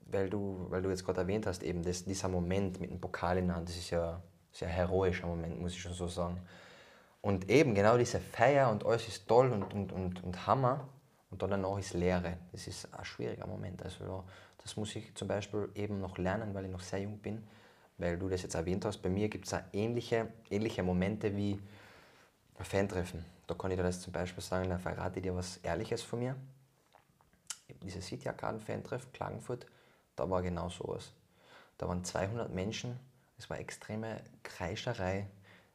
[0.06, 3.38] Weil du, weil du jetzt gerade erwähnt hast, eben das, dieser Moment mit dem Pokal
[3.38, 4.22] in der Hand, das ist ja ein
[4.52, 6.40] sehr heroischer Moment, muss ich schon so sagen.
[7.22, 10.88] Und eben genau diese Feier und alles ist toll und, und, und, und Hammer
[11.32, 12.38] und dann danach ist Leere.
[12.52, 13.82] Das ist ein schwieriger Moment.
[13.84, 14.24] Also
[14.62, 17.44] das muss ich zum Beispiel eben noch lernen, weil ich noch sehr jung bin.
[17.98, 21.60] Weil du das jetzt erwähnt hast, bei mir gibt es ähnliche, ähnliche Momente wie
[22.58, 23.26] bei Fantreffen.
[23.48, 26.20] Da kann ich dir das zum Beispiel sagen, da verrate ich dir was Ehrliches von
[26.20, 26.36] mir.
[27.82, 29.66] Diese City Arcaden Fantreff Klagenfurt,
[30.16, 31.12] da war genau sowas.
[31.78, 33.00] Da waren 200 Menschen,
[33.38, 35.28] es war extreme Kreischerei,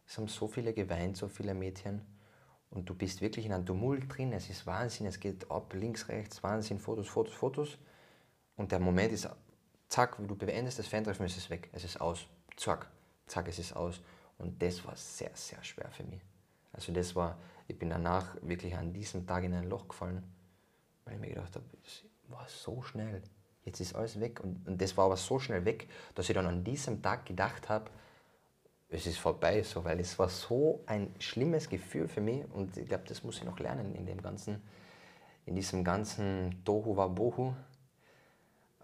[0.07, 2.01] es haben so viele geweint, so viele Mädchen.
[2.71, 6.09] Und du bist wirklich in einem Tumult drin, es ist Wahnsinn, es geht ab, links,
[6.09, 7.79] rechts, Wahnsinn, Fotos, Fotos, Fotos.
[8.57, 9.29] Und der Moment ist,
[9.89, 12.27] zack, du beendest das Fantreffen, ist weg, es ist aus.
[12.57, 12.89] Zack,
[13.27, 14.01] zack, es ist aus.
[14.39, 16.21] Und das war sehr, sehr schwer für mich.
[16.73, 17.37] Also das war,
[17.71, 20.25] ich bin danach wirklich an diesem Tag in ein Loch gefallen,
[21.05, 23.23] weil ich mir gedacht habe, es war so schnell.
[23.65, 24.41] Jetzt ist alles weg.
[24.41, 27.69] Und, und das war aber so schnell weg, dass ich dann an diesem Tag gedacht
[27.69, 27.91] habe,
[28.89, 32.89] es ist vorbei, so, weil es war so ein schlimmes Gefühl für mich und ich
[32.89, 34.61] glaube, das muss ich noch lernen in dem ganzen,
[35.47, 37.55] in diesem ganzen Tohu Wabohu.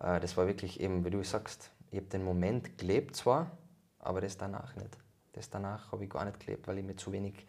[0.01, 3.51] Äh, das war wirklich eben, wie du sagst, ich habe den Moment gelebt zwar,
[3.99, 4.97] aber das danach nicht.
[5.33, 7.45] Das danach habe ich gar nicht gelebt, weil ich mir zu wenig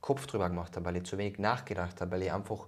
[0.00, 2.66] Kopf drüber gemacht habe, weil ich zu wenig nachgedacht habe, weil ich einfach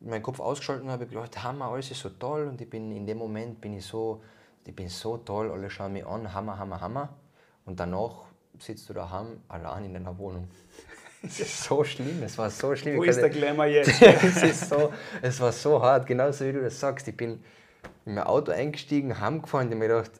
[0.00, 3.06] meinen Kopf ausgeschaltet habe, ich gedacht, Hammer, alles ist so toll und ich bin in
[3.06, 4.22] dem Moment bin ich so,
[4.66, 7.08] ich bin so toll, alle schauen mich an, Hammer, Hammer, Hammer
[7.64, 8.24] und danach
[8.58, 10.48] sitzt du daheim allein in deiner Wohnung.
[11.22, 12.96] Es ist so schlimm, es war so schlimm.
[12.96, 14.00] wo ist der Glamour jetzt?
[14.00, 17.06] es, ist so, es war so hart, genauso wie du das sagst.
[17.08, 17.44] Ich bin
[18.06, 20.12] in mein Auto eingestiegen, heimgefahren und ich mir gedacht,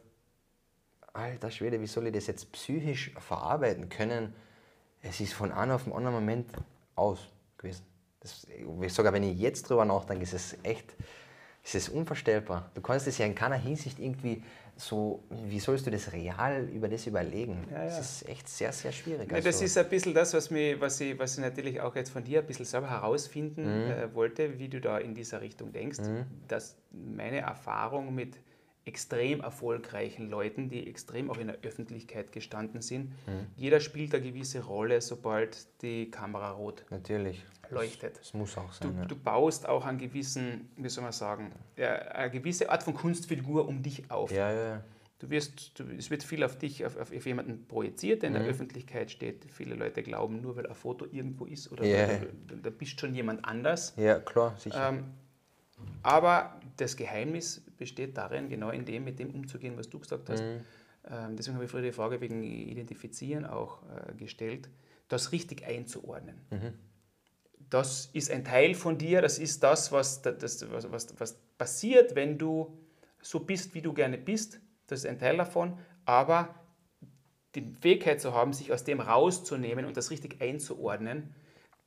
[1.14, 4.34] alter Schwede, wie soll ich das jetzt psychisch verarbeiten können?
[5.02, 6.50] Es ist von einem auf den anderen Moment
[6.94, 7.20] aus
[7.58, 7.84] gewesen.
[8.20, 8.46] Das,
[8.94, 10.94] sogar wenn ich jetzt drüber nachdenke, ist es echt,
[11.64, 12.70] ist es unvorstellbar.
[12.74, 14.42] Du kannst es ja in keiner Hinsicht irgendwie
[14.76, 17.66] so, wie sollst du das real über das überlegen?
[17.70, 18.00] Ja, Das ja.
[18.00, 19.30] ist echt sehr, sehr schwierig.
[19.30, 21.94] Ja, das Also- ist ein bisschen das, was, mich, was, ich, was ich natürlich auch
[21.96, 23.90] jetzt von dir ein bisschen selber herausfinden Mhm.
[23.90, 25.98] äh, wollte, wie du da in dieser Richtung denkst.
[26.48, 28.36] Dass meine Erfahrung mit
[28.84, 33.46] extrem erfolgreichen Leuten, die extrem auch in der Öffentlichkeit gestanden sind, Mhm.
[33.56, 37.44] jeder spielt eine gewisse Rolle, sobald die Kamera rot Natürlich.
[37.70, 38.18] leuchtet.
[38.18, 38.96] Das muss auch Du, sein.
[38.98, 39.04] ja.
[39.04, 43.82] du baust auch einen gewissen, wie soll man sagen, eine gewisse Art von Kunstfigur um
[43.82, 44.30] dich auf.
[44.32, 44.84] ja, ja.
[45.18, 48.36] Du wirst, du, es wird viel auf dich, auf, auf jemanden projiziert, der Mhm.
[48.36, 49.44] in der Öffentlichkeit steht.
[49.52, 53.14] Viele Leute glauben, nur weil ein Foto irgendwo ist oder weil du, da bist schon
[53.14, 53.92] jemand anders.
[53.98, 54.88] Ja, klar, sicher.
[54.88, 55.04] Ähm,
[56.02, 60.42] aber das Geheimnis besteht darin, genau in dem, mit dem umzugehen, was du gesagt hast.
[60.42, 60.60] Mhm.
[61.10, 64.68] Ähm, deswegen habe ich früher die Frage wegen Identifizieren auch äh, gestellt,
[65.08, 66.36] das richtig einzuordnen.
[66.50, 66.74] Mhm.
[67.70, 72.14] Das ist ein Teil von dir, das ist das, was, das, was, was, was passiert,
[72.14, 72.78] wenn du
[73.22, 74.60] so bist, wie du gerne bist.
[74.86, 76.54] Das ist ein Teil davon, aber
[77.54, 81.34] die Fähigkeit zu haben, sich aus dem rauszunehmen und das richtig einzuordnen,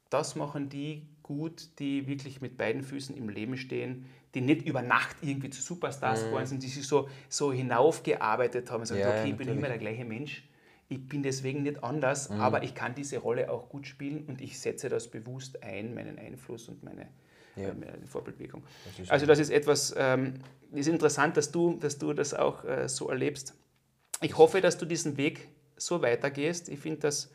[0.09, 4.81] das machen die gut, die wirklich mit beiden Füßen im Leben stehen, die nicht über
[4.81, 9.07] Nacht irgendwie zu Superstars geworden sind, die sich so, so hinaufgearbeitet haben und sagen, Mhm.
[9.07, 9.57] Ja, okay, ich bin natürlich.
[9.59, 10.43] immer der gleiche Mensch,
[10.89, 12.39] ich bin deswegen nicht anders, Mhm.
[12.41, 16.17] aber ich kann diese Rolle auch gut spielen und ich setze das bewusst ein, meinen
[16.19, 17.07] Einfluss und meine,
[17.55, 17.69] Ja.
[17.69, 18.63] äh, meine Vorbildwirkung.
[18.99, 20.33] Das Also das ist etwas, ähm,
[20.71, 23.53] ist interessant, dass du, dass du das auch äh, so erlebst.
[24.21, 25.47] Ich hoffe, dass du diesen Weg
[25.77, 26.69] so weitergehst.
[26.69, 27.31] Ich finde das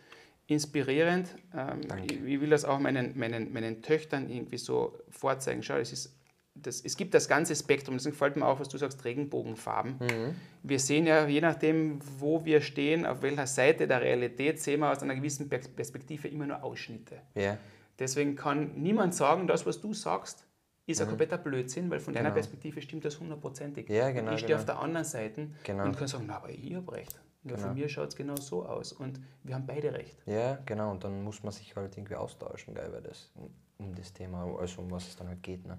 [0.47, 1.29] inspirierend.
[1.55, 5.63] Ähm, ich, ich will das auch meinen, meinen, meinen Töchtern irgendwie so vorzeigen.
[5.63, 6.18] Schau, es, ist,
[6.67, 7.97] das, es gibt das ganze Spektrum.
[7.97, 9.97] Deswegen gefällt mir auch, was du sagst, Regenbogenfarben.
[10.01, 10.35] Mhm.
[10.63, 14.91] Wir sehen ja, je nachdem, wo wir stehen, auf welcher Seite der Realität, sehen wir
[14.91, 17.21] aus einer gewissen Pers- Perspektive immer nur Ausschnitte.
[17.35, 17.57] Ja,
[17.99, 20.47] Deswegen kann niemand sagen, das, was du sagst,
[20.87, 22.35] ist ein kompletter Blödsinn, weil von deiner Genau.
[22.37, 23.89] Perspektive stimmt das hundertprozentig.
[23.89, 24.61] Ja, genau, Und ich stehe genau.
[24.61, 25.85] auf der anderen Seite Genau.
[25.85, 27.13] und kann sagen, na, aber ich habe recht.
[27.45, 27.67] Ja, Genau.
[27.69, 30.17] Von mir schaut es genau so aus und wir haben beide recht.
[30.27, 33.33] Ja, genau, und dann muss man sich halt irgendwie austauschen, gell, über das,
[33.79, 35.67] um das Thema, also um was es dann halt geht.
[35.67, 35.77] Ne?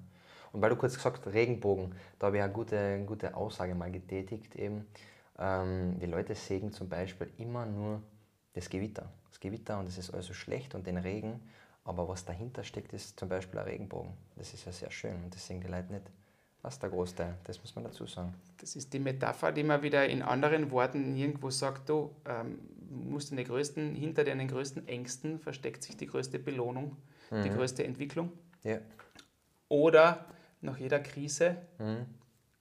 [0.51, 3.91] Und weil du kurz gesagt hast, Regenbogen, da habe ich eine gute, gute Aussage mal
[3.91, 4.87] getätigt eben.
[5.37, 8.01] Ähm, die Leute sägen zum Beispiel immer nur
[8.53, 9.09] das Gewitter.
[9.29, 11.39] Das Gewitter und das ist also schlecht und den Regen,
[11.85, 14.11] aber was dahinter steckt, ist zum Beispiel ein Regenbogen.
[14.35, 16.05] Das ist ja sehr schön und das sehen die Leute nicht.
[16.61, 18.33] Das ist der Großteil, das muss man dazu sagen.
[18.57, 22.59] Das ist die Metapher, die man wieder in anderen Worten irgendwo sagt, du ähm,
[22.89, 26.97] musst in den größten, hinter deinen größten Ängsten versteckt sich die größte Belohnung,
[27.31, 27.43] Mhm.
[27.43, 28.31] die größte Entwicklung.
[28.63, 28.79] Ja,
[29.69, 30.25] Oder
[30.61, 31.57] nach jeder Krise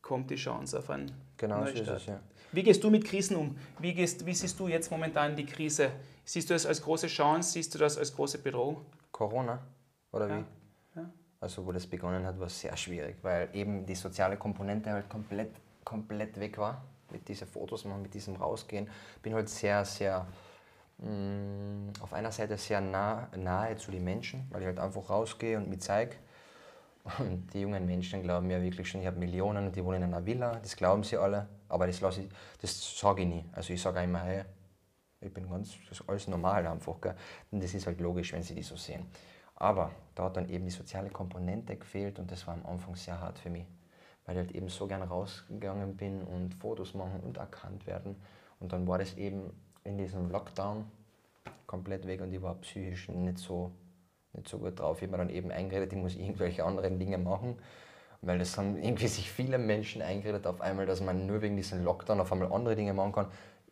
[0.03, 1.11] kommt die Chance auf einen Mhm.
[1.37, 2.01] genau so ist Neustart.
[2.01, 2.21] es, ja.
[2.53, 3.57] Wie gehst du mit Krisen um?
[3.79, 5.91] Wie, gehst, wie siehst du jetzt momentan die Krise?
[6.25, 7.53] Siehst du das als große Chance?
[7.53, 8.87] Siehst du das als große Bedrohung?
[9.13, 9.59] Corona,
[10.13, 11.01] oder Ja, wie?
[11.01, 11.11] ja.
[11.41, 15.09] Also wo das begonnen hat, war es sehr schwierig, weil eben die soziale Komponente halt
[15.11, 15.51] komplett,
[15.85, 16.83] komplett weg war.
[17.11, 18.89] Mit diesen Fotos machen, mit diesem Rausgehen.
[19.23, 20.27] Bin halt sehr, sehr
[20.99, 25.57] mh, auf einer Seite sehr nah, nahe zu den Menschen, weil ich halt einfach rausgehe
[25.57, 26.17] und mich zeige.
[27.19, 30.15] Und die jungen Menschen glauben ja wirklich schon, ich habe Millionen und die wohnen in
[30.15, 32.29] einer Villa, das glauben sie alle, aber das, lasse ich,
[32.61, 33.45] das sage ich nie.
[33.53, 34.45] Also ich sage immer, hey,
[35.21, 37.01] ich bin ganz, das ist alles normal einfach.
[37.01, 37.15] Gell?
[37.51, 39.07] Und das ist halt logisch, wenn sie die so sehen.
[39.57, 43.21] Aber da hat dann eben die soziale Komponente gefehlt und das war am Anfang sehr
[43.21, 43.67] hart für mich,
[44.25, 48.17] weil ich halt eben so gern rausgegangen bin und Fotos machen und erkannt werden.
[48.61, 49.53] Und dann war das eben
[49.83, 50.85] in diesem Lockdown
[51.67, 53.73] komplett weg und ich war psychisch nicht so,
[54.33, 54.99] nicht so gut drauf.
[54.99, 57.57] Ich habe mir dann eben eingeredet, ich muss irgendwelche anderen Dinge machen,
[58.23, 61.85] weil das haben irgendwie sich viele Menschen eingeredet auf einmal, dass man nur wegen diesem
[61.85, 63.27] Lockdown auf einmal andere Dinge machen kann.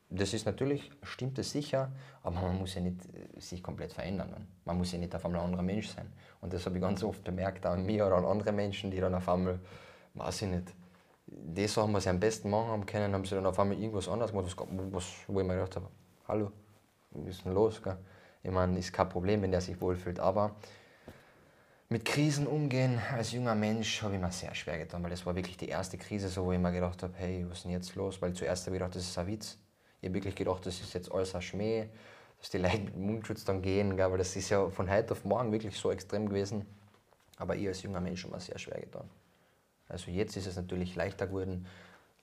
[0.09, 1.91] Das ist natürlich, stimmt es sicher,
[2.23, 4.31] aber man muss ja nicht äh, sich komplett verändern.
[4.31, 4.47] Dann.
[4.65, 6.13] Man muss ja nicht auf einmal ein anderer Mensch sein.
[6.41, 9.01] Und das habe ich ganz oft bemerkt, auch an mir oder an andere Menschen, die
[9.01, 9.59] dann auf einmal,
[10.15, 10.73] weiß ich nicht,
[11.27, 14.09] die Sachen, was sie am besten machen haben können, haben sie dann auf einmal irgendwas
[14.09, 15.89] anderes gemacht, was, was, wo ich mir gedacht habe,
[16.29, 16.53] hallo,
[17.11, 17.83] was ist denn los?
[17.83, 17.97] Gell?
[18.47, 20.55] Ich meine, ist kein Problem, wenn der sich wohlfühlt, aber
[21.89, 25.35] mit Krisen umgehen als junger Mensch habe ich mir sehr schwer getan, weil das war
[25.35, 27.97] wirklich die erste Krise, so, wo ich mir gedacht habe, hey, was ist denn jetzt
[27.97, 28.23] los?
[28.23, 29.59] Weil zuerst habe ich gedacht, das ist ein Witz.
[30.01, 31.89] Ich habe wirklich gedacht, das ist jetzt alles ein Schmäh,
[32.39, 34.13] dass die Leute mit Mundschutz dann gehen, gell?
[34.13, 36.67] weil das ist ja von heute auf morgen wirklich so extrem gewesen.
[37.39, 39.11] Aber ich als junger Mensch habe mir sehr schwer getan.
[39.89, 41.67] Also jetzt ist es natürlich leichter geworden.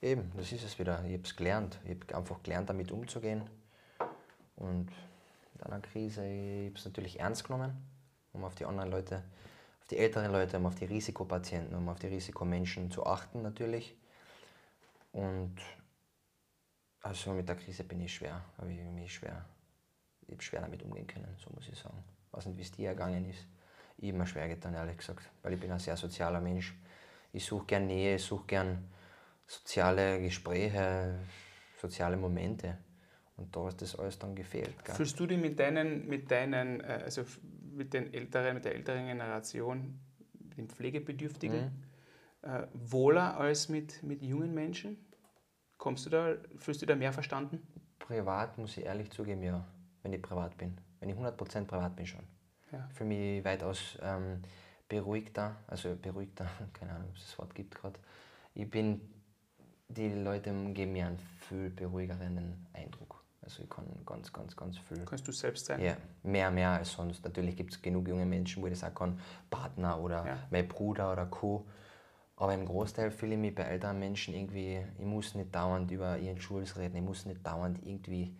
[0.00, 1.04] Eben, das ist es wieder.
[1.04, 1.78] Ich habe es gelernt.
[1.84, 3.42] Ich habe einfach gelernt, damit umzugehen.
[4.56, 4.88] Und
[5.64, 7.74] in einer Krise, ich habe es natürlich ernst genommen,
[8.32, 9.22] um auf die anderen Leute,
[9.80, 13.96] auf die älteren Leute, um auf die Risikopatienten, um auf die Risikomenschen zu achten natürlich.
[15.12, 15.56] Und
[17.02, 19.44] also mit der Krise bin ich schwer, habe ich mich schwer,
[20.22, 22.02] ich habe schwer damit umgehen können, so muss ich sagen.
[22.26, 23.46] Ich weiß nicht, wie es dir ergangen ist.
[23.98, 26.74] Ich habe mir schwer getan, ehrlich gesagt, weil ich bin ein sehr sozialer Mensch.
[27.32, 28.90] Ich suche gern Nähe, ich suche gern
[29.46, 31.18] soziale Gespräche,
[31.80, 32.78] soziale Momente.
[33.36, 34.84] Und da ist das alles dann gefehlt.
[34.84, 34.94] Gell?
[34.94, 37.24] Fühlst du dich mit deinen, mit deinen, äh, also
[37.72, 39.98] mit den älteren, mit der älteren Generation,
[40.56, 41.64] den Pflegebedürftigen,
[42.42, 42.48] Mhm.
[42.48, 44.96] äh, wohler als mit, mit jungen Menschen?
[45.78, 47.66] Kommst du da, fühlst du da mehr verstanden?
[47.98, 49.64] Privat muss ich ehrlich zugeben, ja,
[50.02, 50.78] wenn ich privat bin.
[51.00, 52.22] Wenn ich 100% privat bin schon.
[52.70, 52.88] Ja.
[52.94, 54.42] Fühle mich weitaus ähm,
[54.88, 57.98] beruhigter, also beruhigter, keine Ahnung, ob es das Wort gibt gerade.
[58.54, 59.00] Ich bin,
[59.88, 63.23] die Leute geben mir einen viel beruhigeren Eindruck.
[63.44, 65.04] Also ich kann ganz, ganz, ganz viel.
[65.04, 65.80] Kannst du selbst sein?
[65.80, 67.22] Ja, mehr, mehr als sonst.
[67.24, 70.38] Natürlich gibt es genug junge Menschen, wo ich das auch kann, Partner oder Ja.
[70.50, 71.66] mein Bruder oder Co.
[72.36, 76.18] Aber im Großteil fühle ich mich bei älteren Menschen irgendwie, ich muss nicht dauernd über
[76.18, 78.34] ihren Schulz reden, ich muss nicht dauernd irgendwie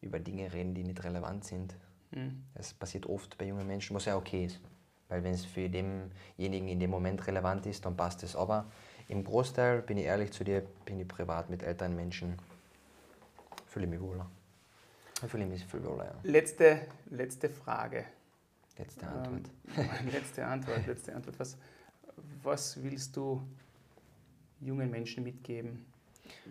[0.00, 1.76] über Dinge reden, die nicht relevant sind.
[2.10, 2.42] Mhm.
[2.54, 4.60] Das passiert oft bei jungen Menschen, was ja okay ist.
[5.08, 8.34] Weil wenn es für denjenigen in dem Moment relevant ist, dann passt es.
[8.34, 8.66] Aber
[9.08, 12.38] im Großteil, bin ich ehrlich zu dir, bin ich privat mit älteren Menschen,
[13.72, 14.30] fühle ich mich wohler.
[15.24, 16.14] Ich fühle mich viel wohler, ja.
[16.24, 18.04] Letzte, letzte Frage.
[18.78, 19.50] Letzte Antwort.
[19.76, 21.38] Ähm, letzte Antwort, letzte Antwort.
[21.38, 21.56] Was,
[22.42, 23.42] was willst du
[24.60, 25.84] jungen Menschen mitgeben?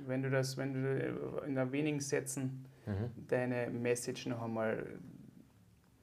[0.06, 3.12] Wenn du das, wenn du in ein wenigen Sätzen Mhm.
[3.28, 4.98] deine Message noch einmal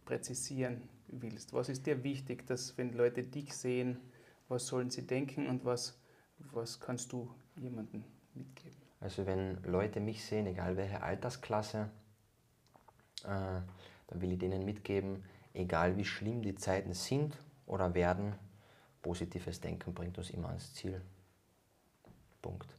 [0.04, 3.98] präzisieren willst, was ist dir wichtig, dass wenn Leute dich sehen,
[4.48, 5.98] was sollen sie denken und was,
[6.52, 8.04] was kannst du jemandem
[8.34, 8.77] mitgeben?
[9.00, 11.88] Also wenn Leute mich sehen, egal welche Altersklasse,
[13.24, 18.34] äh, dann will ich denen mitgeben, egal wie schlimm die Zeiten sind oder werden,
[19.02, 21.00] positives Denken bringt uns immer ans Ziel.
[22.42, 22.74] Punkt.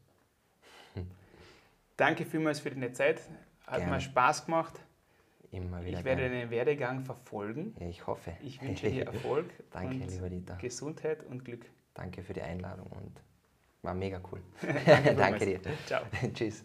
[1.98, 3.22] Danke vielmals für deine Zeit.
[3.68, 3.92] Hat Gerne.
[3.94, 4.80] mir Spaß gemacht.
[5.52, 6.32] Immer wieder Ich werde gern.
[6.34, 7.76] deinen Werdegang verfolgen.
[7.80, 8.34] Ja, ich hoffe.
[8.42, 10.56] Ich wünsche dir Erfolg Danke, lieber Dieter.
[10.58, 11.66] Gesundheit und Glück.
[11.94, 13.12] Danke für die Einladung und
[13.82, 14.42] war mega cool.
[14.86, 15.62] Danke Danke dir.
[15.86, 16.04] Ciao.
[16.34, 16.64] Tschüss.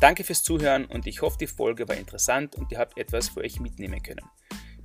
[0.00, 3.40] Danke fürs Zuhören und ich hoffe, die Folge war interessant und ihr habt etwas für
[3.40, 4.24] euch mitnehmen können.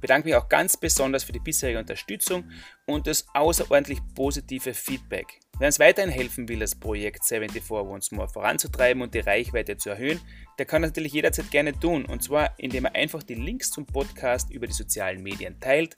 [0.06, 2.44] Bedanke mich auch ganz besonders für die bisherige Unterstützung
[2.86, 5.40] und das außerordentlich positive Feedback.
[5.58, 9.90] Wer uns weiterhin helfen will, das Projekt 74 Once More voranzutreiben und die Reichweite zu
[9.90, 10.22] erhöhen,
[10.60, 12.06] der kann das natürlich jederzeit gerne tun.
[12.06, 15.96] Und zwar, indem er einfach die Links zum Podcast über die sozialen Medien teilt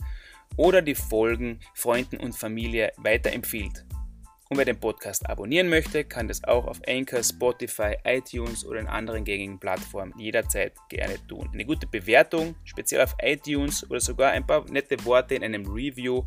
[0.55, 3.83] oder die Folgen Freunden und Familie weiterempfiehlt.
[4.49, 8.87] Und wer den Podcast abonnieren möchte, kann das auch auf Anchor, Spotify, iTunes oder in
[8.87, 11.49] anderen gängigen Plattformen jederzeit gerne tun.
[11.51, 16.23] Eine gute Bewertung, speziell auf iTunes oder sogar ein paar nette Worte in einem Review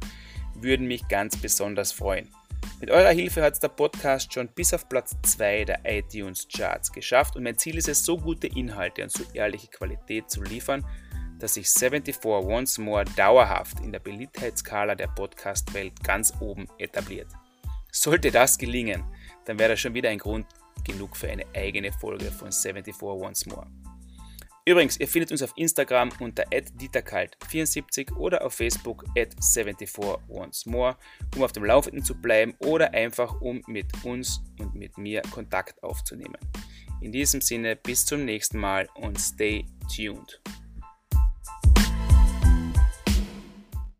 [0.54, 2.28] würden mich ganz besonders freuen.
[2.78, 6.92] Mit eurer Hilfe hat es der Podcast schon bis auf Platz 2 der iTunes Charts
[6.92, 10.84] geschafft und mein Ziel ist es, so gute Inhalte und so ehrliche Qualität zu liefern,
[11.38, 17.28] dass sich 74 Once More dauerhaft in der Beliebtheitsskala der Podcast-Welt ganz oben etabliert.
[17.92, 19.04] Sollte das gelingen,
[19.44, 20.46] dann wäre das schon wieder ein Grund
[20.84, 23.66] genug für eine eigene Folge von 74 Once More.
[24.66, 29.98] Übrigens, ihr findet uns auf Instagram unter dieterkalt74 oder auf Facebook at 74
[30.28, 30.96] Once More,
[31.34, 35.82] um auf dem Laufenden zu bleiben oder einfach um mit uns und mit mir Kontakt
[35.82, 36.38] aufzunehmen.
[37.00, 39.64] In diesem Sinne, bis zum nächsten Mal und stay
[39.94, 40.40] tuned.